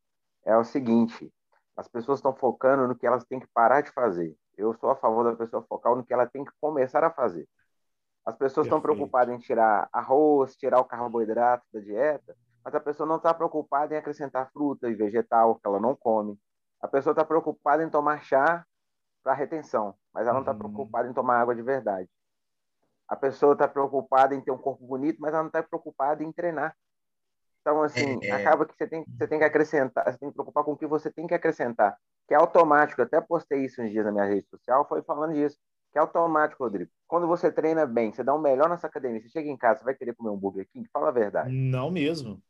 é 0.44 0.56
o 0.56 0.64
seguinte: 0.64 1.32
as 1.76 1.86
pessoas 1.86 2.18
estão 2.18 2.34
focando 2.34 2.88
no 2.88 2.96
que 2.96 3.06
elas 3.06 3.24
têm 3.24 3.38
que 3.38 3.46
parar 3.54 3.80
de 3.80 3.92
fazer. 3.92 4.36
Eu 4.56 4.74
sou 4.74 4.90
a 4.90 4.96
favor 4.96 5.24
da 5.24 5.36
pessoa 5.36 5.64
focar 5.68 5.94
no 5.94 6.04
que 6.04 6.12
ela 6.12 6.26
tem 6.26 6.44
que 6.44 6.50
começar 6.60 7.04
a 7.04 7.10
fazer. 7.10 7.48
As 8.26 8.34
pessoas 8.36 8.66
Perfeito. 8.66 8.76
estão 8.76 8.80
preocupadas 8.80 9.34
em 9.34 9.38
tirar 9.38 9.88
arroz, 9.92 10.56
tirar 10.56 10.80
o 10.80 10.84
carboidrato 10.84 11.64
da 11.72 11.80
dieta, 11.80 12.36
mas 12.64 12.74
a 12.74 12.80
pessoa 12.80 13.06
não 13.06 13.16
está 13.16 13.32
preocupada 13.32 13.94
em 13.94 13.98
acrescentar 13.98 14.50
fruta 14.52 14.88
e 14.88 14.94
vegetal 14.94 15.54
que 15.54 15.66
ela 15.66 15.80
não 15.80 15.96
come. 15.96 16.38
A 16.80 16.88
pessoa 16.88 17.12
está 17.12 17.24
preocupada 17.24 17.82
em 17.82 17.88
tomar 17.88 18.22
chá 18.22 18.66
para 19.22 19.34
retenção, 19.34 19.94
mas 20.12 20.24
ela 20.24 20.34
não 20.34 20.40
está 20.40 20.52
uhum. 20.52 20.58
preocupada 20.58 21.08
em 21.08 21.12
tomar 21.12 21.40
água 21.40 21.54
de 21.54 21.62
verdade. 21.62 22.08
A 23.08 23.16
pessoa 23.16 23.54
está 23.54 23.66
preocupada 23.66 24.34
em 24.34 24.40
ter 24.40 24.50
um 24.50 24.58
corpo 24.58 24.86
bonito, 24.86 25.18
mas 25.20 25.32
ela 25.32 25.42
não 25.42 25.48
está 25.48 25.62
preocupada 25.62 26.22
em 26.22 26.32
treinar. 26.32 26.76
Então, 27.60 27.82
assim, 27.82 28.18
é, 28.22 28.28
é... 28.28 28.32
acaba 28.32 28.64
que 28.64 28.74
você 28.74 28.86
tem, 28.86 29.04
você 29.06 29.26
tem 29.26 29.38
que 29.38 29.44
acrescentar, 29.44 30.04
você 30.04 30.18
tem 30.18 30.28
que 30.28 30.34
preocupar 30.34 30.64
com 30.64 30.72
o 30.72 30.76
que 30.76 30.86
você 30.86 31.10
tem 31.10 31.26
que 31.26 31.34
acrescentar, 31.34 31.96
que 32.26 32.34
é 32.34 32.36
automático. 32.36 33.00
Eu 33.00 33.06
até 33.06 33.20
postei 33.20 33.64
isso 33.64 33.82
uns 33.82 33.90
dias 33.90 34.04
na 34.04 34.12
minha 34.12 34.24
rede 34.24 34.46
social, 34.48 34.86
foi 34.88 35.02
falando 35.02 35.34
disso, 35.34 35.58
que 35.92 35.98
é 35.98 36.00
automático, 36.00 36.62
Rodrigo. 36.62 36.90
Quando 37.06 37.26
você 37.26 37.50
treina 37.50 37.84
bem, 37.84 38.12
você 38.12 38.22
dá 38.22 38.32
o 38.32 38.38
um 38.38 38.40
melhor 38.40 38.68
nessa 38.68 38.86
academia, 38.86 39.20
você 39.20 39.28
chega 39.28 39.48
em 39.48 39.56
casa, 39.56 39.80
você 39.80 39.84
vai 39.84 39.94
querer 39.94 40.14
comer 40.14 40.30
um 40.30 40.38
Burger 40.38 40.66
King? 40.72 40.88
Fala 40.92 41.08
a 41.08 41.12
verdade. 41.12 41.50
Não 41.50 41.90
mesmo. 41.90 42.40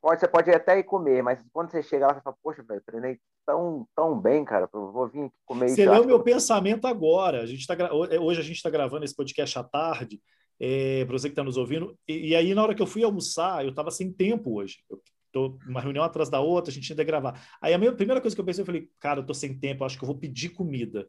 Pode, 0.00 0.20
você 0.20 0.28
pode 0.28 0.50
até 0.50 0.78
ir 0.78 0.84
comer, 0.84 1.22
mas 1.22 1.44
quando 1.52 1.70
você 1.70 1.82
chega 1.82 2.06
lá, 2.06 2.14
você 2.14 2.20
fala, 2.20 2.36
poxa, 2.42 2.62
velho, 2.62 2.82
treinei 2.86 3.18
tão, 3.44 3.86
tão 3.96 4.18
bem, 4.18 4.44
cara, 4.44 4.68
eu 4.72 4.92
vou 4.92 5.08
vir 5.08 5.24
aqui 5.24 5.34
comer 5.44 5.68
Você 5.70 5.88
leu 5.88 6.04
meu 6.04 6.22
pensamento 6.22 6.86
agora. 6.86 7.42
A 7.42 7.46
gente 7.46 7.66
tá, 7.66 7.74
hoje 7.92 8.40
a 8.40 8.44
gente 8.44 8.56
está 8.56 8.70
gravando 8.70 9.04
esse 9.04 9.16
podcast 9.16 9.58
à 9.58 9.64
tarde, 9.64 10.20
é, 10.60 11.04
para 11.04 11.18
você 11.18 11.28
que 11.28 11.32
está 11.32 11.42
nos 11.42 11.56
ouvindo. 11.56 11.98
E, 12.06 12.28
e, 12.28 12.36
aí, 12.36 12.54
na 12.54 12.62
hora 12.62 12.74
que 12.74 12.82
eu 12.82 12.86
fui 12.86 13.02
almoçar, 13.02 13.64
eu 13.64 13.70
estava 13.70 13.90
sem 13.90 14.12
tempo 14.12 14.54
hoje. 14.54 14.78
Eu 14.88 15.00
tô 15.32 15.58
uma 15.66 15.80
reunião 15.80 16.04
atrás 16.04 16.28
da 16.28 16.40
outra, 16.40 16.70
a 16.70 16.74
gente 16.74 16.92
ainda 16.92 17.02
gravar. 17.02 17.40
Aí 17.60 17.74
a 17.74 17.78
minha 17.78 17.92
primeira 17.92 18.20
coisa 18.20 18.36
que 18.36 18.40
eu 18.40 18.44
pensei, 18.44 18.62
eu 18.62 18.66
falei, 18.66 18.88
cara, 19.00 19.20
eu 19.20 19.26
tô 19.26 19.34
sem 19.34 19.58
tempo, 19.58 19.84
acho 19.84 19.96
que 19.96 20.04
eu 20.04 20.08
vou 20.08 20.18
pedir 20.18 20.50
comida. 20.50 21.08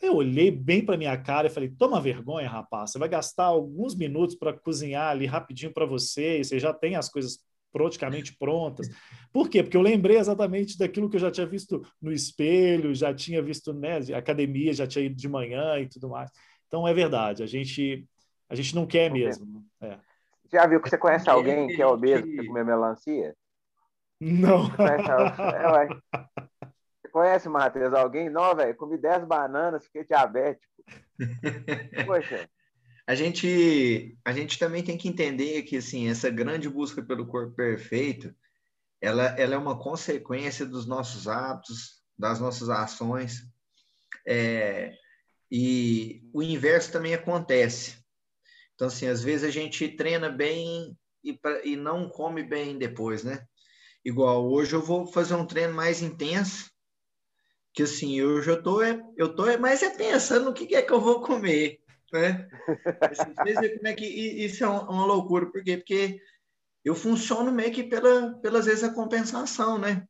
Eu 0.00 0.16
olhei 0.16 0.50
bem 0.50 0.84
para 0.84 0.96
minha 0.96 1.16
cara 1.16 1.46
e 1.46 1.50
falei: 1.50 1.70
toma 1.70 2.00
vergonha, 2.00 2.48
rapaz. 2.48 2.90
Você 2.90 2.98
vai 2.98 3.08
gastar 3.08 3.44
alguns 3.44 3.94
minutos 3.94 4.36
para 4.36 4.52
cozinhar 4.52 5.10
ali 5.10 5.26
rapidinho 5.26 5.72
para 5.72 5.86
você, 5.86 6.40
e 6.40 6.44
você 6.44 6.58
já 6.58 6.72
tem 6.72 6.96
as 6.96 7.08
coisas 7.08 7.38
praticamente 7.76 8.34
prontas. 8.38 8.88
Por 9.30 9.50
quê? 9.50 9.62
Porque 9.62 9.76
eu 9.76 9.82
lembrei 9.82 10.16
exatamente 10.16 10.78
daquilo 10.78 11.10
que 11.10 11.16
eu 11.16 11.20
já 11.20 11.30
tinha 11.30 11.46
visto 11.46 11.82
no 12.00 12.10
espelho, 12.10 12.94
já 12.94 13.12
tinha 13.12 13.42
visto 13.42 13.74
né, 13.74 13.98
academia, 14.14 14.72
já 14.72 14.86
tinha 14.86 15.04
ido 15.04 15.14
de 15.14 15.28
manhã 15.28 15.78
e 15.78 15.86
tudo 15.86 16.08
mais. 16.08 16.30
Então 16.66 16.88
é 16.88 16.94
verdade, 16.94 17.42
a 17.42 17.46
gente 17.46 18.08
a 18.48 18.54
gente 18.54 18.74
não 18.74 18.86
quer 18.86 19.10
mesmo. 19.12 19.62
É. 19.80 19.98
Já 20.50 20.66
viu 20.66 20.80
que 20.80 20.88
você 20.88 20.96
conhece 20.96 21.28
alguém 21.28 21.66
que 21.66 21.82
é 21.82 21.86
obeso 21.86 22.22
que 22.22 22.46
come 22.46 22.64
melancia? 22.64 23.36
Não. 24.18 24.64
Você 24.64 24.76
conhece, 24.76 25.10
é, 25.10 25.88
você 27.02 27.08
conhece 27.12 27.48
Matheus? 27.48 27.92
Alguém? 27.92 28.30
Não, 28.30 28.56
velho. 28.56 28.74
Comi 28.76 28.96
10 28.96 29.24
bananas, 29.24 29.84
fiquei 29.84 30.04
diabético. 30.04 30.72
Poxa. 32.06 32.48
A 33.06 33.14
gente, 33.14 34.18
a 34.24 34.32
gente 34.32 34.58
também 34.58 34.82
tem 34.82 34.98
que 34.98 35.08
entender 35.08 35.62
que 35.62 35.76
assim, 35.76 36.08
essa 36.08 36.28
grande 36.28 36.68
busca 36.68 37.02
pelo 37.02 37.26
corpo 37.26 37.54
perfeito, 37.54 38.34
ela, 39.00 39.26
ela 39.38 39.54
é 39.54 39.58
uma 39.58 39.78
consequência 39.78 40.66
dos 40.66 40.86
nossos 40.86 41.28
hábitos, 41.28 42.02
das 42.18 42.40
nossas 42.40 42.68
ações. 42.68 43.46
É, 44.26 44.92
e 45.50 46.28
o 46.32 46.42
inverso 46.42 46.90
também 46.90 47.14
acontece. 47.14 48.04
Então, 48.74 48.88
assim, 48.88 49.06
às 49.06 49.22
vezes 49.22 49.44
a 49.44 49.50
gente 49.50 49.88
treina 49.88 50.28
bem 50.28 50.96
e, 51.22 51.32
pra, 51.32 51.64
e 51.64 51.76
não 51.76 52.08
come 52.08 52.42
bem 52.42 52.76
depois, 52.76 53.22
né? 53.22 53.46
Igual 54.04 54.50
hoje 54.50 54.74
eu 54.74 54.82
vou 54.82 55.06
fazer 55.06 55.34
um 55.34 55.46
treino 55.46 55.74
mais 55.74 56.02
intenso, 56.02 56.70
que 57.72 57.82
assim, 57.82 58.18
eu 58.18 58.62
tô, 58.62 58.82
é, 58.82 59.00
eu 59.16 59.34
tô 59.34 59.46
é 59.46 59.56
mais 59.56 59.82
é 59.82 59.90
pensando 59.90 60.46
no 60.46 60.54
que 60.54 60.74
é 60.74 60.82
que 60.82 60.92
eu 60.92 61.00
vou 61.00 61.20
comer, 61.20 61.80
né? 62.18 62.48
Assim, 63.10 63.34
como 63.76 63.88
é 63.88 63.94
que 63.94 64.06
isso 64.06 64.64
é 64.64 64.68
uma 64.68 65.04
loucura, 65.04 65.50
por 65.50 65.62
quê? 65.62 65.76
Porque 65.76 66.20
eu 66.84 66.94
funciono 66.94 67.50
meio 67.52 67.72
que 67.72 67.82
pela, 67.82 68.34
pelas 68.40 68.66
vezes 68.66 68.84
a 68.84 68.94
compensação, 68.94 69.78
né? 69.78 70.06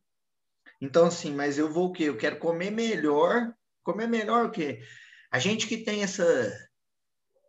Então, 0.81 1.07
assim, 1.07 1.35
mas 1.35 1.59
eu 1.59 1.73
vou 1.73 1.89
o 1.89 1.93
quê? 1.93 2.05
Eu 2.05 2.17
quero 2.17 2.39
comer 2.39 2.71
melhor. 2.71 3.55
Comer 3.83 4.07
melhor 4.07 4.47
o 4.47 4.51
quê? 4.51 4.81
A 5.31 5.39
gente 5.39 5.67
que 5.67 5.79
tem 5.79 6.03
essa 6.03 6.53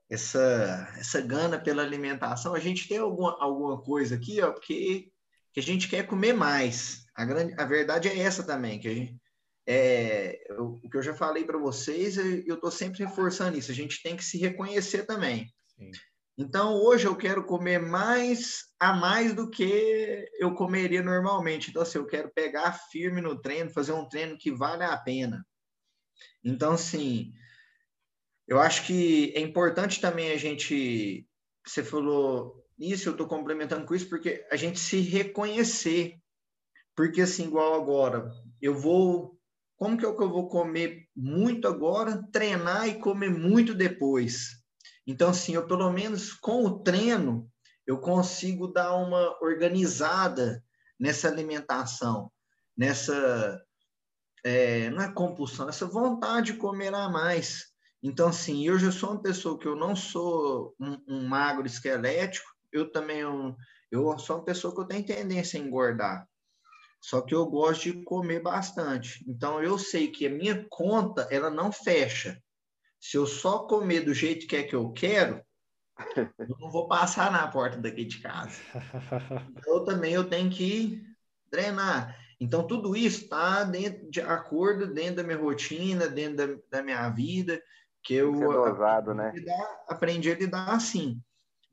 essa 0.09 0.93
essa 0.97 1.19
gana 1.19 1.59
pela 1.59 1.83
alimentação, 1.83 2.53
a 2.53 2.59
gente 2.59 2.87
tem 2.87 2.99
alguma, 2.99 3.35
alguma 3.41 3.81
coisa 3.81 4.15
aqui, 4.15 4.41
ó, 4.41 4.51
porque 4.51 5.11
que 5.53 5.59
a 5.59 5.63
gente 5.63 5.87
quer 5.89 6.05
comer 6.05 6.33
mais. 6.33 7.05
A, 7.15 7.25
grande, 7.25 7.53
a 7.57 7.65
verdade 7.65 8.07
é 8.07 8.19
essa 8.19 8.43
também, 8.43 8.79
que 8.79 8.87
a 8.87 8.93
gente, 8.93 9.19
é, 9.67 10.39
eu, 10.49 10.79
o 10.81 10.89
que 10.89 10.95
eu 10.95 11.03
já 11.03 11.13
falei 11.13 11.43
para 11.43 11.57
vocês, 11.57 12.17
eu 12.17 12.55
estou 12.55 12.71
sempre 12.71 13.03
reforçando 13.03 13.57
isso. 13.57 13.69
A 13.69 13.75
gente 13.75 14.01
tem 14.01 14.15
que 14.15 14.23
se 14.23 14.37
reconhecer 14.37 15.05
também. 15.05 15.53
Sim. 15.77 15.91
Então, 16.37 16.75
hoje 16.75 17.05
eu 17.05 17.15
quero 17.15 17.43
comer 17.43 17.79
mais 17.79 18.65
a 18.79 18.93
mais 18.93 19.33
do 19.33 19.49
que 19.49 20.29
eu 20.39 20.53
comeria 20.53 21.01
normalmente. 21.01 21.69
Então, 21.69 21.81
assim, 21.81 21.97
eu 21.97 22.05
quero 22.05 22.29
pegar 22.29 22.79
firme 22.91 23.19
no 23.19 23.41
treino, 23.41 23.71
fazer 23.71 23.91
um 23.91 24.07
treino 24.07 24.37
que 24.37 24.51
vale 24.51 24.83
a 24.83 24.95
pena. 24.95 25.45
Então, 26.43 26.73
assim, 26.73 27.33
eu 28.47 28.59
acho 28.59 28.85
que 28.85 29.33
é 29.35 29.41
importante 29.41 29.99
também 29.99 30.31
a 30.31 30.37
gente. 30.37 31.27
Você 31.65 31.83
falou 31.83 32.63
isso, 32.79 33.09
eu 33.09 33.13
estou 33.13 33.27
complementando 33.27 33.85
com 33.85 33.95
isso, 33.95 34.07
porque 34.07 34.45
a 34.49 34.55
gente 34.55 34.79
se 34.79 35.01
reconhecer. 35.01 36.17
Porque, 36.95 37.21
assim, 37.21 37.45
igual 37.45 37.73
agora, 37.73 38.31
eu 38.61 38.75
vou 38.75 39.36
como 39.77 39.95
que 39.95 40.05
é 40.05 40.11
que 40.11 40.21
eu 40.21 40.29
vou 40.29 40.49
comer 40.49 41.07
muito 41.15 41.67
agora, 41.67 42.23
treinar 42.31 42.87
e 42.87 42.99
comer 42.99 43.29
muito 43.29 43.75
depois? 43.75 44.57
Então, 45.05 45.29
assim, 45.29 45.53
eu 45.53 45.67
pelo 45.67 45.91
menos 45.91 46.33
com 46.33 46.65
o 46.65 46.79
treino, 46.79 47.49
eu 47.85 47.99
consigo 47.99 48.67
dar 48.67 48.95
uma 48.95 49.37
organizada 49.41 50.61
nessa 50.99 51.27
alimentação, 51.27 52.31
nessa, 52.75 53.61
é, 54.43 54.89
não 54.89 55.03
é 55.03 55.13
compulsão, 55.13 55.69
essa 55.69 55.85
vontade 55.85 56.53
de 56.53 56.57
comer 56.57 56.93
a 56.93 57.07
mais. 57.07 57.67
Então, 58.01 58.29
assim, 58.29 58.65
eu 58.65 58.79
já 58.79 58.91
sou 58.91 59.11
uma 59.11 59.21
pessoa 59.21 59.59
que 59.59 59.67
eu 59.67 59.75
não 59.75 59.95
sou 59.95 60.75
um, 60.79 60.97
um 61.07 61.27
magro 61.27 61.67
esquelético, 61.67 62.49
eu 62.71 62.91
também 62.91 63.19
eu, 63.19 63.55
eu 63.91 64.17
sou 64.17 64.37
uma 64.37 64.45
pessoa 64.45 64.73
que 64.73 64.81
eu 64.81 64.85
tenho 64.85 65.05
tendência 65.05 65.61
a 65.61 65.63
engordar. 65.63 66.27
Só 66.99 67.21
que 67.21 67.33
eu 67.33 67.45
gosto 67.45 67.83
de 67.83 68.03
comer 68.03 68.41
bastante. 68.41 69.23
Então 69.27 69.61
eu 69.61 69.77
sei 69.77 70.09
que 70.09 70.25
a 70.25 70.29
minha 70.29 70.65
conta 70.69 71.27
ela 71.31 71.49
não 71.49 71.71
fecha. 71.71 72.41
Se 72.99 73.17
eu 73.17 73.25
só 73.25 73.59
comer 73.59 74.01
do 74.01 74.13
jeito 74.13 74.47
que 74.47 74.55
é 74.55 74.63
que 74.63 74.75
eu 74.75 74.91
quero, 74.91 75.41
eu 76.37 76.55
não 76.59 76.69
vou 76.69 76.87
passar 76.87 77.31
na 77.31 77.47
porta 77.47 77.77
daqui 77.77 78.05
de 78.05 78.19
casa. 78.19 78.59
Então, 79.57 79.77
eu 79.77 79.83
também 79.83 80.13
eu 80.13 80.29
tenho 80.29 80.49
que 80.49 81.03
drenar. 81.51 82.17
Então 82.39 82.65
tudo 82.65 82.95
isso 82.95 83.23
está 83.23 83.63
dentro 83.63 84.09
de 84.09 84.21
acordo 84.21 84.93
dentro 84.93 85.17
da 85.17 85.23
minha 85.23 85.37
rotina, 85.37 86.07
dentro 86.07 86.37
da, 86.37 86.77
da 86.77 86.83
minha 86.83 87.09
vida, 87.09 87.61
que 88.03 88.13
eu 88.13 88.31
dosado, 88.31 89.13
né? 89.13 89.29
aprendi, 89.29 89.45
né? 89.45 89.53
a 89.53 89.55
lidar, 89.55 89.83
aprendi 89.89 90.31
a 90.31 90.35
lidar 90.35 90.69
assim. 90.69 91.21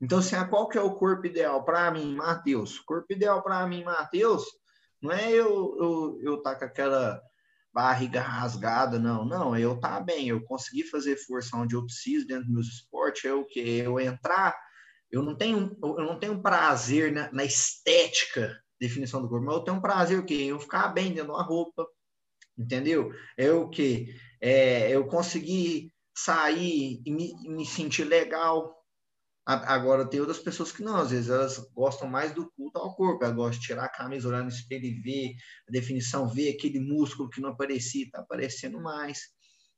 Então, 0.01 0.19
assim, 0.19 0.35
ah, 0.35 0.45
qual 0.45 0.67
que 0.67 0.77
é 0.77 0.81
o 0.81 0.95
corpo 0.95 1.25
ideal 1.25 1.63
para 1.63 1.89
mim, 1.91 2.15
Matheus? 2.15 2.77
O 2.79 2.85
corpo 2.85 3.11
ideal 3.13 3.41
para 3.41 3.65
mim, 3.65 3.83
Matheus, 3.83 4.43
não 5.01 5.11
é 5.11 5.31
eu, 5.31 5.75
eu, 5.79 6.19
eu 6.21 6.41
tá 6.41 6.55
com 6.55 6.65
aquela 6.65 7.21
barriga 7.73 8.21
rasgada, 8.21 8.97
não. 8.97 9.25
Não, 9.25 9.57
eu 9.57 9.77
tá 9.79 9.99
bem, 9.99 10.29
eu 10.29 10.41
consegui 10.43 10.83
fazer 10.83 11.17
força 11.17 11.57
onde 11.57 11.75
eu 11.75 11.83
preciso 11.83 12.25
dentro 12.25 12.45
dos 12.45 12.53
meus 12.53 12.67
esportes, 12.67 13.25
é 13.25 13.33
o 13.33 13.45
que 13.45 13.59
eu 13.59 13.99
entrar, 13.99 14.57
eu 15.11 15.21
não 15.21 15.35
tenho, 15.35 15.77
eu 15.83 16.05
não 16.05 16.17
tenho 16.17 16.41
prazer 16.41 17.11
na, 17.11 17.31
na 17.31 17.43
estética 17.43 18.57
definição 18.79 19.21
do 19.21 19.29
corpo, 19.29 19.45
mas 19.45 19.55
eu 19.55 19.63
tenho 19.63 19.81
prazer 19.81 20.19
o 20.19 20.25
quê? 20.25 20.35
Eu 20.35 20.59
ficar 20.59 20.89
bem 20.89 21.13
dentro 21.13 21.33
da 21.33 21.41
roupa, 21.41 21.85
entendeu? 22.57 23.11
É 23.37 23.51
o 23.51 23.69
que 23.69 24.15
é, 24.41 24.89
eu 24.91 25.05
conseguir 25.07 25.91
sair 26.15 27.01
e 27.05 27.11
me, 27.11 27.33
me 27.49 27.65
sentir 27.65 28.03
legal, 28.05 28.74
Agora, 29.45 30.09
tem 30.09 30.19
outras 30.19 30.39
pessoas 30.39 30.71
que 30.71 30.81
não, 30.81 30.95
às 30.95 31.11
vezes 31.11 31.29
elas 31.29 31.59
gostam 31.71 32.07
mais 32.07 32.33
do 32.33 32.51
culto 32.53 32.79
ao 32.79 32.95
corpo, 32.95 33.23
elas 33.23 33.35
gostam 33.35 33.59
de 33.59 33.67
tirar 33.67 33.85
a 33.85 33.89
camisa, 33.89 34.27
olhar 34.27 34.41
no 34.41 34.49
espelho 34.49 34.85
e 34.85 34.99
ver 34.99 35.35
a 35.69 35.71
definição, 35.71 36.27
ver 36.27 36.49
aquele 36.49 36.79
músculo 36.79 37.29
que 37.29 37.39
não 37.39 37.49
aparecia, 37.49 38.05
está 38.05 38.21
aparecendo 38.21 38.81
mais. 38.81 39.19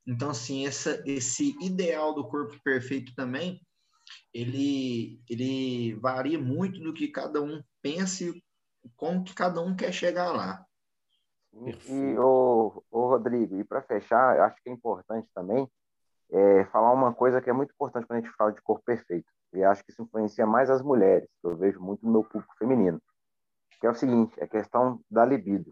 Então, 0.07 0.29
assim, 0.29 0.65
essa, 0.65 1.03
esse 1.05 1.53
ideal 1.61 2.15
do 2.15 2.29
corpo 2.29 2.57
perfeito 2.63 3.13
também, 3.13 3.59
ele, 4.33 5.21
ele 5.29 5.95
varia 5.95 6.39
muito 6.39 6.79
do 6.79 6.93
que 6.93 7.09
cada 7.09 7.41
um 7.41 7.61
pensa 7.81 8.23
e 8.23 8.41
como 8.95 9.25
que 9.25 9.33
cada 9.33 9.59
um 9.59 9.75
quer 9.75 9.91
chegar 9.91 10.31
lá. 10.31 10.65
E, 11.53 12.17
o, 12.17 12.81
o 12.89 13.07
Rodrigo, 13.09 13.59
e 13.59 13.65
para 13.65 13.81
fechar, 13.81 14.37
eu 14.37 14.43
acho 14.43 14.55
que 14.63 14.69
é 14.69 14.71
importante 14.71 15.27
também 15.35 15.69
é, 16.31 16.63
falar 16.67 16.93
uma 16.93 17.13
coisa 17.13 17.41
que 17.41 17.49
é 17.49 17.53
muito 17.53 17.73
importante 17.73 18.07
quando 18.07 18.19
a 18.19 18.21
gente 18.21 18.35
fala 18.37 18.53
de 18.53 18.61
corpo 18.61 18.85
perfeito 18.85 19.27
e 19.53 19.63
acho 19.63 19.83
que 19.83 19.91
isso 19.91 20.01
influencia 20.01 20.45
mais 20.45 20.69
as 20.69 20.81
mulheres, 20.81 21.27
que 21.41 21.47
eu 21.47 21.55
vejo 21.55 21.79
muito 21.79 22.05
no 22.05 22.11
meu 22.11 22.23
público 22.23 22.55
feminino, 22.57 23.01
que 23.79 23.87
é 23.87 23.89
o 23.89 23.95
seguinte, 23.95 24.39
é 24.39 24.43
a 24.43 24.47
questão 24.47 24.99
da 25.09 25.25
libido. 25.25 25.71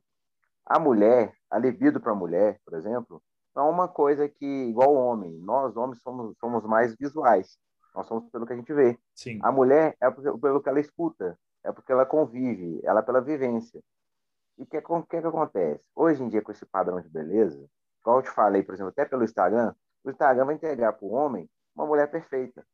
A 0.66 0.80
mulher, 0.80 1.34
a 1.50 1.60
libido 1.60 2.00
para 2.00 2.12
a 2.12 2.16
mulher, 2.16 2.60
por 2.66 2.74
exemplo, 2.76 3.22
não 3.56 3.68
é 3.68 3.70
uma 3.70 3.88
coisa 3.88 4.28
que, 4.28 4.46
igual 4.46 4.94
o 4.94 4.98
homem, 4.98 5.32
nós 5.40 5.78
homens 5.78 6.02
somos, 6.02 6.36
somos 6.40 6.64
mais 6.66 6.96
visuais, 6.96 7.58
nós 7.94 8.08
somos 8.08 8.30
pelo 8.30 8.46
que 8.46 8.54
a 8.54 8.56
gente 8.56 8.74
vê. 8.74 8.98
Sim. 9.14 9.40
A 9.42 9.52
mulher 9.52 9.96
é 10.02 10.10
pelo 10.12 10.62
que 10.62 10.70
ela 10.70 10.80
escuta, 10.80 11.38
é 11.64 11.72
porque 11.72 11.92
ela 11.92 12.06
convive, 12.06 12.82
ela 12.84 13.00
é 13.00 13.04
pela 13.04 13.22
vivência. 13.22 13.82
E 14.58 14.64
o 14.64 14.66
que, 14.66 14.82
que, 14.82 15.22
que 15.22 15.28
acontece? 15.28 15.84
Hoje 15.96 16.24
em 16.24 16.30
dia, 16.30 16.42
com 16.42 16.52
esse 16.52 16.66
padrão 16.66 17.00
de 17.00 17.10
beleza, 17.10 17.66
como 18.04 18.20
eu 18.20 18.24
te 18.24 18.30
falei, 18.30 18.64
por 18.64 18.74
exemplo, 18.74 18.90
até 18.90 19.06
pelo 19.06 19.24
Instagram, 19.24 19.74
o 20.04 20.10
Instagram 20.10 20.46
vai 20.46 20.56
entregar 20.56 20.94
para 20.94 21.06
o 21.06 21.12
homem 21.12 21.50
uma 21.76 21.86
mulher 21.86 22.10
perfeita. 22.10 22.66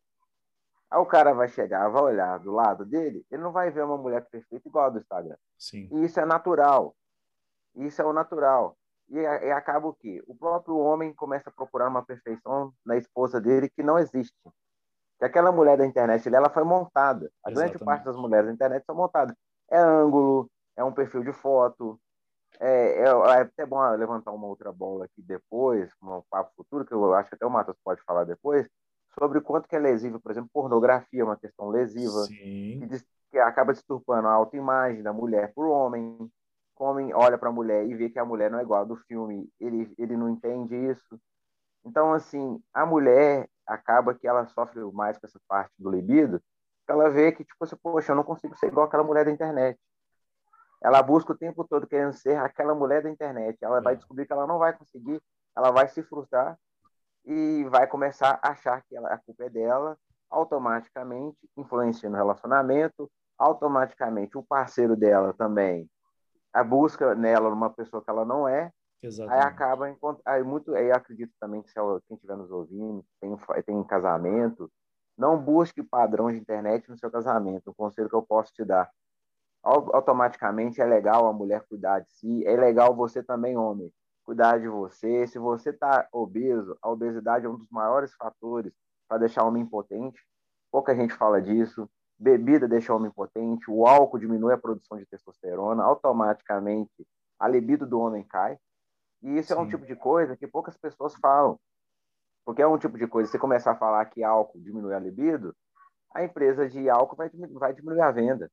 Aí 0.91 0.99
o 0.99 1.05
cara 1.05 1.33
vai 1.33 1.47
chegar, 1.47 1.87
vai 1.87 2.03
olhar 2.03 2.37
do 2.39 2.51
lado 2.51 2.85
dele, 2.85 3.25
ele 3.31 3.41
não 3.41 3.53
vai 3.53 3.71
ver 3.71 3.85
uma 3.85 3.97
mulher 3.97 4.27
perfeita 4.29 4.67
igual 4.67 4.87
a 4.87 4.89
do 4.89 4.99
Instagram. 4.99 5.37
Sim. 5.57 5.87
E 5.89 6.03
isso 6.03 6.19
é 6.19 6.25
natural. 6.25 6.93
Isso 7.73 8.01
é 8.01 8.05
o 8.05 8.11
natural. 8.11 8.77
E, 9.09 9.19
e 9.19 9.51
acaba 9.51 9.87
o 9.87 9.93
quê? 9.93 10.21
O 10.27 10.35
próprio 10.35 10.77
homem 10.77 11.13
começa 11.13 11.49
a 11.49 11.53
procurar 11.53 11.87
uma 11.87 12.03
perfeição 12.03 12.73
na 12.85 12.97
esposa 12.97 13.39
dele 13.39 13.69
que 13.69 13.81
não 13.81 13.97
existe. 13.97 14.35
Que 15.17 15.25
aquela 15.25 15.51
mulher 15.51 15.77
da 15.77 15.85
internet, 15.85 16.27
ela 16.33 16.49
foi 16.49 16.65
montada. 16.65 17.31
A 17.45 17.51
Exatamente. 17.51 17.77
grande 17.77 17.85
parte 17.85 18.03
das 18.03 18.17
mulheres 18.17 18.47
da 18.47 18.53
internet 18.53 18.85
são 18.85 18.95
montadas. 18.95 19.35
É 19.69 19.77
ângulo, 19.77 20.51
é 20.75 20.83
um 20.83 20.91
perfil 20.91 21.23
de 21.23 21.31
foto. 21.31 21.97
É, 22.59 23.03
é, 23.03 23.05
é 23.05 23.41
até 23.41 23.65
bom 23.65 23.81
levantar 23.95 24.31
uma 24.31 24.47
outra 24.47 24.73
bola 24.73 25.05
aqui 25.05 25.21
depois, 25.21 25.89
um 26.03 26.21
papo 26.29 26.51
futuro, 26.57 26.85
que 26.85 26.93
eu 26.93 27.13
acho 27.13 27.29
que 27.29 27.35
até 27.35 27.45
o 27.45 27.49
Matos 27.49 27.77
pode 27.81 28.01
falar 28.03 28.25
depois, 28.25 28.67
sobre 29.17 29.39
o 29.39 29.41
quanto 29.41 29.67
que 29.67 29.75
é 29.75 29.79
lesivo, 29.79 30.19
por 30.19 30.31
exemplo, 30.31 30.49
pornografia 30.53 31.21
é 31.21 31.23
uma 31.23 31.37
questão 31.37 31.69
lesiva, 31.69 32.23
Sim. 32.23 32.87
que, 33.29 33.39
acaba 33.39 33.73
deturpando 33.73 34.27
a 34.27 34.33
autoimagem 34.33 35.01
da 35.01 35.13
mulher 35.13 35.53
por 35.53 35.67
homem. 35.67 36.17
O 36.77 36.83
homem 36.83 37.13
olha 37.13 37.37
para 37.37 37.49
a 37.49 37.53
mulher 37.53 37.85
e 37.85 37.93
vê 37.93 38.09
que 38.09 38.17
a 38.17 38.25
mulher 38.25 38.49
não 38.49 38.57
é 38.57 38.63
igual 38.63 38.85
do 38.85 38.95
filme, 38.95 39.47
ele, 39.59 39.93
ele 39.99 40.17
não 40.17 40.27
entende 40.27 40.75
isso. 40.75 41.19
Então, 41.85 42.11
assim, 42.11 42.59
a 42.73 42.85
mulher 42.85 43.47
acaba 43.67 44.15
que 44.15 44.27
ela 44.27 44.47
sofre 44.47 44.79
mais 44.91 45.17
com 45.17 45.27
essa 45.27 45.39
parte 45.47 45.71
do 45.77 45.91
libido, 45.91 46.41
ela 46.87 47.09
vê 47.09 47.31
que, 47.31 47.45
tipo 47.45 47.63
assim, 47.63 47.75
poxa, 47.81 48.11
eu 48.11 48.15
não 48.15 48.23
consigo 48.23 48.57
ser 48.57 48.67
igual 48.67 48.87
aquela 48.87 49.03
mulher 49.03 49.25
da 49.25 49.31
internet. 49.31 49.79
Ela 50.83 51.03
busca 51.03 51.33
o 51.33 51.37
tempo 51.37 51.63
todo 51.63 51.85
querendo 51.85 52.13
ser 52.13 52.37
aquela 52.37 52.73
mulher 52.73 53.03
da 53.03 53.09
internet. 53.09 53.57
Ela 53.61 53.79
vai 53.79 53.93
é. 53.93 53.97
descobrir 53.97 54.25
que 54.25 54.33
ela 54.33 54.47
não 54.47 54.57
vai 54.57 54.75
conseguir, 54.75 55.21
ela 55.55 55.71
vai 55.71 55.87
se 55.87 56.01
frustrar 56.01 56.57
e 57.25 57.63
vai 57.69 57.87
começar 57.87 58.39
a 58.41 58.49
achar 58.49 58.81
que 58.83 58.95
ela, 58.95 59.09
a 59.09 59.17
culpa 59.17 59.45
é 59.45 59.49
dela, 59.49 59.97
automaticamente 60.29 61.37
influencia 61.57 62.09
no 62.09 62.15
relacionamento, 62.15 63.09
automaticamente 63.37 64.37
o 64.37 64.43
parceiro 64.43 64.95
dela 64.95 65.33
também 65.33 65.89
a 66.53 66.63
busca 66.63 67.15
nela 67.15 67.49
uma 67.49 67.69
pessoa 67.69 68.03
que 68.03 68.09
ela 68.09 68.25
não 68.25 68.47
é, 68.47 68.71
Exatamente. 69.01 69.41
aí 69.41 69.47
acaba 69.47 69.97
aí 70.25 70.43
muito 70.43 70.75
aí 70.75 70.91
acredito 70.91 71.31
também 71.39 71.61
que 71.61 71.69
se 71.69 71.75
quem 72.07 72.15
estiver 72.15 72.35
nos 72.35 72.51
ouvindo 72.51 73.03
tem 73.19 73.35
tem 73.65 73.83
casamento, 73.83 74.71
não 75.17 75.37
busque 75.37 75.81
padrão 75.81 76.31
de 76.31 76.37
internet 76.37 76.89
no 76.89 76.97
seu 76.97 77.09
casamento. 77.09 77.71
Um 77.71 77.73
conselho 77.73 78.09
que 78.09 78.15
eu 78.15 78.21
posso 78.21 78.53
te 78.53 78.63
dar 78.63 78.89
automaticamente 79.63 80.81
é 80.81 80.85
legal 80.85 81.27
a 81.27 81.33
mulher 81.33 81.63
cuidar 81.67 81.99
de 81.99 82.11
si, 82.11 82.45
é 82.45 82.55
legal 82.55 82.95
você 82.95 83.21
também, 83.21 83.55
homem, 83.55 83.93
cuidar 84.31 84.59
de 84.59 84.67
você. 84.69 85.27
Se 85.27 85.37
você 85.37 85.71
está 85.71 86.07
obeso, 86.09 86.77
a 86.81 86.89
obesidade 86.89 87.45
é 87.45 87.49
um 87.49 87.57
dos 87.57 87.69
maiores 87.69 88.13
fatores 88.13 88.71
para 89.05 89.17
deixar 89.17 89.43
o 89.43 89.49
homem 89.49 89.63
impotente. 89.63 90.25
Pouca 90.71 90.95
gente 90.95 91.13
fala 91.13 91.41
disso. 91.41 91.89
Bebida 92.17 92.65
deixa 92.65 92.93
o 92.93 92.95
homem 92.95 93.09
impotente, 93.09 93.69
o 93.69 93.85
álcool 93.85 94.19
diminui 94.19 94.53
a 94.53 94.57
produção 94.57 94.97
de 94.97 95.05
testosterona, 95.07 95.83
automaticamente 95.83 97.05
a 97.37 97.47
libido 97.47 97.85
do 97.85 97.99
homem 97.99 98.23
cai. 98.23 98.57
E 99.21 99.37
isso 99.37 99.49
Sim. 99.49 99.59
é 99.59 99.61
um 99.63 99.67
tipo 99.67 99.85
de 99.85 99.95
coisa 99.95 100.37
que 100.37 100.47
poucas 100.47 100.77
pessoas 100.77 101.13
falam. 101.15 101.59
Porque 102.45 102.61
é 102.61 102.67
um 102.67 102.77
tipo 102.77 102.97
de 102.97 103.07
coisa, 103.07 103.29
se 103.29 103.37
começar 103.37 103.71
a 103.71 103.75
falar 103.75 104.05
que 104.05 104.23
álcool 104.23 104.61
diminui 104.61 104.93
a 104.93 104.99
libido, 104.99 105.53
a 106.13 106.23
empresa 106.23 106.69
de 106.69 106.89
álcool 106.89 107.17
vai 107.17 107.29
diminuir, 107.29 107.59
vai 107.59 107.73
diminuir 107.73 108.01
a 108.01 108.11
venda 108.11 108.49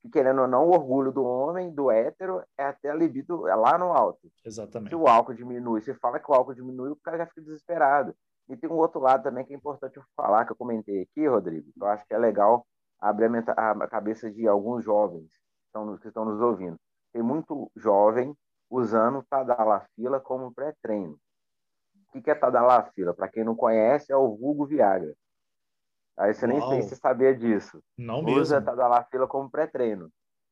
que 0.00 0.08
querendo 0.08 0.42
ou 0.42 0.48
não, 0.48 0.66
o 0.66 0.70
orgulho 0.70 1.12
do 1.12 1.24
homem, 1.24 1.72
do 1.72 1.90
hétero, 1.90 2.42
é 2.56 2.64
até 2.64 2.90
a 2.90 2.94
libido 2.94 3.48
é 3.48 3.54
lá 3.54 3.76
no 3.76 3.92
alto. 3.92 4.30
Exatamente. 4.44 4.90
Se 4.90 4.96
o 4.96 5.06
álcool 5.06 5.34
diminui, 5.34 5.80
se 5.80 5.94
fala 5.94 6.18
que 6.18 6.30
o 6.30 6.34
álcool 6.34 6.54
diminui, 6.54 6.90
o 6.90 6.96
cara 6.96 7.18
já 7.18 7.26
fica 7.26 7.42
desesperado. 7.42 8.14
E 8.48 8.56
tem 8.56 8.70
um 8.70 8.76
outro 8.76 9.00
lado 9.00 9.22
também 9.22 9.44
que 9.44 9.52
é 9.52 9.56
importante 9.56 10.00
falar, 10.16 10.46
que 10.46 10.52
eu 10.52 10.56
comentei 10.56 11.02
aqui, 11.02 11.26
Rodrigo, 11.26 11.70
que 11.72 11.82
eu 11.82 11.86
acho 11.86 12.06
que 12.06 12.14
é 12.14 12.18
legal 12.18 12.66
abrir 12.98 13.30
a 13.56 13.88
cabeça 13.88 14.30
de 14.30 14.46
alguns 14.48 14.84
jovens 14.84 15.28
que 15.28 15.66
estão, 15.66 15.98
que 15.98 16.08
estão 16.08 16.24
nos 16.24 16.40
ouvindo. 16.40 16.76
Tem 17.12 17.22
muito 17.22 17.70
jovem 17.76 18.34
usando 18.70 19.24
Tadalafila 19.28 20.20
como 20.20 20.52
pré-treino. 20.52 21.18
O 22.14 22.22
que 22.22 22.30
é 22.30 22.34
Tadalafila? 22.34 23.14
Para 23.14 23.28
quem 23.28 23.44
não 23.44 23.54
conhece, 23.54 24.12
é 24.12 24.16
o 24.16 24.34
vulgo 24.34 24.66
Viagra. 24.66 25.14
Aí 26.18 26.34
você 26.34 26.46
Uau. 26.46 26.70
nem 26.70 26.82
sei 26.82 26.88
se 26.88 26.96
sabia 26.96 27.34
disso. 27.34 27.80
Não 27.96 28.24
Usa 28.24 28.56
mesmo. 28.56 28.66
Tadalafila 28.66 29.26
como 29.26 29.50
pré-treino. 29.50 30.10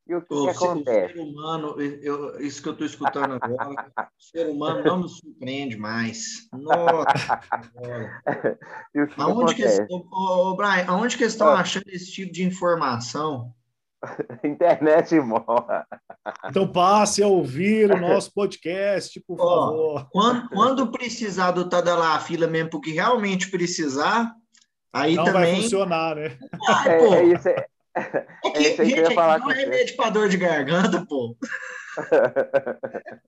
E 0.08 0.14
o 0.14 0.22
que, 0.22 0.32
Ô, 0.32 0.44
que 0.44 0.50
acontece? 0.50 1.14
O 1.14 1.16
ser 1.16 1.20
humano, 1.20 1.80
eu, 1.80 2.40
isso 2.40 2.62
que 2.62 2.68
eu 2.68 2.72
estou 2.74 2.86
escutando 2.86 3.38
agora, 3.40 3.92
o 3.98 4.22
ser 4.22 4.46
humano 4.46 4.84
não 4.84 5.02
me 5.02 5.08
surpreende 5.08 5.76
mais. 5.76 6.48
Nossa! 6.52 7.40
e 8.94 9.00
o 9.00 9.08
que 9.08 9.20
aonde 9.20 9.54
que, 9.56 9.62
que 9.64 9.94
ô, 10.12 10.54
Brian, 10.54 10.84
aonde 10.86 11.18
que 11.18 11.24
estão 11.24 11.48
achando 11.48 11.88
esse 11.88 12.12
tipo 12.12 12.32
de 12.32 12.44
informação? 12.44 13.52
Internet 14.44 15.18
morra. 15.18 15.84
Então 16.44 16.70
passe 16.70 17.20
a 17.20 17.26
ouvir 17.26 17.90
o 17.90 18.00
nosso 18.00 18.32
podcast, 18.32 19.20
por 19.26 19.36
favor. 19.36 20.08
Quando, 20.12 20.48
quando 20.50 20.92
precisar 20.92 21.50
do 21.50 21.68
Tadalafila 21.68 22.46
mesmo, 22.46 22.70
porque 22.70 22.92
realmente 22.92 23.50
precisar, 23.50 24.32
Aí 24.96 25.14
não 25.14 25.24
também... 25.24 25.42
vai 25.42 25.62
funcionar, 25.62 26.16
né? 26.16 26.38
Ah, 26.68 26.88
é, 26.88 26.98
é, 26.98 27.24
isso, 27.24 27.48
é, 27.48 27.66
é, 27.94 28.26
é 28.44 28.62
isso 28.62 28.82
aí 28.82 28.92
que 28.92 29.00
eu 29.00 29.04
ia 29.04 29.14
falar 29.14 29.38
não 29.38 29.50
é 29.50 29.54
remédio 29.54 29.96
para 29.96 30.10
dor 30.10 30.28
de 30.28 30.36
garganta, 30.36 31.04
pô. 31.06 31.36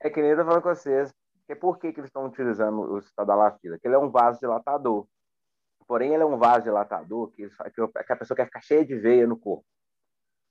é 0.00 0.10
que 0.10 0.20
nem 0.20 0.30
eu 0.30 0.36
tô 0.36 0.44
falando 0.44 0.62
com 0.62 0.68
vocês. 0.68 1.12
Que 1.46 1.54
por 1.54 1.78
que, 1.78 1.92
que 1.92 2.00
eles 2.00 2.08
estão 2.08 2.26
utilizando 2.26 2.80
o 2.80 3.00
citalafila? 3.00 3.78
Que 3.78 3.88
ele 3.88 3.96
é 3.96 3.98
um 3.98 4.10
vasodilatador. 4.10 5.06
Porém, 5.86 6.14
ele 6.14 6.22
é 6.22 6.26
um 6.26 6.38
vasodilatador 6.38 7.30
que, 7.32 7.48
que 7.48 8.12
a 8.12 8.16
pessoa 8.16 8.36
quer 8.36 8.44
ficar 8.44 8.60
cheia 8.60 8.84
de 8.84 8.96
veia 8.96 9.26
no 9.26 9.36
corpo. 9.36 9.64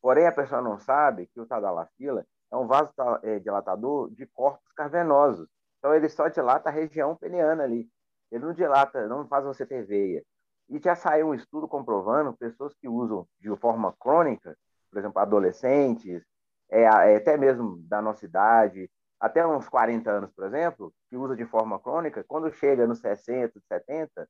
Porém, 0.01 0.27
a 0.27 0.31
pessoa 0.31 0.61
não 0.61 0.77
sabe 0.77 1.27
que 1.27 1.39
o 1.39 1.45
tadalafila 1.45 2.25
é 2.51 2.57
um 2.57 2.67
vasodilatador 2.67 4.09
de 4.11 4.25
corpos 4.25 4.71
cavernosos. 4.75 5.47
Então, 5.77 5.95
ele 5.95 6.09
só 6.09 6.27
dilata 6.27 6.69
a 6.69 6.73
região 6.73 7.15
peniana 7.15 7.63
ali. 7.63 7.89
Ele 8.31 8.45
não 8.45 8.53
dilata, 8.53 9.07
não 9.07 9.27
faz 9.27 9.45
você 9.45 9.65
ter 9.65 9.85
veia. 9.85 10.23
E 10.69 10.79
já 10.79 10.95
saiu 10.95 11.29
um 11.29 11.33
estudo 11.33 11.67
comprovando 11.67 12.37
pessoas 12.37 12.73
que 12.75 12.87
usam 12.87 13.27
de 13.39 13.53
forma 13.57 13.93
crônica, 13.99 14.55
por 14.89 14.99
exemplo, 14.99 15.19
adolescentes, 15.19 16.23
é, 16.69 16.83
é, 16.83 17.15
até 17.15 17.35
mesmo 17.37 17.79
da 17.87 18.01
nossa 18.01 18.25
idade, 18.25 18.89
até 19.19 19.45
uns 19.45 19.67
40 19.67 20.09
anos, 20.09 20.31
por 20.31 20.45
exemplo, 20.45 20.93
que 21.09 21.17
usa 21.17 21.35
de 21.35 21.45
forma 21.45 21.79
crônica, 21.79 22.23
quando 22.27 22.53
chega 22.53 22.87
nos 22.87 22.99
60, 22.99 23.59
70, 23.67 24.29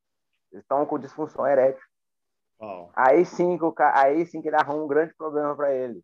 estão 0.54 0.86
com 0.86 0.98
disfunção 0.98 1.46
erétil. 1.46 1.84
Oh. 2.58 2.90
Aí 2.96 3.26
sim 3.26 3.58
que 3.58 3.64
o, 3.64 3.74
aí 3.94 4.26
sim 4.26 4.42
que 4.42 4.48
ele 4.48 4.56
arruma 4.56 4.84
um 4.84 4.88
grande 4.88 5.14
problema 5.16 5.56
para 5.56 5.74
ele. 5.74 6.02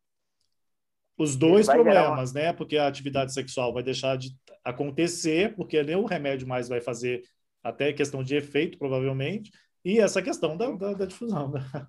Os 1.17 1.35
dois 1.35 1.65
problemas, 1.65 2.31
uma... 2.31 2.41
né? 2.41 2.53
Porque 2.53 2.77
a 2.77 2.87
atividade 2.87 3.33
sexual 3.33 3.73
vai 3.73 3.81
deixar 3.81 4.17
de 4.17 4.29
acontecer, 4.63 5.55
porque 5.55 5.81
nem 5.81 5.95
o 5.95 6.05
remédio 6.05 6.47
mais 6.47 6.67
vai 6.67 6.81
fazer 6.81 7.23
até 7.63 7.91
questão 7.93 8.21
de 8.21 8.35
efeito, 8.35 8.77
provavelmente, 8.77 9.49
e 9.85 9.99
essa 9.99 10.21
questão 10.21 10.57
da, 10.57 10.71
da, 10.71 10.93
da 10.93 11.05
difusão. 11.05 11.49
Né? 11.49 11.61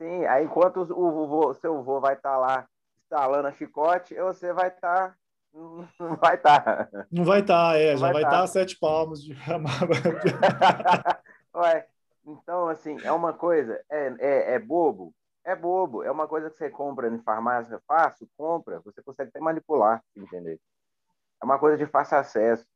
Sim, 0.00 0.24
aí 0.24 0.46
enquanto 0.46 0.78
o, 0.78 1.50
o 1.50 1.54
seu 1.54 1.82
vô 1.82 2.00
vai 2.00 2.14
estar 2.14 2.32
tá 2.32 2.38
lá 2.38 2.66
instalando 3.02 3.46
a 3.46 3.52
chicote, 3.52 4.14
você 4.14 4.52
vai 4.52 4.68
estar. 4.68 5.16
Tá... 5.54 5.88
Não 6.00 6.16
vai 6.16 6.34
estar. 6.34 6.64
Tá. 6.64 7.06
Não 7.12 7.24
vai 7.24 7.40
estar, 7.40 7.70
tá, 7.70 7.78
é, 7.78 7.92
não 7.92 7.98
já 7.98 8.12
vai 8.12 8.22
estar 8.22 8.30
tá. 8.30 8.38
tá 8.38 8.42
a 8.42 8.46
sete 8.48 8.76
palmos 8.76 9.22
de 9.22 9.36
Ué, 11.54 11.86
então, 12.26 12.66
assim, 12.66 12.98
é 13.04 13.12
uma 13.12 13.32
coisa, 13.32 13.80
é, 13.88 14.12
é, 14.18 14.54
é 14.54 14.58
bobo? 14.58 15.14
É 15.44 15.54
bobo, 15.54 16.02
é 16.02 16.10
uma 16.10 16.26
coisa 16.26 16.50
que 16.50 16.56
você 16.56 16.68
compra 16.68 17.06
em 17.06 17.22
farmácia 17.22 17.80
fácil, 17.86 18.28
compra, 18.36 18.80
você 18.80 19.00
consegue 19.00 19.28
até 19.28 19.38
manipular, 19.38 20.02
entendeu? 20.16 20.58
É 21.40 21.44
uma 21.44 21.56
coisa 21.56 21.78
de 21.78 21.86
fácil 21.86 22.18
acesso 22.18 22.66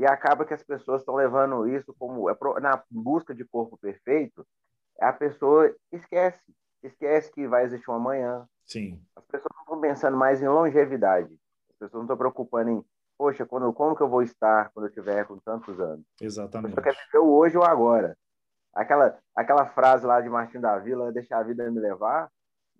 e 0.00 0.06
acaba 0.06 0.46
que 0.46 0.54
as 0.54 0.62
pessoas 0.62 1.02
estão 1.02 1.14
levando 1.14 1.68
isso 1.68 1.94
como 1.98 2.30
é 2.30 2.34
na 2.58 2.82
busca 2.90 3.34
de 3.34 3.44
corpo 3.44 3.76
perfeito, 3.76 4.46
a 4.98 5.12
pessoa 5.12 5.74
esquece, 5.92 6.40
esquece 6.82 7.30
que 7.30 7.46
vai 7.46 7.64
existir 7.64 7.90
um 7.90 7.94
amanhã. 7.94 8.46
Sim. 8.64 8.98
As 9.14 9.26
pessoas 9.26 9.50
não 9.54 9.62
estão 9.62 9.80
pensando 9.82 10.16
mais 10.16 10.40
em 10.40 10.48
longevidade. 10.48 11.28
As 11.68 11.76
pessoas 11.76 11.92
não 11.92 12.02
estão 12.04 12.16
preocupando 12.16 12.70
em, 12.70 12.84
poxa, 13.18 13.44
quando, 13.44 13.70
como 13.74 13.94
que 13.94 14.02
eu 14.02 14.08
vou 14.08 14.22
estar 14.22 14.70
quando 14.72 14.86
eu 14.86 14.92
tiver 14.92 15.26
com 15.26 15.36
tantos 15.36 15.78
anos? 15.78 16.06
Exatamente. 16.18 16.72
A 16.72 16.76
pessoa 16.76 16.94
quer 16.94 17.04
viver 17.04 17.18
o 17.18 17.34
hoje 17.34 17.58
ou 17.58 17.64
agora. 17.64 18.16
Aquela, 18.72 19.18
aquela 19.36 19.66
frase 19.66 20.06
lá 20.06 20.22
de 20.22 20.30
Martin 20.30 20.60
da 20.60 20.78
Vila, 20.78 21.12
deixar 21.12 21.40
a 21.40 21.42
vida 21.42 21.70
me 21.70 21.78
levar, 21.78 22.30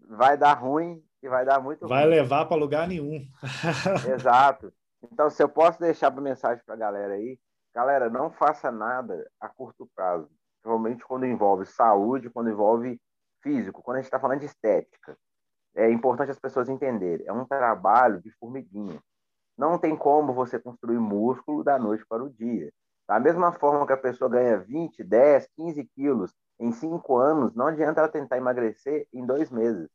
vai 0.09 0.39
dar 0.39 0.55
ruim 0.55 1.05
e 1.23 1.29
vai 1.29 1.45
dar 1.45 1.61
muito 1.61 1.87
vai 1.87 1.99
ruim. 1.99 2.11
Vai 2.11 2.19
levar 2.19 2.47
para 2.47 2.57
lugar 2.57 2.89
nenhum. 2.89 3.21
Exato. 4.11 4.73
Então, 5.03 5.31
se 5.31 5.43
eu 5.43 5.49
posso 5.49 5.81
deixar 5.81 6.13
uma 6.13 6.21
mensagem 6.21 6.63
para 6.65 6.75
a 6.75 6.79
galera 6.79 7.15
aí, 7.15 7.39
galera, 7.75 8.11
não 8.11 8.31
faça 8.31 8.71
nada 8.71 9.31
a 9.41 9.49
curto 9.49 9.89
prazo. 9.95 10.29
Principalmente 10.61 11.05
quando 11.05 11.27
envolve 11.27 11.65
saúde, 11.65 12.31
quando 12.31 12.51
envolve 12.51 13.01
físico, 13.43 13.83
quando 13.83 13.97
a 13.97 14.01
gente 14.01 14.07
está 14.07 14.21
falando 14.21 14.41
de 14.41 14.47
estética. 14.47 15.17
É 15.75 15.91
importante 15.91 16.31
as 16.31 16.39
pessoas 16.39 16.69
entenderem. 16.69 17.27
É 17.27 17.33
um 17.33 17.47
trabalho 17.47 18.21
de 18.21 18.31
formiguinha. 18.33 19.01
Não 19.57 19.79
tem 19.79 19.97
como 19.97 20.35
você 20.35 20.59
construir 20.59 20.99
músculo 20.99 21.65
da 21.65 21.79
noite 21.79 22.05
para 22.07 22.23
o 22.23 22.31
dia. 22.31 22.71
Da 23.09 23.19
mesma 23.19 23.53
forma 23.53 23.87
que 23.87 23.93
a 23.93 23.97
pessoa 23.97 24.31
ganha 24.31 24.59
20, 24.59 25.03
10, 25.03 25.49
15 25.57 25.85
quilos 25.95 26.35
em 26.59 26.73
5 26.73 27.17
anos, 27.17 27.55
não 27.55 27.67
adianta 27.67 28.01
ela 28.01 28.09
tentar 28.09 28.37
emagrecer 28.37 29.07
em 29.13 29.25
dois 29.25 29.51
meses. 29.51 29.89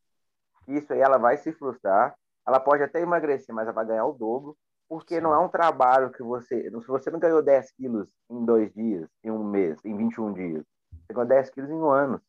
Isso 0.68 0.92
aí 0.92 1.00
ela 1.00 1.18
vai 1.18 1.38
se 1.38 1.52
frustrar. 1.54 2.16
Ela 2.48 2.60
pode 2.60 2.84
até 2.84 3.02
emagrecer, 3.02 3.54
mas 3.54 3.66
ela 3.68 3.74
vai 3.74 3.86
ganhar 3.86 4.06
o 4.06 4.14
dobro 4.14 4.58
porque 4.88 5.20
não 5.20 5.34
é 5.34 5.40
um 5.40 5.50
trabalho 5.50 6.12
que 6.12 6.24
você. 6.24 6.70
Se 6.70 6.88
você 6.88 7.12
não 7.12 7.20
ganhou 7.20 7.42
10 7.42 7.72
quilos 7.72 8.08
em 8.30 8.46
dois 8.46 8.74
dias, 8.74 9.10
em 9.24 9.32
um 9.32 9.44
mês, 9.44 9.84
em 9.84 9.96
21 9.96 10.34
dias, 10.34 10.64
você 10.92 11.14
ganhou 11.14 11.28
10 11.28 11.50
quilos 11.50 11.70
em 11.70 11.74
um 11.74 11.90
ano. 11.90 12.22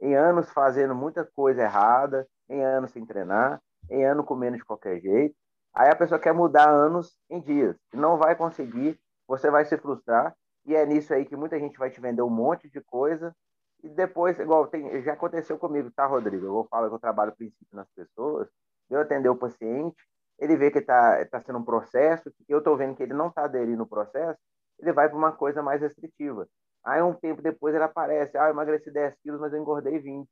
Em 0.00 0.14
anos 0.14 0.50
fazendo 0.50 0.94
muita 0.94 1.24
coisa 1.24 1.62
errada, 1.62 2.26
em 2.48 2.62
anos 2.64 2.90
sem 2.90 3.04
treinar, 3.04 3.60
em 3.90 4.04
ano 4.04 4.24
comendo 4.24 4.56
de 4.56 4.64
qualquer 4.64 5.00
jeito. 5.00 5.34
Aí 5.74 5.88
a 5.88 5.96
pessoa 5.96 6.18
quer 6.18 6.32
mudar 6.32 6.68
anos 6.68 7.16
em 7.28 7.40
dias. 7.40 7.76
Não 7.92 8.16
vai 8.16 8.34
conseguir, 8.34 8.98
você 9.26 9.50
vai 9.50 9.64
se 9.64 9.76
frustrar. 9.76 10.34
E 10.66 10.74
é 10.74 10.84
nisso 10.84 11.14
aí 11.14 11.24
que 11.24 11.36
muita 11.36 11.58
gente 11.58 11.78
vai 11.78 11.90
te 11.90 12.00
vender 12.00 12.22
um 12.22 12.30
monte 12.30 12.68
de 12.68 12.80
coisa 12.82 13.34
E 13.82 13.88
depois, 13.88 14.38
igual 14.38 14.66
tem, 14.66 15.02
já 15.02 15.14
aconteceu 15.14 15.58
comigo, 15.58 15.90
tá, 15.90 16.06
Rodrigo? 16.06 16.44
Eu 16.44 16.52
vou 16.52 16.64
falar 16.68 16.88
que 16.88 16.94
eu 16.94 16.98
trabalho 16.98 17.32
princípio 17.34 17.66
nas 17.72 17.88
pessoas. 17.92 18.48
Eu 18.90 19.00
atender 19.00 19.28
o 19.30 19.36
paciente, 19.36 19.96
ele 20.40 20.56
vê 20.56 20.70
que 20.70 20.78
está 20.78 21.24
tá 21.26 21.40
sendo 21.42 21.58
um 21.58 21.64
processo, 21.64 22.32
eu 22.48 22.58
estou 22.58 22.76
vendo 22.76 22.96
que 22.96 23.02
ele 23.02 23.14
não 23.14 23.28
está 23.28 23.44
aderindo 23.44 23.82
ao 23.82 23.88
processo, 23.88 24.38
ele 24.78 24.92
vai 24.92 25.08
para 25.08 25.18
uma 25.18 25.32
coisa 25.32 25.62
mais 25.62 25.80
restritiva. 25.80 26.48
Aí, 26.84 27.02
um 27.02 27.14
tempo 27.14 27.42
depois, 27.42 27.74
ele 27.74 27.84
aparece: 27.84 28.36
ah, 28.38 28.46
eu 28.46 28.50
emagreci 28.50 28.90
10 28.90 29.16
quilos, 29.22 29.40
mas 29.40 29.52
eu 29.52 29.60
engordei 29.60 29.98
20. 29.98 30.28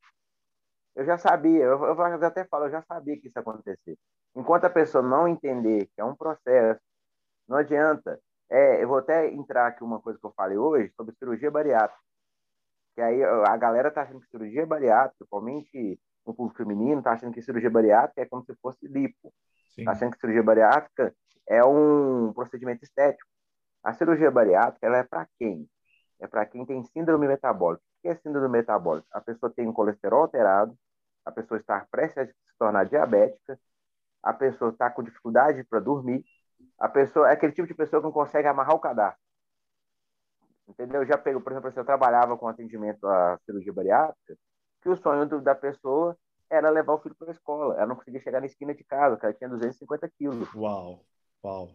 Eu 0.97 1.05
já 1.05 1.19
sabia, 1.19 1.65
eu, 1.65 1.85
eu 1.85 2.03
até 2.25 2.45
falo, 2.47 2.67
eu 2.67 2.71
já 2.71 2.83
sabia 2.83 3.21
que 3.21 3.29
isso 3.29 3.39
ia 3.39 3.43
acontecer. 3.43 3.97
Enquanto 4.35 4.65
a 4.65 4.71
pessoa 4.71 5.03
não 5.03 5.29
entender 5.29 5.87
que 5.95 6.01
é 6.01 6.05
um 6.05 6.17
processo, 6.17 6.81
não 7.49 7.59
adianta. 7.59 8.21
É, 8.51 8.83
eu 8.83 8.89
vou 8.89 8.99
até 8.99 9.29
entrar 9.33 9.67
aqui 9.69 9.85
uma 9.85 10.01
coisa 10.01 10.19
que 10.19 10.27
eu 10.27 10.33
falei 10.33 10.57
hoje 10.59 10.93
sobre 10.97 11.15
cirurgia 11.17 11.51
bariátrica. 11.51 12.01
Que 12.95 13.03
aí 13.03 13.23
a 13.25 13.57
galera 13.57 13.91
tá 13.91 14.03
achando 14.03 14.21
que 14.21 14.29
cirurgia 14.29 14.67
bariátrica, 14.67 15.17
principalmente 15.19 16.01
no 16.27 16.35
público 16.35 16.59
feminino, 16.59 17.03
tá 17.03 17.13
achando 17.13 17.33
que 17.33 17.43
cirurgia 17.43 17.71
bariátrica 17.71 18.23
é 18.23 18.27
como 18.27 18.45
se 18.45 18.55
fosse 18.57 18.87
lipo. 18.89 19.33
Sim. 19.79 19.89
Achando 19.89 20.13
que 20.13 20.19
cirurgia 20.19 20.43
bariátrica 20.43 21.15
é 21.47 21.65
um 21.65 22.33
procedimento 22.33 22.83
estético. 22.83 23.31
A 23.85 23.93
cirurgia 23.93 24.31
bariátrica 24.31 24.85
ela 24.85 24.99
é 24.99 25.05
para 25.05 25.29
quem? 25.39 25.71
É 26.19 26.27
para 26.27 26.45
quem 26.45 26.67
tem 26.67 26.83
síndrome 26.83 27.29
metabólica. 27.29 27.83
O 27.99 28.03
que 28.03 28.09
é 28.09 28.17
síndrome 28.17 28.49
metabólica? 28.49 29.07
A 29.13 29.21
pessoa 29.21 29.53
tem 29.55 29.69
um 29.69 29.73
colesterol 29.73 30.23
alterado, 30.23 30.77
a 31.25 31.31
pessoa 31.31 31.61
está 31.61 31.87
prestes 31.91 32.19
a 32.19 32.27
se 32.27 32.59
tornar 32.59 32.87
diabética, 32.87 33.59
a 34.21 34.33
pessoa 34.33 34.73
está 34.73 34.91
com 34.91 35.03
dificuldade 35.03 35.63
para 35.63 35.79
dormir, 35.79 36.25
a 36.77 36.89
pessoa 36.89 37.31
é 37.31 37.35
aquele 37.35 37.53
tipo 37.53 37.69
de 37.69 37.75
pessoa 37.75 38.01
que 38.01 38.07
não 38.07 38.13
consegue 38.13 38.49
amarrar 38.49 38.75
o 38.75 38.81
cadastro. 38.81 39.23
Entendeu? 40.67 41.03
Eu 41.03 41.07
já 41.07 41.17
pego, 41.17 41.41
por 41.41 41.53
exemplo, 41.53 41.71
se 41.71 41.79
eu 41.79 41.85
trabalhava 41.85 42.37
com 42.37 42.49
atendimento 42.49 43.07
à 43.07 43.39
cirurgia 43.47 43.73
bariátrica, 43.73 44.37
que 44.83 44.89
o 44.89 44.97
sonho 44.97 45.27
da 45.41 45.55
pessoa 45.55 46.17
era 46.51 46.71
levar 46.71 46.95
o 46.95 46.99
filho 46.99 47.15
para 47.15 47.29
a 47.29 47.33
escola. 47.33 47.75
Ela 47.77 47.87
não 47.87 47.97
conseguia 47.97 48.21
chegar 48.21 48.41
na 48.41 48.47
esquina 48.47 48.75
de 48.75 48.85
casa, 48.85 49.17
porque 49.17 49.27
ela 49.27 49.35
tinha 49.35 49.51
250 49.51 50.09
quilos. 50.17 50.55
Uau, 50.55 51.05
uau. 51.45 51.71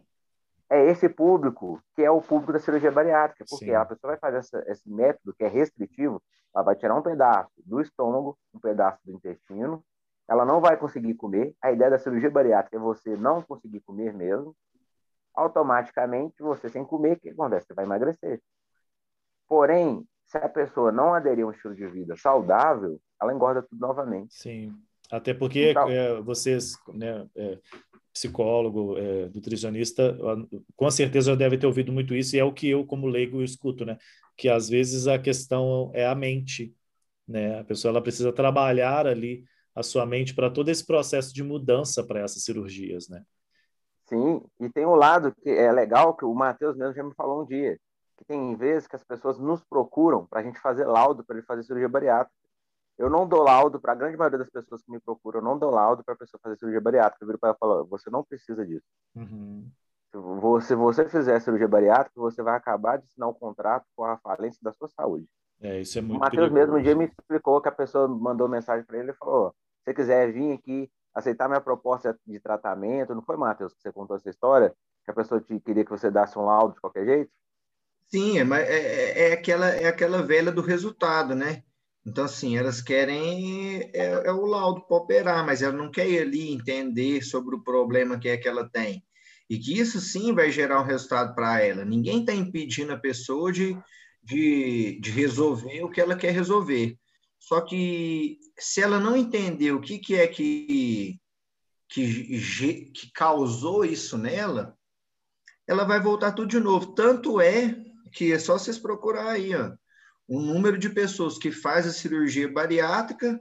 É 0.70 0.90
esse 0.90 1.08
público 1.08 1.80
que 1.94 2.02
é 2.02 2.10
o 2.10 2.20
público 2.20 2.52
da 2.52 2.58
cirurgia 2.58 2.90
bariátrica, 2.90 3.44
porque 3.48 3.66
Sim. 3.66 3.74
a 3.74 3.84
pessoa 3.84 4.12
vai 4.12 4.18
fazer 4.18 4.38
essa, 4.38 4.64
esse 4.66 4.88
método 4.90 5.34
que 5.34 5.44
é 5.44 5.48
restritivo, 5.48 6.22
ela 6.54 6.64
vai 6.64 6.74
tirar 6.74 6.94
um 6.94 7.02
pedaço 7.02 7.52
do 7.64 7.80
estômago, 7.80 8.38
um 8.52 8.58
pedaço 8.58 8.98
do 9.04 9.12
intestino, 9.12 9.84
ela 10.28 10.44
não 10.44 10.60
vai 10.60 10.76
conseguir 10.76 11.14
comer. 11.14 11.54
A 11.62 11.70
ideia 11.70 11.90
da 11.90 11.98
cirurgia 11.98 12.30
bariátrica 12.30 12.76
é 12.76 12.80
você 12.80 13.16
não 13.16 13.42
conseguir 13.42 13.80
comer 13.80 14.12
mesmo. 14.14 14.56
Automaticamente, 15.34 16.42
você 16.42 16.68
sem 16.68 16.84
comer, 16.84 17.16
o 17.16 17.20
que 17.20 17.30
acontece? 17.30 17.66
Você 17.66 17.74
vai 17.74 17.84
emagrecer. 17.84 18.40
Porém, 19.46 20.06
se 20.24 20.38
a 20.38 20.48
pessoa 20.48 20.90
não 20.90 21.12
aderir 21.12 21.44
a 21.44 21.48
um 21.48 21.50
estilo 21.50 21.74
de 21.74 21.86
vida 21.86 22.16
saudável, 22.16 22.98
ela 23.24 23.34
engorda 23.34 23.62
tudo 23.62 23.80
novamente. 23.80 24.34
Sim. 24.34 24.72
Até 25.10 25.34
porque 25.34 25.70
então, 25.70 25.88
é, 25.88 26.20
vocês, 26.20 26.74
né, 26.92 27.26
é, 27.36 27.58
psicólogo, 28.12 28.96
é, 28.96 29.28
nutricionista, 29.34 30.16
com 30.76 30.90
certeza 30.90 31.32
já 31.32 31.36
deve 31.36 31.58
ter 31.58 31.66
ouvido 31.66 31.92
muito 31.92 32.14
isso, 32.14 32.36
e 32.36 32.38
é 32.38 32.44
o 32.44 32.52
que 32.52 32.68
eu, 32.68 32.86
como 32.86 33.06
leigo, 33.06 33.42
escuto, 33.42 33.84
né? 33.84 33.98
Que 34.36 34.48
às 34.48 34.68
vezes 34.68 35.06
a 35.06 35.18
questão 35.18 35.90
é 35.92 36.06
a 36.06 36.14
mente, 36.14 36.74
né? 37.26 37.60
A 37.60 37.64
pessoa 37.64 37.90
ela 37.90 38.02
precisa 38.02 38.32
trabalhar 38.32 39.06
ali 39.06 39.44
a 39.74 39.82
sua 39.82 40.06
mente 40.06 40.34
para 40.34 40.48
todo 40.48 40.68
esse 40.68 40.86
processo 40.86 41.34
de 41.34 41.42
mudança 41.42 42.04
para 42.04 42.20
essas 42.20 42.44
cirurgias, 42.44 43.08
né? 43.08 43.22
Sim, 44.06 44.42
e 44.60 44.70
tem 44.70 44.86
um 44.86 44.94
lado 44.94 45.34
que 45.42 45.48
é 45.48 45.72
legal, 45.72 46.14
que 46.14 46.24
o 46.24 46.34
Matheus 46.34 46.76
mesmo 46.76 46.94
já 46.94 47.02
me 47.02 47.14
falou 47.14 47.42
um 47.42 47.46
dia, 47.46 47.78
que 48.16 48.24
tem 48.24 48.54
vezes 48.54 48.86
que 48.86 48.94
as 48.94 49.02
pessoas 49.02 49.38
nos 49.38 49.62
procuram 49.64 50.26
para 50.26 50.40
a 50.40 50.42
gente 50.42 50.60
fazer 50.60 50.84
laudo 50.84 51.24
para 51.24 51.36
ele 51.36 51.46
fazer 51.46 51.64
cirurgia 51.64 51.88
bariátrica. 51.88 52.43
Eu 52.96 53.10
não 53.10 53.26
dou 53.26 53.42
laudo 53.42 53.80
para 53.80 53.92
a 53.92 53.96
grande 53.96 54.16
maioria 54.16 54.38
das 54.38 54.50
pessoas 54.50 54.82
que 54.82 54.90
me 54.90 55.00
procuram, 55.00 55.40
eu 55.40 55.44
não 55.44 55.58
dou 55.58 55.70
laudo 55.70 56.04
para 56.04 56.14
a 56.14 56.16
pessoa 56.16 56.40
fazer 56.42 56.56
cirurgia 56.56 56.80
bariátrica. 56.80 57.22
Eu 57.22 57.26
viro 57.26 57.38
para 57.38 57.48
ela 57.48 57.56
e 57.56 57.58
falo, 57.58 57.86
você 57.86 58.08
não 58.08 58.22
precisa 58.22 58.64
disso. 58.64 58.86
Uhum. 59.16 59.68
Se 60.60 60.74
você 60.76 61.08
fizer 61.08 61.40
cirurgia 61.40 61.66
bariátrica, 61.66 62.20
você 62.20 62.40
vai 62.40 62.56
acabar 62.56 62.98
de 62.98 63.04
assinar 63.04 63.28
um 63.28 63.34
contrato 63.34 63.84
com 63.96 64.04
a 64.04 64.16
falência 64.18 64.60
da 64.62 64.72
sua 64.72 64.88
saúde. 64.88 65.26
É, 65.60 65.80
isso 65.80 65.98
é 65.98 66.02
muito 66.02 66.16
O 66.16 66.20
Matheus 66.20 66.50
mesmo 66.50 66.76
um 66.76 66.82
dia 66.82 66.94
me 66.94 67.06
explicou 67.06 67.60
que 67.60 67.68
a 67.68 67.72
pessoa 67.72 68.06
mandou 68.06 68.48
mensagem 68.48 68.84
para 68.84 68.98
ele 68.98 69.10
e 69.10 69.14
falou, 69.14 69.50
se 69.50 69.84
você 69.86 69.94
quiser 69.94 70.32
vir 70.32 70.52
aqui 70.52 70.90
aceitar 71.12 71.48
minha 71.48 71.60
proposta 71.60 72.16
de 72.26 72.38
tratamento, 72.40 73.14
não 73.14 73.22
foi, 73.22 73.36
Matheus, 73.36 73.72
que 73.74 73.82
você 73.82 73.92
contou 73.92 74.16
essa 74.16 74.30
história? 74.30 74.74
Que 75.04 75.10
a 75.10 75.14
pessoa 75.14 75.40
te 75.40 75.58
queria 75.60 75.84
que 75.84 75.90
você 75.90 76.10
desse 76.10 76.38
um 76.38 76.44
laudo 76.44 76.74
de 76.74 76.80
qualquer 76.80 77.04
jeito? 77.04 77.30
Sim, 78.08 78.38
é, 78.38 78.42
é, 78.62 79.28
é, 79.30 79.32
aquela, 79.32 79.68
é 79.68 79.86
aquela 79.86 80.22
velha 80.22 80.52
do 80.52 80.60
resultado, 80.60 81.34
né? 81.34 81.62
Então, 82.06 82.24
assim, 82.24 82.56
elas 82.56 82.82
querem 82.82 83.80
é, 83.94 84.26
é 84.26 84.32
o 84.32 84.44
laudo 84.44 84.82
para 84.82 84.96
operar, 84.96 85.44
mas 85.44 85.62
ela 85.62 85.76
não 85.76 85.90
quer 85.90 86.08
ir 86.08 86.20
ali 86.20 86.52
entender 86.52 87.22
sobre 87.22 87.56
o 87.56 87.62
problema 87.62 88.18
que 88.18 88.28
é 88.28 88.36
que 88.36 88.46
ela 88.46 88.68
tem. 88.68 89.02
E 89.48 89.58
que 89.58 89.78
isso 89.78 90.00
sim 90.00 90.34
vai 90.34 90.50
gerar 90.50 90.82
um 90.82 90.86
resultado 90.86 91.34
para 91.34 91.62
ela. 91.62 91.84
Ninguém 91.84 92.20
está 92.20 92.34
impedindo 92.34 92.92
a 92.92 92.98
pessoa 92.98 93.50
de, 93.50 93.76
de, 94.22 95.00
de 95.00 95.10
resolver 95.10 95.82
o 95.82 95.90
que 95.90 96.00
ela 96.00 96.16
quer 96.16 96.32
resolver. 96.32 96.98
Só 97.38 97.60
que 97.62 98.38
se 98.58 98.82
ela 98.82 99.00
não 99.00 99.16
entender 99.16 99.72
o 99.72 99.80
que, 99.80 99.98
que 99.98 100.14
é 100.14 100.26
que, 100.26 101.18
que, 101.88 102.40
que 102.94 103.12
causou 103.14 103.84
isso 103.84 104.18
nela, 104.18 104.76
ela 105.66 105.84
vai 105.84 106.00
voltar 106.00 106.32
tudo 106.32 106.48
de 106.48 106.60
novo. 106.60 106.94
Tanto 106.94 107.40
é 107.40 107.82
que 108.12 108.32
é 108.32 108.38
só 108.38 108.58
vocês 108.58 108.78
procurar 108.78 109.30
aí, 109.30 109.54
ó 109.54 109.72
o 110.26 110.40
número 110.40 110.78
de 110.78 110.88
pessoas 110.88 111.38
que 111.38 111.50
faz 111.50 111.86
a 111.86 111.92
cirurgia 111.92 112.50
bariátrica, 112.50 113.40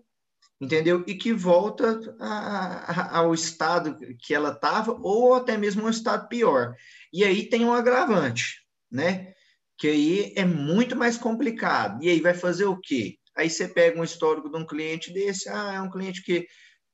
entendeu? 0.59 1.03
E 1.07 1.15
que 1.15 1.34
volta 1.34 1.99
a, 2.19 2.91
a, 2.91 3.17
ao 3.19 3.34
estado 3.34 3.97
que 4.19 4.34
ela 4.34 4.51
estava, 4.51 4.93
ou 5.01 5.36
até 5.36 5.57
mesmo 5.57 5.84
um 5.84 5.89
estado 5.89 6.27
pior. 6.27 6.75
E 7.11 7.23
aí 7.23 7.47
tem 7.49 7.65
um 7.65 7.73
agravante, 7.73 8.61
né? 8.91 9.34
Que 9.77 9.88
aí 9.88 10.34
é 10.36 10.45
muito 10.45 10.95
mais 10.95 11.17
complicado. 11.17 12.03
E 12.03 12.09
aí 12.09 12.21
vai 12.21 12.34
fazer 12.34 12.65
o 12.65 12.79
quê? 12.79 13.17
Aí 13.36 13.49
você 13.49 13.67
pega 13.67 13.99
um 13.99 14.03
histórico 14.03 14.49
de 14.49 14.57
um 14.57 14.65
cliente 14.65 15.11
desse, 15.11 15.49
ah, 15.49 15.73
é 15.75 15.81
um 15.81 15.89
cliente 15.89 16.23
que 16.23 16.47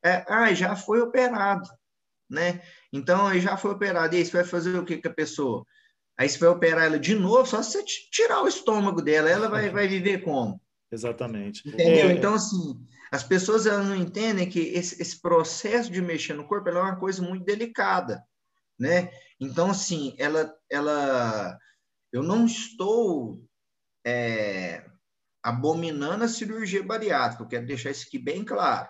é, 0.03 0.23
ah, 0.27 0.53
já 0.53 0.75
foi 0.75 1.01
operado, 1.01 1.67
né? 2.29 2.61
Então, 2.91 3.27
aí 3.27 3.41
já 3.41 3.57
foi 3.57 3.71
operado. 3.71 4.15
E 4.15 4.19
aí 4.19 4.25
você 4.25 4.31
vai 4.31 4.45
fazer 4.45 4.77
o 4.77 4.85
que 4.85 5.01
com 5.01 5.09
a 5.09 5.13
pessoa? 5.13 5.65
Aí 6.19 6.27
você 6.27 6.37
vai 6.37 6.49
operar 6.49 6.83
ela 6.83 6.99
de 6.99 7.15
novo, 7.15 7.45
só 7.45 7.63
se 7.63 7.71
você 7.71 7.83
tirar 8.11 8.43
o 8.43 8.47
estômago 8.49 9.01
dela, 9.01 9.29
ela 9.29 9.47
vai, 9.47 9.69
vai 9.69 9.87
viver 9.87 10.21
como? 10.21 10.61
Exatamente. 10.91 11.65
Entendeu? 11.65 12.09
É... 12.09 12.11
Então, 12.11 12.33
assim, 12.33 12.77
as 13.09 13.23
pessoas 13.23 13.65
elas 13.65 13.87
não 13.87 13.95
entendem 13.95 14.49
que 14.49 14.59
esse, 14.59 15.01
esse 15.01 15.21
processo 15.21 15.89
de 15.89 16.01
mexer 16.01 16.33
no 16.33 16.45
corpo 16.45 16.67
é 16.67 16.73
uma 16.73 16.97
coisa 16.97 17.21
muito 17.21 17.45
delicada, 17.45 18.21
né? 18.77 19.09
Então, 19.39 19.69
assim, 19.69 20.13
ela, 20.17 20.53
ela, 20.69 21.57
eu 22.11 22.21
não 22.21 22.45
estou 22.45 23.41
é, 24.05 24.83
abominando 25.41 26.25
a 26.25 26.27
cirurgia 26.27 26.83
bariátrica, 26.83 27.43
eu 27.43 27.47
quero 27.47 27.65
deixar 27.65 27.91
isso 27.91 28.05
aqui 28.05 28.19
bem 28.19 28.43
claro, 28.43 28.89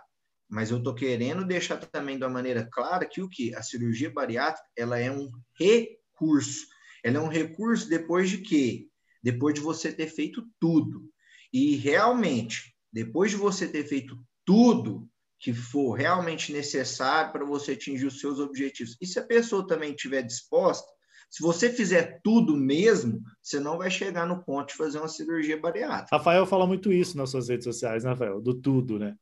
mas 0.49 0.71
eu 0.71 0.79
estou 0.79 0.95
querendo 0.95 1.45
deixar 1.45 1.77
também 1.77 2.17
de 2.17 2.23
uma 2.23 2.31
maneira 2.31 2.67
clara 2.71 3.05
que 3.05 3.21
o 3.21 3.29
que 3.29 3.53
a 3.53 3.61
cirurgia 3.61 4.09
bariátrica 4.09 4.67
ela 4.75 4.97
é 4.97 5.11
um 5.11 5.29
recurso 5.59 6.65
ela 7.03 7.17
é 7.17 7.21
um 7.21 7.27
recurso 7.27 7.89
depois 7.89 8.29
de 8.29 8.39
quê? 8.39 8.87
Depois 9.21 9.55
de 9.55 9.61
você 9.61 9.91
ter 9.91 10.07
feito 10.07 10.47
tudo. 10.59 11.09
E 11.51 11.75
realmente, 11.75 12.75
depois 12.91 13.31
de 13.31 13.37
você 13.37 13.67
ter 13.67 13.85
feito 13.85 14.17
tudo 14.45 15.07
que 15.39 15.53
for 15.53 15.93
realmente 15.93 16.51
necessário 16.51 17.31
para 17.31 17.45
você 17.45 17.71
atingir 17.71 18.05
os 18.05 18.19
seus 18.19 18.39
objetivos, 18.39 18.97
e 19.01 19.05
se 19.05 19.19
a 19.19 19.25
pessoa 19.25 19.65
também 19.65 19.91
estiver 19.91 20.21
disposta, 20.21 20.87
se 21.29 21.43
você 21.43 21.71
fizer 21.71 22.19
tudo 22.23 22.57
mesmo, 22.57 23.21
você 23.41 23.59
não 23.59 23.77
vai 23.77 23.91
chegar 23.91 24.25
no 24.25 24.43
ponto 24.43 24.69
de 24.69 24.75
fazer 24.75 24.97
uma 24.97 25.07
cirurgia 25.07 25.59
bariátrica. 25.59 26.17
Rafael 26.17 26.45
fala 26.45 26.65
muito 26.65 26.91
isso 26.91 27.15
nas 27.15 27.29
suas 27.29 27.47
redes 27.47 27.65
sociais, 27.65 28.03
né, 28.03 28.09
Rafael? 28.09 28.41
Do 28.41 28.59
tudo, 28.59 28.97
né? 28.97 29.15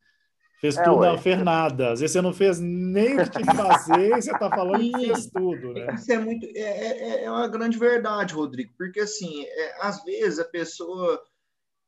Fez 0.60 0.76
é, 0.76 0.82
tudo, 0.82 1.06
não 1.06 1.18
fez 1.18 1.42
nada. 1.42 1.92
Às 1.92 2.00
vezes 2.00 2.12
você 2.12 2.20
não 2.20 2.32
fez 2.32 2.58
nem 2.58 3.14
o 3.14 3.24
que 3.24 3.30
tinha 3.30 3.46
que 3.46 3.56
fazer, 3.56 4.16
e 4.16 4.22
você 4.22 4.32
está 4.32 4.50
falando 4.50 4.80
que 4.80 5.06
fez 5.06 5.26
tudo, 5.28 5.72
né? 5.72 5.94
Isso 5.94 6.12
é 6.12 6.18
muito, 6.18 6.46
é, 6.46 6.60
é, 6.60 7.24
é 7.24 7.30
uma 7.30 7.46
grande 7.46 7.78
verdade, 7.78 8.34
Rodrigo, 8.34 8.72
porque 8.76 9.00
assim, 9.00 9.44
é, 9.44 9.76
às 9.80 10.02
vezes 10.02 10.40
a 10.40 10.44
pessoa, 10.44 11.22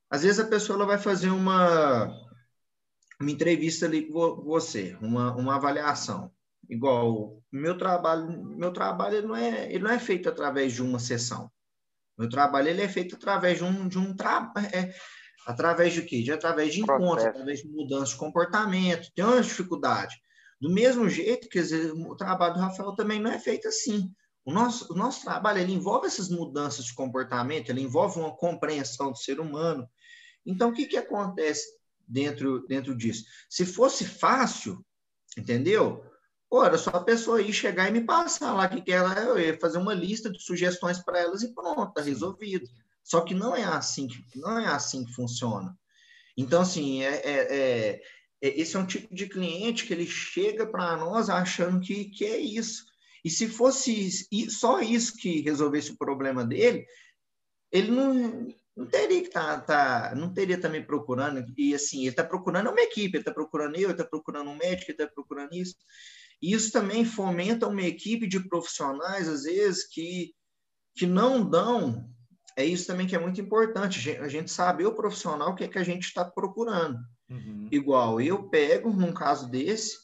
às 0.09 0.23
vezes 0.23 0.39
a 0.39 0.47
pessoa 0.47 0.77
ela 0.77 0.87
vai 0.87 0.99
fazer 0.99 1.31
uma, 1.31 2.07
uma 3.21 3.31
entrevista 3.31 3.87
ali 3.87 4.07
com 4.07 4.37
você, 4.43 4.97
uma, 5.01 5.35
uma 5.35 5.57
avaliação. 5.57 6.31
Igual, 6.69 7.43
meu 7.51 7.77
trabalho, 7.77 8.45
meu 8.45 8.73
trabalho 8.73 9.17
ele 9.17 9.27
não 9.27 9.35
é, 9.35 9.65
ele 9.73 9.83
não 9.83 9.91
é 9.91 9.99
feito 9.99 10.29
através 10.29 10.73
de 10.73 10.81
uma 10.81 11.01
sessão. 11.01 11.51
Meu 12.17 12.29
trabalho 12.29 12.69
ele 12.69 12.83
é 12.83 12.89
feito 12.89 13.17
através 13.17 13.59
de 13.59 13.65
um, 13.65 13.89
de 13.89 13.99
um 13.99 14.15
trabalho. 14.15 14.67
É, 14.73 14.95
Através 15.47 15.93
de 15.93 16.03
quê? 16.03 16.23
De 16.23 16.33
através 16.33 16.75
de 16.75 16.81
encontros, 16.81 17.25
através 17.25 17.61
de 17.61 17.69
mudança 17.69 18.13
de 18.13 18.19
comportamento, 18.19 19.11
tem 19.15 19.25
uma 19.25 19.41
dificuldade. 19.41 20.21
Do 20.61 20.69
mesmo 20.69 21.09
jeito 21.09 21.49
que 21.49 21.61
dizer, 21.61 21.93
o 21.93 22.15
trabalho 22.15 22.55
do 22.55 22.61
Rafael 22.61 22.95
também 22.95 23.19
não 23.19 23.31
é 23.31 23.39
feito 23.39 23.67
assim. 23.67 24.13
O 24.45 24.53
nosso, 24.53 24.93
o 24.93 24.97
nosso 24.97 25.25
trabalho 25.25 25.61
ele 25.61 25.73
envolve 25.73 26.07
essas 26.07 26.29
mudanças 26.29 26.85
de 26.85 26.95
comportamento, 26.95 27.71
ele 27.71 27.83
envolve 27.83 28.19
uma 28.19 28.37
compreensão 28.37 29.11
do 29.13 29.19
ser 29.19 29.41
humano. 29.41 29.89
Então, 30.45 30.71
o 30.71 30.73
que, 30.73 30.87
que 30.87 30.97
acontece 30.97 31.67
dentro, 32.07 32.67
dentro 32.67 32.95
disso? 32.97 33.25
Se 33.49 33.65
fosse 33.65 34.05
fácil, 34.05 34.85
entendeu? 35.37 36.05
Era 36.53 36.77
só 36.77 36.91
a 36.91 37.05
pessoa 37.05 37.41
ir 37.41 37.53
chegar 37.53 37.89
e 37.89 37.93
me 37.93 38.05
passar 38.05 38.53
lá 38.53 38.69
que, 38.69 38.81
que 38.81 38.91
ela, 38.91 39.15
eu 39.21 39.39
ia 39.39 39.59
fazer 39.61 39.79
uma 39.79 39.95
lista 39.95 40.29
de 40.29 40.43
sugestões 40.43 40.99
para 40.99 41.21
elas 41.21 41.43
e 41.43 41.55
pronto, 41.55 41.93
tá 41.93 42.03
resolvido. 42.03 42.67
Só 43.11 43.23
que 43.23 43.35
não 43.35 43.57
é 43.57 43.65
assim 43.65 44.07
que 44.07 44.39
não 44.39 44.59
é 44.59 44.67
assim 44.67 45.05
que 45.05 45.13
funciona. 45.13 45.77
Então, 46.37 46.63
assim, 46.63 47.03
é, 47.03 47.17
é, 47.17 47.57
é, 47.57 48.03
é 48.41 48.61
esse 48.61 48.77
é 48.77 48.79
um 48.79 48.87
tipo 48.87 49.13
de 49.13 49.29
cliente 49.29 49.85
que 49.85 49.93
ele 49.93 50.07
chega 50.07 50.65
para 50.65 50.97
nós 50.97 51.29
achando 51.29 51.81
que, 51.81 52.05
que 52.05 52.25
é 52.25 52.39
isso. 52.39 52.85
E 53.25 53.29
se 53.29 53.49
fosse 53.49 54.11
só 54.49 54.81
isso 54.81 55.17
que 55.17 55.41
resolvesse 55.41 55.91
o 55.91 55.99
problema 55.99 56.45
dele, 56.45 56.87
ele 57.73 57.91
não, 57.91 58.49
não 58.77 58.87
teria 58.87 59.23
que 59.23 59.29
tá, 59.29 59.61
tá, 59.61 60.15
não 60.15 60.33
teria 60.33 60.59
também 60.59 60.85
procurando, 60.85 61.45
e 61.59 61.75
assim, 61.75 62.03
ele 62.03 62.11
está 62.11 62.25
procurando 62.25 62.71
uma 62.71 62.81
equipe, 62.81 63.17
ele 63.17 63.23
está 63.23 63.33
procurando 63.33 63.75
eu, 63.75 63.83
ele 63.83 63.93
está 63.93 64.05
procurando 64.05 64.51
um 64.51 64.57
médico, 64.57 64.93
ele 64.93 65.03
está 65.03 65.09
procurando 65.13 65.53
isso. 65.53 65.75
E 66.41 66.53
isso 66.53 66.71
também 66.71 67.05
fomenta 67.05 67.67
uma 67.67 67.83
equipe 67.83 68.27
de 68.27 68.41
profissionais, 68.49 69.29
às 69.29 69.43
vezes, 69.43 69.87
que, 69.87 70.33
que 70.97 71.07
não 71.07 71.45
dão. 71.49 72.09
É 72.61 72.65
isso 72.65 72.87
também 72.87 73.07
que 73.07 73.17
é 73.17 73.19
muito 73.19 73.41
importante, 73.41 74.11
a 74.11 74.29
gente 74.29 74.51
saber 74.51 74.87
o 74.87 74.95
profissional 74.95 75.55
que 75.55 75.65
é 75.65 75.69
que 75.69 75.79
a 75.79 75.83
gente 75.83 76.05
está 76.05 76.25
procurando. 76.25 76.99
Uhum. 77.31 77.69
Igual, 77.73 78.21
eu 78.21 78.51
pego, 78.51 78.91
num 78.91 79.15
caso 79.15 79.49
desse, 79.49 79.97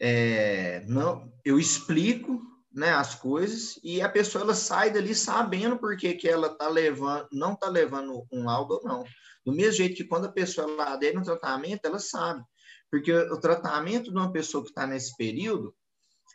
é, 0.00 0.84
não, 0.86 1.32
eu 1.44 1.58
explico 1.58 2.40
né, 2.72 2.90
as 2.90 3.16
coisas 3.16 3.80
e 3.82 4.00
a 4.00 4.08
pessoa 4.08 4.44
ela 4.44 4.54
sai 4.54 4.92
dali 4.92 5.12
sabendo 5.12 5.76
por 5.76 5.96
que, 5.96 6.16
ela 6.24 6.50
tá 6.50 6.68
levando, 6.68 7.26
não 7.32 7.54
está 7.54 7.68
levando 7.68 8.24
um 8.32 8.44
laudo 8.44 8.74
ou 8.74 8.84
não. 8.84 9.04
Do 9.44 9.52
mesmo 9.52 9.72
jeito 9.72 9.96
que 9.96 10.04
quando 10.04 10.26
a 10.26 10.32
pessoa 10.32 10.70
ela 10.70 10.92
adere 10.92 11.16
no 11.16 11.24
tratamento, 11.24 11.84
ela 11.84 11.98
sabe. 11.98 12.44
Porque 12.90 13.12
o 13.12 13.40
tratamento 13.40 14.10
de 14.10 14.16
uma 14.16 14.30
pessoa 14.30 14.62
que 14.62 14.70
está 14.70 14.86
nesse 14.86 15.16
período, 15.16 15.74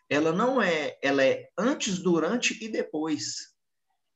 ela 0.10 0.34
não 0.34 0.62
é, 0.62 0.98
ela 1.02 1.24
é 1.24 1.48
antes, 1.58 2.00
durante 2.00 2.62
e 2.62 2.68
depois. 2.68 3.56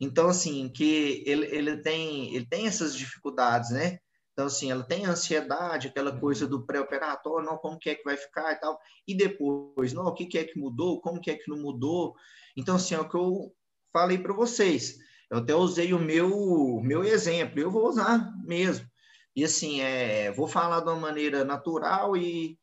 Então, 0.02 0.30
assim, 0.30 0.68
que 0.68 1.24
ele, 1.28 1.46
ele, 1.56 1.78
tem, 1.78 2.36
ele 2.36 2.48
tem 2.48 2.66
essas 2.66 2.96
dificuldades, 2.96 3.70
né? 3.70 4.00
Então, 4.34 4.48
assim, 4.48 4.72
ela 4.72 4.84
tem 4.84 5.06
ansiedade, 5.06 5.90
aquela 5.90 6.20
coisa 6.20 6.48
do 6.48 6.66
pré-operatório, 6.66 7.46
não, 7.46 7.56
como 7.56 7.78
que 7.78 7.92
é 7.92 7.96
que 7.96 8.04
vai 8.04 8.18
ficar 8.18 8.52
e 8.52 8.56
tal. 8.56 8.80
E 9.08 9.16
depois, 9.16 9.94
não, 9.94 10.08
o 10.08 10.14
que, 10.14 10.26
que 10.26 10.40
é 10.40 10.44
que 10.44 10.58
mudou, 10.58 11.00
como 11.02 11.22
que 11.22 11.30
é 11.30 11.36
que 11.36 11.48
não 11.48 11.58
mudou. 11.58 12.16
Então, 12.58 12.78
assim, 12.78 12.96
é 12.96 13.00
o 13.00 13.08
que 13.08 13.16
eu 13.16 13.54
falei 13.94 14.18
para 14.18 14.34
vocês. 14.34 14.98
Eu 15.30 15.38
até 15.38 15.54
usei 15.54 15.94
o 15.94 16.00
meu, 16.00 16.82
meu 16.82 17.04
exemplo, 17.04 17.60
eu 17.60 17.70
vou 17.70 17.88
usar 17.88 18.34
mesmo. 18.44 18.90
E, 19.36 19.44
assim, 19.44 19.82
é, 19.82 20.32
vou 20.32 20.48
falar 20.48 20.80
de 20.80 20.88
uma 20.88 20.96
maneira 20.96 21.46
natural 21.46 22.18
e, 22.18 22.58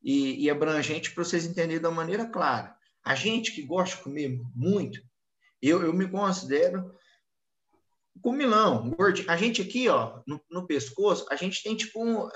e, 0.00 0.44
e 0.44 0.48
abrangente 0.48 1.10
para 1.10 1.24
vocês 1.24 1.44
entenderem 1.44 1.80
de 1.80 1.86
uma 1.86 1.92
maneira 1.92 2.26
clara. 2.26 2.76
A 3.02 3.16
gente 3.16 3.52
que 3.52 3.62
gosta 3.62 3.96
de 3.96 4.02
comer 4.04 4.40
muito, 4.54 5.00
eu, 5.68 5.82
eu 5.82 5.92
me 5.92 6.08
considero 6.08 6.94
comilão, 8.20 8.90
gordinho. 8.90 9.30
A 9.30 9.36
gente 9.36 9.60
aqui, 9.60 9.88
ó, 9.88 10.22
no, 10.26 10.40
no 10.50 10.66
pescoço, 10.66 11.26
a 11.30 11.36
gente 11.36 11.62
tem 11.62 11.76
tipo 11.76 12.02
um, 12.02 12.28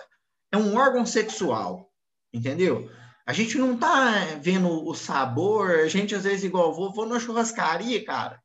é 0.53 0.57
um 0.57 0.77
órgão 0.77 1.07
sexual, 1.07 1.91
entendeu? 2.33 2.91
A 3.27 3.33
gente 3.33 3.59
não 3.59 3.79
tá 3.79 4.25
vendo 4.41 4.69
o 4.69 4.95
sabor, 4.95 5.71
a 5.71 5.89
gente 5.89 6.15
às 6.15 6.25
vezes 6.25 6.45
igual, 6.45 6.75
vou, 6.75 6.93
vou 6.93 7.07
na 7.07 7.21
churrascaria, 7.21 8.05
cara. 8.05 8.41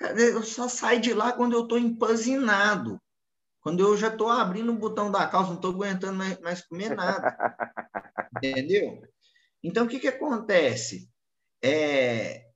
Eu 0.00 0.42
só 0.42 0.68
saio 0.68 1.00
de 1.00 1.12
lá 1.12 1.32
quando 1.32 1.52
eu 1.52 1.66
tô 1.68 1.76
empanzinado. 1.76 3.00
Quando 3.60 3.80
eu 3.80 3.96
já 3.96 4.10
tô 4.10 4.28
abrindo 4.28 4.72
o 4.72 4.78
botão 4.78 5.10
da 5.10 5.26
calça, 5.26 5.52
não 5.52 5.60
tô 5.60 5.68
aguentando 5.68 6.16
mais, 6.16 6.40
mais 6.40 6.66
comer 6.66 6.96
nada. 6.96 7.36
Entendeu? 8.36 9.02
Então, 9.62 9.84
o 9.84 9.88
que 9.88 10.00
que 10.00 10.08
acontece? 10.08 11.10
É, 11.62 12.49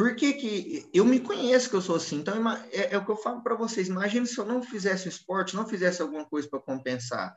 por 0.00 0.16
que, 0.16 0.32
que 0.32 0.88
eu 0.94 1.04
me 1.04 1.20
conheço 1.20 1.68
que 1.68 1.76
eu 1.76 1.82
sou 1.82 1.96
assim? 1.96 2.16
Então, 2.16 2.50
é, 2.72 2.94
é 2.94 2.96
o 2.96 3.04
que 3.04 3.10
eu 3.10 3.18
falo 3.18 3.42
para 3.42 3.54
vocês. 3.54 3.86
Imagine 3.86 4.26
se 4.26 4.38
eu 4.38 4.46
não 4.46 4.62
fizesse 4.62 5.06
o 5.06 5.10
esporte, 5.10 5.54
não 5.54 5.68
fizesse 5.68 6.00
alguma 6.00 6.24
coisa 6.24 6.48
para 6.48 6.58
compensar. 6.58 7.34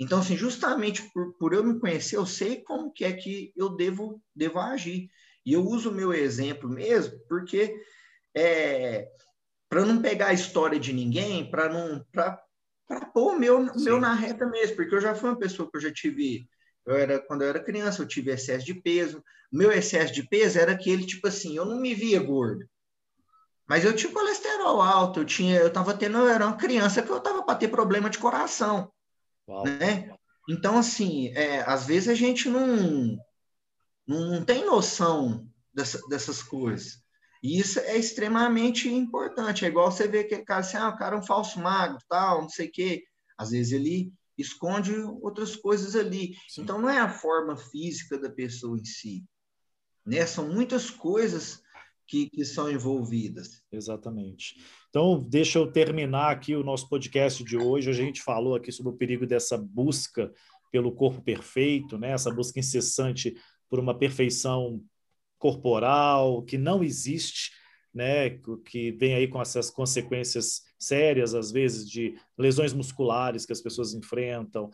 Então, 0.00 0.18
assim, 0.18 0.36
justamente 0.36 1.08
por, 1.12 1.34
por 1.34 1.54
eu 1.54 1.62
me 1.62 1.78
conhecer, 1.78 2.16
eu 2.16 2.26
sei 2.26 2.62
como 2.62 2.92
que 2.92 3.04
é 3.04 3.12
que 3.12 3.52
eu 3.56 3.68
devo, 3.68 4.20
devo 4.34 4.58
agir. 4.58 5.08
E 5.46 5.52
eu 5.52 5.64
uso 5.64 5.90
o 5.90 5.94
meu 5.94 6.12
exemplo 6.12 6.68
mesmo, 6.68 7.16
porque 7.28 7.80
é, 8.36 9.08
para 9.68 9.84
não 9.84 10.02
pegar 10.02 10.30
a 10.30 10.34
história 10.34 10.80
de 10.80 10.92
ninguém, 10.92 11.48
para 11.48 11.68
não 11.68 12.04
para 12.12 13.06
pôr 13.12 13.36
o 13.36 13.38
meu, 13.38 13.72
meu 13.76 14.00
na 14.00 14.14
reta 14.14 14.44
mesmo, 14.46 14.74
porque 14.74 14.96
eu 14.96 15.00
já 15.00 15.14
fui 15.14 15.30
uma 15.30 15.38
pessoa 15.38 15.70
que 15.70 15.76
eu 15.76 15.82
já 15.82 15.92
tive 15.92 16.44
eu 16.86 16.96
era, 16.96 17.18
quando 17.18 17.42
eu 17.42 17.48
era 17.48 17.62
criança, 17.62 18.02
eu 18.02 18.06
tive 18.06 18.30
excesso 18.30 18.64
de 18.64 18.74
peso. 18.74 19.22
Meu 19.50 19.72
excesso 19.72 20.12
de 20.12 20.22
peso 20.28 20.58
era 20.58 20.72
aquele 20.72 21.06
tipo 21.06 21.26
assim, 21.28 21.56
eu 21.56 21.64
não 21.64 21.80
me 21.80 21.94
via 21.94 22.20
gordo. 22.20 22.68
Mas 23.66 23.84
eu 23.84 23.96
tinha 23.96 24.12
colesterol 24.12 24.82
alto, 24.82 25.20
eu 25.20 25.24
tinha, 25.24 25.56
eu 25.58 25.68
estava 25.68 25.94
tendo, 25.94 26.18
eu 26.18 26.28
era 26.28 26.46
uma 26.46 26.56
criança 26.56 27.02
que 27.02 27.10
eu 27.10 27.16
estava 27.16 27.42
para 27.42 27.58
ter 27.58 27.68
problema 27.68 28.10
de 28.10 28.18
coração, 28.18 28.92
Uau. 29.48 29.64
né? 29.64 30.14
Então 30.48 30.76
assim, 30.76 31.28
é, 31.28 31.62
às 31.62 31.86
vezes 31.86 32.08
a 32.08 32.14
gente 32.14 32.48
não 32.48 33.16
não 34.06 34.44
tem 34.44 34.66
noção 34.66 35.48
dessa, 35.72 35.98
dessas 36.08 36.42
coisas. 36.42 37.02
E 37.42 37.58
isso 37.58 37.78
é 37.80 37.96
extremamente 37.96 38.88
importante. 38.88 39.64
É 39.64 39.68
igual 39.68 39.90
você 39.90 40.06
ver 40.06 40.24
que 40.24 40.44
cara 40.44 40.60
assim, 40.60 40.76
ah, 40.76 40.88
o 40.88 40.96
cara 40.96 41.16
é 41.16 41.18
um 41.18 41.22
falso 41.22 41.58
magro, 41.58 41.98
tal, 42.08 42.42
não 42.42 42.48
sei 42.48 42.68
o 42.68 42.72
quê. 42.72 43.04
Às 43.36 43.50
vezes 43.50 43.72
ele 43.72 44.12
esconde 44.36 44.94
outras 45.20 45.56
coisas 45.56 45.94
ali. 45.94 46.34
Sim. 46.48 46.62
Então, 46.62 46.80
não 46.80 46.88
é 46.88 46.98
a 46.98 47.08
forma 47.08 47.56
física 47.56 48.18
da 48.18 48.30
pessoa 48.30 48.78
em 48.78 48.84
si. 48.84 49.24
Né? 50.04 50.24
São 50.26 50.48
muitas 50.48 50.90
coisas 50.90 51.62
que, 52.06 52.28
que 52.28 52.44
são 52.44 52.70
envolvidas. 52.70 53.62
Exatamente. 53.72 54.60
Então, 54.90 55.20
deixa 55.20 55.58
eu 55.58 55.70
terminar 55.70 56.30
aqui 56.30 56.54
o 56.54 56.64
nosso 56.64 56.88
podcast 56.88 57.42
de 57.42 57.56
hoje. 57.56 57.90
A 57.90 57.94
gente 57.94 58.22
falou 58.22 58.54
aqui 58.54 58.70
sobre 58.70 58.92
o 58.92 58.96
perigo 58.96 59.26
dessa 59.26 59.56
busca 59.56 60.32
pelo 60.70 60.92
corpo 60.92 61.22
perfeito, 61.22 61.96
né? 61.96 62.10
essa 62.10 62.32
busca 62.32 62.58
incessante 62.58 63.34
por 63.70 63.78
uma 63.78 63.96
perfeição 63.96 64.82
corporal 65.38 66.42
que 66.42 66.58
não 66.58 66.82
existe 66.82 67.52
né, 67.94 68.30
que 68.66 68.90
vem 68.92 69.14
aí 69.14 69.28
com 69.28 69.40
essas 69.40 69.70
consequências 69.70 70.62
sérias, 70.86 71.34
às 71.34 71.50
vezes, 71.50 71.88
de 71.88 72.14
lesões 72.38 72.72
musculares 72.72 73.44
que 73.46 73.52
as 73.52 73.60
pessoas 73.60 73.94
enfrentam, 73.94 74.70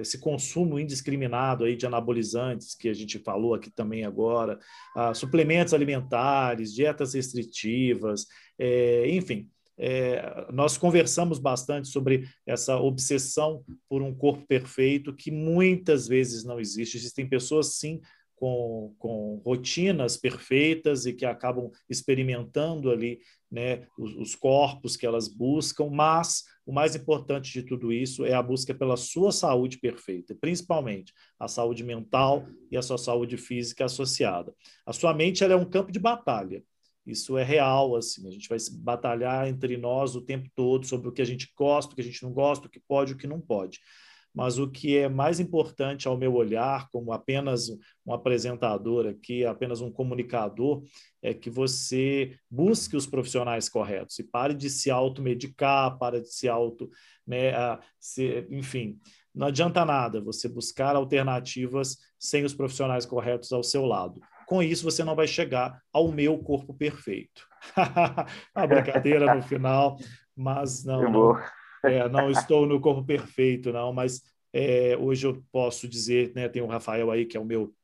esse 0.00 0.18
consumo 0.18 0.78
indiscriminado 0.78 1.64
aí 1.64 1.76
de 1.76 1.86
anabolizantes, 1.86 2.74
que 2.74 2.88
a 2.88 2.94
gente 2.94 3.18
falou 3.18 3.54
aqui 3.54 3.70
também 3.70 4.04
agora, 4.04 4.58
suplementos 5.14 5.74
alimentares, 5.74 6.72
dietas 6.74 7.14
restritivas, 7.14 8.26
é, 8.58 9.08
enfim. 9.10 9.48
É, 9.76 10.46
nós 10.52 10.78
conversamos 10.78 11.40
bastante 11.40 11.88
sobre 11.88 12.28
essa 12.46 12.78
obsessão 12.78 13.64
por 13.88 14.02
um 14.02 14.14
corpo 14.14 14.46
perfeito 14.46 15.12
que 15.12 15.32
muitas 15.32 16.06
vezes 16.06 16.44
não 16.44 16.60
existe. 16.60 16.96
Existem 16.96 17.28
pessoas, 17.28 17.74
sim, 17.74 18.00
com, 18.36 18.94
com 18.98 19.40
rotinas 19.44 20.16
perfeitas 20.16 21.06
e 21.06 21.12
que 21.12 21.24
acabam 21.24 21.70
experimentando 21.88 22.90
ali 22.90 23.18
né, 23.54 23.86
os, 23.96 24.16
os, 24.16 24.34
corpos 24.34 24.96
que 24.96 25.06
elas 25.06 25.28
buscam, 25.28 25.88
mas 25.88 26.42
o 26.66 26.72
mais 26.72 26.96
importante 26.96 27.52
de 27.52 27.62
tudo 27.62 27.92
isso 27.92 28.24
é 28.24 28.34
a 28.34 28.42
busca 28.42 28.74
pela 28.74 28.96
sua 28.96 29.30
saúde 29.30 29.78
perfeita, 29.78 30.34
principalmente 30.34 31.12
a 31.38 31.46
saúde 31.46 31.84
mental 31.84 32.46
e 32.70 32.76
a 32.76 32.82
sua 32.82 32.98
saúde 32.98 33.36
física 33.36 33.84
associada. 33.84 34.52
A 34.84 34.92
sua 34.92 35.14
mente 35.14 35.44
ela 35.44 35.52
é 35.52 35.56
um 35.56 35.64
campo 35.64 35.92
de 35.92 36.00
batalha. 36.00 36.64
Isso 37.06 37.38
é 37.38 37.44
real, 37.44 37.94
assim, 37.94 38.26
a 38.26 38.30
gente 38.30 38.48
vai 38.48 38.58
batalhar 38.80 39.46
entre 39.46 39.76
nós 39.76 40.16
o 40.16 40.22
tempo 40.22 40.48
todo 40.56 40.84
sobre 40.86 41.08
o 41.08 41.12
que 41.12 41.22
a 41.22 41.26
gente 41.26 41.52
gosta, 41.56 41.92
o 41.92 41.94
que 41.94 42.00
a 42.00 42.04
gente 42.04 42.22
não 42.22 42.32
gosta, 42.32 42.66
o 42.66 42.70
que 42.70 42.80
pode, 42.80 43.12
o 43.12 43.16
que 43.16 43.26
não 43.26 43.40
pode 43.40 43.78
mas 44.34 44.58
o 44.58 44.68
que 44.68 44.98
é 44.98 45.08
mais 45.08 45.38
importante 45.38 46.08
ao 46.08 46.16
meu 46.16 46.34
olhar, 46.34 46.88
como 46.90 47.12
apenas 47.12 47.68
um 48.04 48.12
apresentador 48.12 49.06
aqui, 49.06 49.44
apenas 49.44 49.80
um 49.80 49.90
comunicador, 49.90 50.82
é 51.22 51.32
que 51.32 51.48
você 51.48 52.36
busque 52.50 52.96
os 52.96 53.06
profissionais 53.06 53.68
corretos 53.68 54.18
e 54.18 54.24
pare 54.24 54.52
de 54.52 54.68
se 54.68 54.90
automedicar, 54.90 55.96
para 55.98 56.20
de 56.20 56.28
se 56.32 56.48
auto, 56.48 56.90
né, 57.26 57.52
se, 58.00 58.46
enfim, 58.50 58.98
não 59.34 59.46
adianta 59.46 59.84
nada 59.84 60.20
você 60.20 60.48
buscar 60.48 60.96
alternativas 60.96 61.98
sem 62.18 62.44
os 62.44 62.54
profissionais 62.54 63.06
corretos 63.06 63.52
ao 63.52 63.62
seu 63.62 63.84
lado. 63.84 64.20
Com 64.46 64.62
isso, 64.62 64.84
você 64.84 65.02
não 65.02 65.16
vai 65.16 65.26
chegar 65.26 65.80
ao 65.92 66.12
meu 66.12 66.38
corpo 66.38 66.74
perfeito. 66.74 67.46
A 68.54 68.66
brincadeira 68.66 69.34
no 69.34 69.42
final, 69.42 69.96
mas 70.36 70.84
não. 70.84 71.02
É, 71.84 72.08
não 72.08 72.30
estou 72.30 72.66
no 72.66 72.80
corpo 72.80 73.04
perfeito, 73.04 73.72
não, 73.72 73.92
mas 73.92 74.22
é, 74.52 74.96
hoje 74.96 75.26
eu 75.26 75.44
posso 75.52 75.88
dizer, 75.88 76.32
né, 76.34 76.48
tem 76.48 76.62
o 76.62 76.66
Rafael 76.66 77.10
aí, 77.10 77.26
que 77.26 77.36
é 77.36 77.40
o 77.40 77.44
meu, 77.44 77.74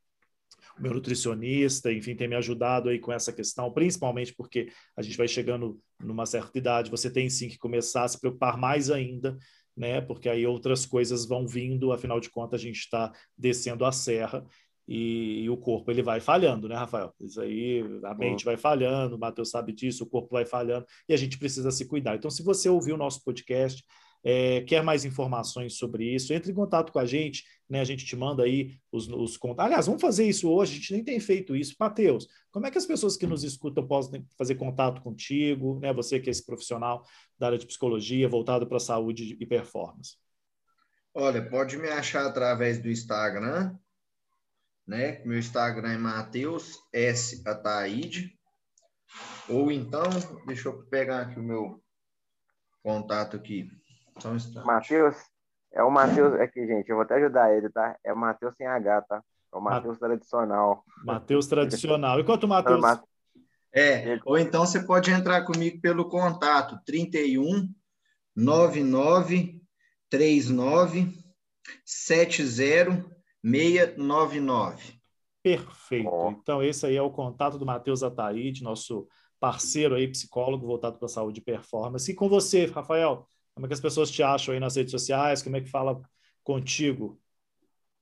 o 0.78 0.82
meu 0.82 0.94
nutricionista, 0.94 1.92
enfim, 1.92 2.14
tem 2.14 2.28
me 2.28 2.36
ajudado 2.36 2.88
aí 2.88 2.98
com 2.98 3.12
essa 3.12 3.32
questão, 3.32 3.72
principalmente 3.72 4.34
porque 4.34 4.68
a 4.96 5.02
gente 5.02 5.16
vai 5.16 5.28
chegando 5.28 5.80
numa 5.98 6.26
certa 6.26 6.56
idade, 6.56 6.90
você 6.90 7.10
tem 7.10 7.28
sim 7.28 7.48
que 7.48 7.58
começar 7.58 8.04
a 8.04 8.08
se 8.08 8.20
preocupar 8.20 8.56
mais 8.56 8.90
ainda 8.90 9.36
né? 9.76 10.00
Porque 10.00 10.28
aí 10.28 10.46
outras 10.46 10.84
coisas 10.84 11.26
vão 11.26 11.46
vindo, 11.46 11.92
afinal 11.92 12.20
de 12.20 12.30
contas, 12.30 12.60
a 12.60 12.62
gente 12.62 12.80
está 12.80 13.12
descendo 13.36 13.84
a 13.84 13.92
serra 13.92 14.44
e, 14.92 15.44
e, 15.44 15.50
o 15.50 15.56
corpo 15.56 15.88
ele 15.88 16.02
vai 16.02 16.20
falhando, 16.20 16.68
né, 16.68 16.74
Rafael? 16.74 17.14
Isso 17.20 17.40
aí, 17.40 17.80
a 18.02 18.12
mente 18.12 18.44
vai 18.44 18.56
falhando, 18.56 19.14
o 19.14 19.18
Matheus 19.18 19.48
sabe 19.48 19.72
disso, 19.72 20.02
o 20.02 20.06
corpo 20.06 20.30
vai 20.32 20.44
falhando 20.44 20.84
e 21.08 21.14
a 21.14 21.16
gente 21.16 21.38
precisa 21.38 21.70
se 21.70 21.86
cuidar. 21.86 22.16
Então, 22.16 22.28
se 22.28 22.42
você 22.42 22.68
ouviu 22.68 22.96
o 22.96 22.98
nosso 22.98 23.22
podcast, 23.22 23.84
é, 24.24 24.62
quer 24.62 24.82
mais 24.82 25.04
informações 25.04 25.78
sobre 25.78 26.04
isso, 26.12 26.34
entre 26.34 26.50
em 26.50 26.54
contato 26.54 26.92
com 26.92 26.98
a 26.98 27.06
gente, 27.06 27.44
né? 27.68 27.80
A 27.80 27.84
gente 27.84 28.04
te 28.04 28.16
manda 28.16 28.42
aí 28.42 28.78
os, 28.90 29.08
os 29.08 29.36
contatos. 29.36 29.66
Aliás, 29.66 29.86
vamos 29.86 30.02
fazer 30.02 30.26
isso 30.26 30.50
hoje, 30.50 30.72
a 30.72 30.76
gente 30.76 30.92
nem 30.92 31.04
tem 31.04 31.20
feito 31.20 31.54
isso. 31.54 31.76
Matheus, 31.78 32.26
como 32.50 32.66
é 32.66 32.70
que 32.72 32.76
as 32.76 32.84
pessoas 32.84 33.16
que 33.16 33.28
nos 33.28 33.44
escutam 33.44 33.86
podem 33.86 34.26
fazer 34.36 34.56
contato 34.56 35.00
contigo, 35.02 35.78
né? 35.78 35.92
Você 35.92 36.18
que 36.18 36.28
é 36.28 36.32
esse 36.32 36.44
profissional 36.44 37.06
da 37.38 37.46
área 37.46 37.58
de 37.58 37.66
psicologia, 37.66 38.28
voltado 38.28 38.66
para 38.66 38.78
a 38.78 38.80
saúde 38.80 39.36
e 39.38 39.46
performance. 39.46 40.16
Olha, 41.14 41.48
pode 41.48 41.76
me 41.78 41.88
achar 41.88 42.26
através 42.26 42.80
do 42.80 42.90
Instagram, 42.90 43.76
né? 44.90 45.22
Meu 45.24 45.38
Instagram 45.38 45.92
é 45.92 45.96
Matheus 45.96 46.80
S. 46.92 47.40
Ataíde. 47.46 48.36
Ou 49.48 49.70
então, 49.70 50.02
deixa 50.46 50.68
eu 50.68 50.82
pegar 50.86 51.20
aqui 51.20 51.38
o 51.38 51.42
meu 51.42 51.80
contato 52.82 53.36
aqui. 53.36 53.70
Um 54.24 54.64
Matheus, 54.64 55.16
é 55.72 55.82
o 55.82 55.90
Matheus 55.90 56.34
aqui, 56.40 56.66
gente. 56.66 56.88
Eu 56.88 56.96
vou 56.96 57.04
até 57.04 57.14
ajudar 57.14 57.56
ele, 57.56 57.70
tá? 57.70 57.96
É 58.04 58.12
o 58.12 58.16
Matheus 58.16 58.54
sem 58.56 58.66
H, 58.66 59.02
tá? 59.02 59.22
É 59.52 59.56
o 59.56 59.60
Matheus 59.60 59.96
tradicional. 59.98 60.84
Matheus 61.04 61.46
tradicional. 61.46 62.18
Enquanto 62.18 62.44
o 62.44 62.48
Matheus. 62.48 62.82
É, 63.72 64.18
ou 64.24 64.36
então 64.36 64.66
você 64.66 64.80
pode 64.80 65.12
entrar 65.12 65.44
comigo 65.44 65.80
pelo 65.80 66.08
contato 66.08 66.76
31 66.84 67.72
99 68.34 69.62
39 70.10 71.16
70 71.84 73.19
699. 73.44 75.00
Perfeito. 75.42 76.10
Oh. 76.10 76.30
Então, 76.30 76.62
esse 76.62 76.86
aí 76.86 76.96
é 76.96 77.02
o 77.02 77.10
contato 77.10 77.58
do 77.58 77.66
Matheus 77.66 78.02
Ataíde, 78.02 78.62
nosso 78.62 79.08
parceiro 79.38 79.94
aí, 79.94 80.06
psicólogo 80.06 80.66
voltado 80.66 80.98
para 80.98 81.06
a 81.06 81.08
saúde 81.08 81.40
e 81.40 81.44
performance. 81.44 82.10
E 82.10 82.14
com 82.14 82.28
você, 82.28 82.66
Rafael, 82.66 83.26
como 83.54 83.66
é 83.66 83.68
que 83.68 83.74
as 83.74 83.80
pessoas 83.80 84.10
te 84.10 84.22
acham 84.22 84.52
aí 84.52 84.60
nas 84.60 84.76
redes 84.76 84.90
sociais? 84.90 85.42
Como 85.42 85.56
é 85.56 85.60
que 85.60 85.70
fala 85.70 86.00
contigo? 86.44 87.18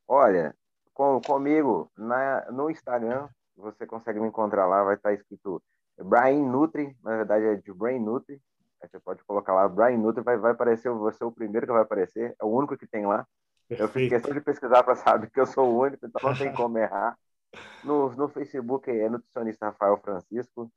Olha, 0.07 0.55
com, 0.93 1.21
comigo 1.21 1.91
na, 1.97 2.51
no 2.51 2.71
Instagram, 2.71 3.29
você 3.57 3.87
consegue 3.87 4.21
me 4.21 4.29
encontrar 4.29 4.67
lá, 4.67 4.83
vai 4.83 4.97
estar 4.97 5.13
escrito 5.13 5.63
Brian 5.97 6.45
Nutri, 6.51 6.97
na 7.03 7.19
verdade 7.19 7.45
é 7.45 7.55
de 7.57 7.73
Brain 7.73 8.01
Nutri. 8.01 8.41
Aí 8.81 8.89
você 8.89 9.01
pode 9.01 9.23
colocar 9.25 9.55
lá 9.55 9.69
Brian 9.69 9.99
Nutri, 9.99 10.23
vai, 10.23 10.37
vai 10.37 10.53
aparecer, 10.53 10.91
você 10.91 11.23
é 11.23 11.27
o 11.27 11.33
primeiro 11.33 11.67
que 11.67 11.73
vai 11.73 11.83
aparecer, 11.83 12.35
é 12.41 12.45
o 12.45 12.49
único 12.49 12.77
que 12.77 12.87
tem 12.87 13.07
lá. 13.07 13.27
Perfeito. 13.69 13.83
Eu 13.83 13.89
fiz 13.89 14.09
questão 14.09 14.35
de 14.35 14.41
pesquisar 14.41 14.83
para 14.83 14.97
saber 14.97 15.31
que 15.31 15.39
eu 15.39 15.47
sou 15.47 15.69
o 15.69 15.81
único, 15.81 16.07
então 16.07 16.31
não 16.31 16.37
tem 16.37 16.53
como 16.53 16.79
errar. 16.79 17.17
No, 17.85 18.15
no 18.15 18.29
Facebook 18.29 18.91
é 18.91 19.09
nutricionista 19.09 19.67
Rafael 19.67 19.99
Francisco 19.99 20.71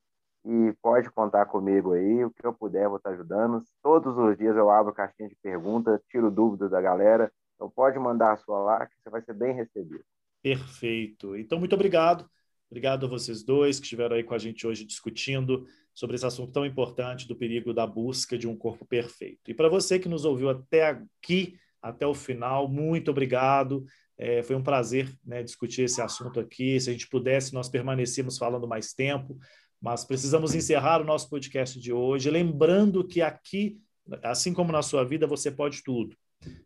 e 0.46 0.74
pode 0.82 1.10
contar 1.12 1.46
comigo 1.46 1.94
aí, 1.94 2.24
o 2.26 2.32
que 2.32 2.46
eu 2.46 2.54
puder 2.54 2.88
vou 2.88 2.98
estar 2.98 3.12
ajudando. 3.12 3.64
Todos 3.82 4.18
os 4.18 4.38
dias 4.38 4.56
eu 4.56 4.70
abro 4.70 4.94
caixinha 4.94 5.30
de 5.30 5.36
perguntas, 5.42 6.02
tiro 6.10 6.30
dúvidas 6.30 6.72
da 6.72 6.82
galera. 6.82 7.32
Então 7.56 7.70
pode 7.70 7.98
mandar 8.00 8.34
a 8.34 8.38
sua 8.38 8.60
lá 8.60 8.86
que 8.86 8.94
você 9.02 9.10
vai 9.10 9.22
ser 9.22 9.34
bem 9.34 9.54
recebido. 9.54 10.04
Perfeito. 10.42 11.36
Então 11.36 11.60
muito 11.60 11.76
obrigado. 11.76 12.28
Obrigado 12.70 13.06
a 13.06 13.10
vocês 13.10 13.44
dois 13.44 13.80
que 13.80 13.86
estiveram 13.86 14.16
aí 14.16 14.24
com 14.24 14.34
a 14.34 14.38
gente 14.38 14.66
hoje 14.66 14.86
discutindo 14.86 15.66
sobre 15.94 16.16
esse 16.16 16.26
assunto 16.26 16.54
tão 16.54 16.66
importante 16.66 17.28
do 17.28 17.36
perigo 17.36 17.74
da 17.74 17.86
busca 17.86 18.38
de 18.38 18.48
um 18.48 18.56
corpo 18.56 18.86
perfeito. 18.86 19.52
E 19.52 19.54
para 19.54 19.70
você 19.70 20.00
que 20.00 20.10
nos 20.10 20.26
ouviu 20.26 20.50
até 20.50 20.88
aqui, 20.88 21.60
até 21.82 22.06
o 22.06 22.14
final. 22.14 22.68
Muito 22.68 23.12
obrigado. 23.12 23.86
É, 24.18 24.44
foi 24.44 24.56
um 24.56 24.64
prazer 24.64 25.12
né, 25.26 25.42
discutir 25.42 25.84
esse 25.84 26.02
assunto 26.02 26.40
aqui. 26.40 26.80
Se 26.80 26.90
a 26.90 26.94
gente 26.94 27.08
pudesse, 27.10 27.54
nós 27.54 27.70
permanecíamos 27.70 28.38
falando 28.38 28.68
mais 28.68 28.94
tempo, 28.94 29.38
mas 29.82 30.06
precisamos 30.06 30.54
encerrar 30.54 31.02
o 31.02 31.06
nosso 31.06 31.30
podcast 31.30 31.80
de 31.80 31.92
hoje. 31.92 32.30
Lembrando 32.30 33.06
que 33.06 33.22
aqui, 33.22 33.80
assim 34.22 34.54
como 34.54 34.72
na 34.72 34.84
sua 34.84 35.04
vida, 35.04 35.26
você 35.26 35.50
pode 35.50 35.84
tudo. 35.84 36.16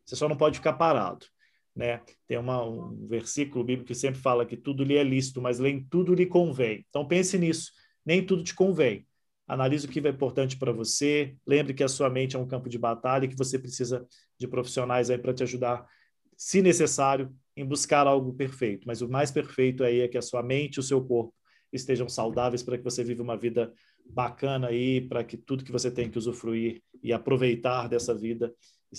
Você 0.05 0.15
só 0.15 0.27
não 0.27 0.35
pode 0.35 0.57
ficar 0.57 0.73
parado. 0.73 1.25
Né? 1.75 2.01
Tem 2.27 2.37
uma, 2.37 2.63
um 2.63 3.07
versículo 3.07 3.63
bíblico 3.63 3.87
que 3.87 3.95
sempre 3.95 4.19
fala 4.19 4.45
que 4.45 4.55
tudo 4.55 4.83
lhe 4.83 4.95
é 4.95 5.03
lícito, 5.03 5.41
mas 5.41 5.59
nem 5.59 5.83
tudo 5.83 6.13
lhe 6.13 6.25
convém. 6.25 6.85
Então 6.89 7.07
pense 7.07 7.37
nisso. 7.37 7.71
Nem 8.05 8.25
tudo 8.25 8.43
te 8.43 8.53
convém. 8.53 9.05
Analise 9.47 9.85
o 9.85 9.89
que 9.89 9.99
é 9.99 10.09
importante 10.09 10.57
para 10.57 10.71
você. 10.71 11.35
Lembre 11.45 11.73
que 11.73 11.83
a 11.83 11.87
sua 11.87 12.09
mente 12.09 12.35
é 12.35 12.39
um 12.39 12.47
campo 12.47 12.67
de 12.67 12.77
batalha 12.77 13.25
e 13.25 13.27
que 13.27 13.37
você 13.37 13.59
precisa 13.59 14.05
de 14.37 14.47
profissionais 14.47 15.09
aí 15.09 15.17
para 15.17 15.33
te 15.33 15.43
ajudar, 15.43 15.85
se 16.35 16.61
necessário, 16.61 17.33
em 17.55 17.65
buscar 17.65 18.07
algo 18.07 18.33
perfeito. 18.33 18.85
Mas 18.85 19.01
o 19.01 19.09
mais 19.09 19.31
perfeito 19.31 19.83
aí 19.83 20.01
é 20.01 20.07
que 20.07 20.17
a 20.17 20.21
sua 20.21 20.43
mente 20.43 20.75
e 20.75 20.79
o 20.79 20.83
seu 20.83 21.03
corpo 21.03 21.33
estejam 21.71 22.07
saudáveis 22.07 22.63
para 22.63 22.77
que 22.77 22.83
você 22.83 23.03
viva 23.03 23.23
uma 23.23 23.37
vida 23.37 23.73
bacana 24.05 24.67
aí, 24.67 25.01
para 25.01 25.23
que 25.23 25.37
tudo 25.37 25.63
que 25.63 25.71
você 25.71 25.89
tem 25.89 26.09
que 26.09 26.17
usufruir 26.17 26.81
e 27.01 27.11
aproveitar 27.11 27.87
dessa 27.87 28.13
vida, 28.13 28.53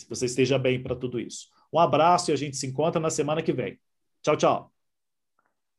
você 0.08 0.26
esteja 0.26 0.58
bem 0.58 0.82
para 0.82 0.96
tudo 0.96 1.20
isso. 1.20 1.48
Um 1.72 1.78
abraço 1.78 2.30
e 2.30 2.34
a 2.34 2.36
gente 2.36 2.56
se 2.56 2.66
encontra 2.66 3.00
na 3.00 3.10
semana 3.10 3.42
que 3.42 3.52
vem. 3.52 3.78
Tchau, 4.22 4.36
tchau. 4.36 4.75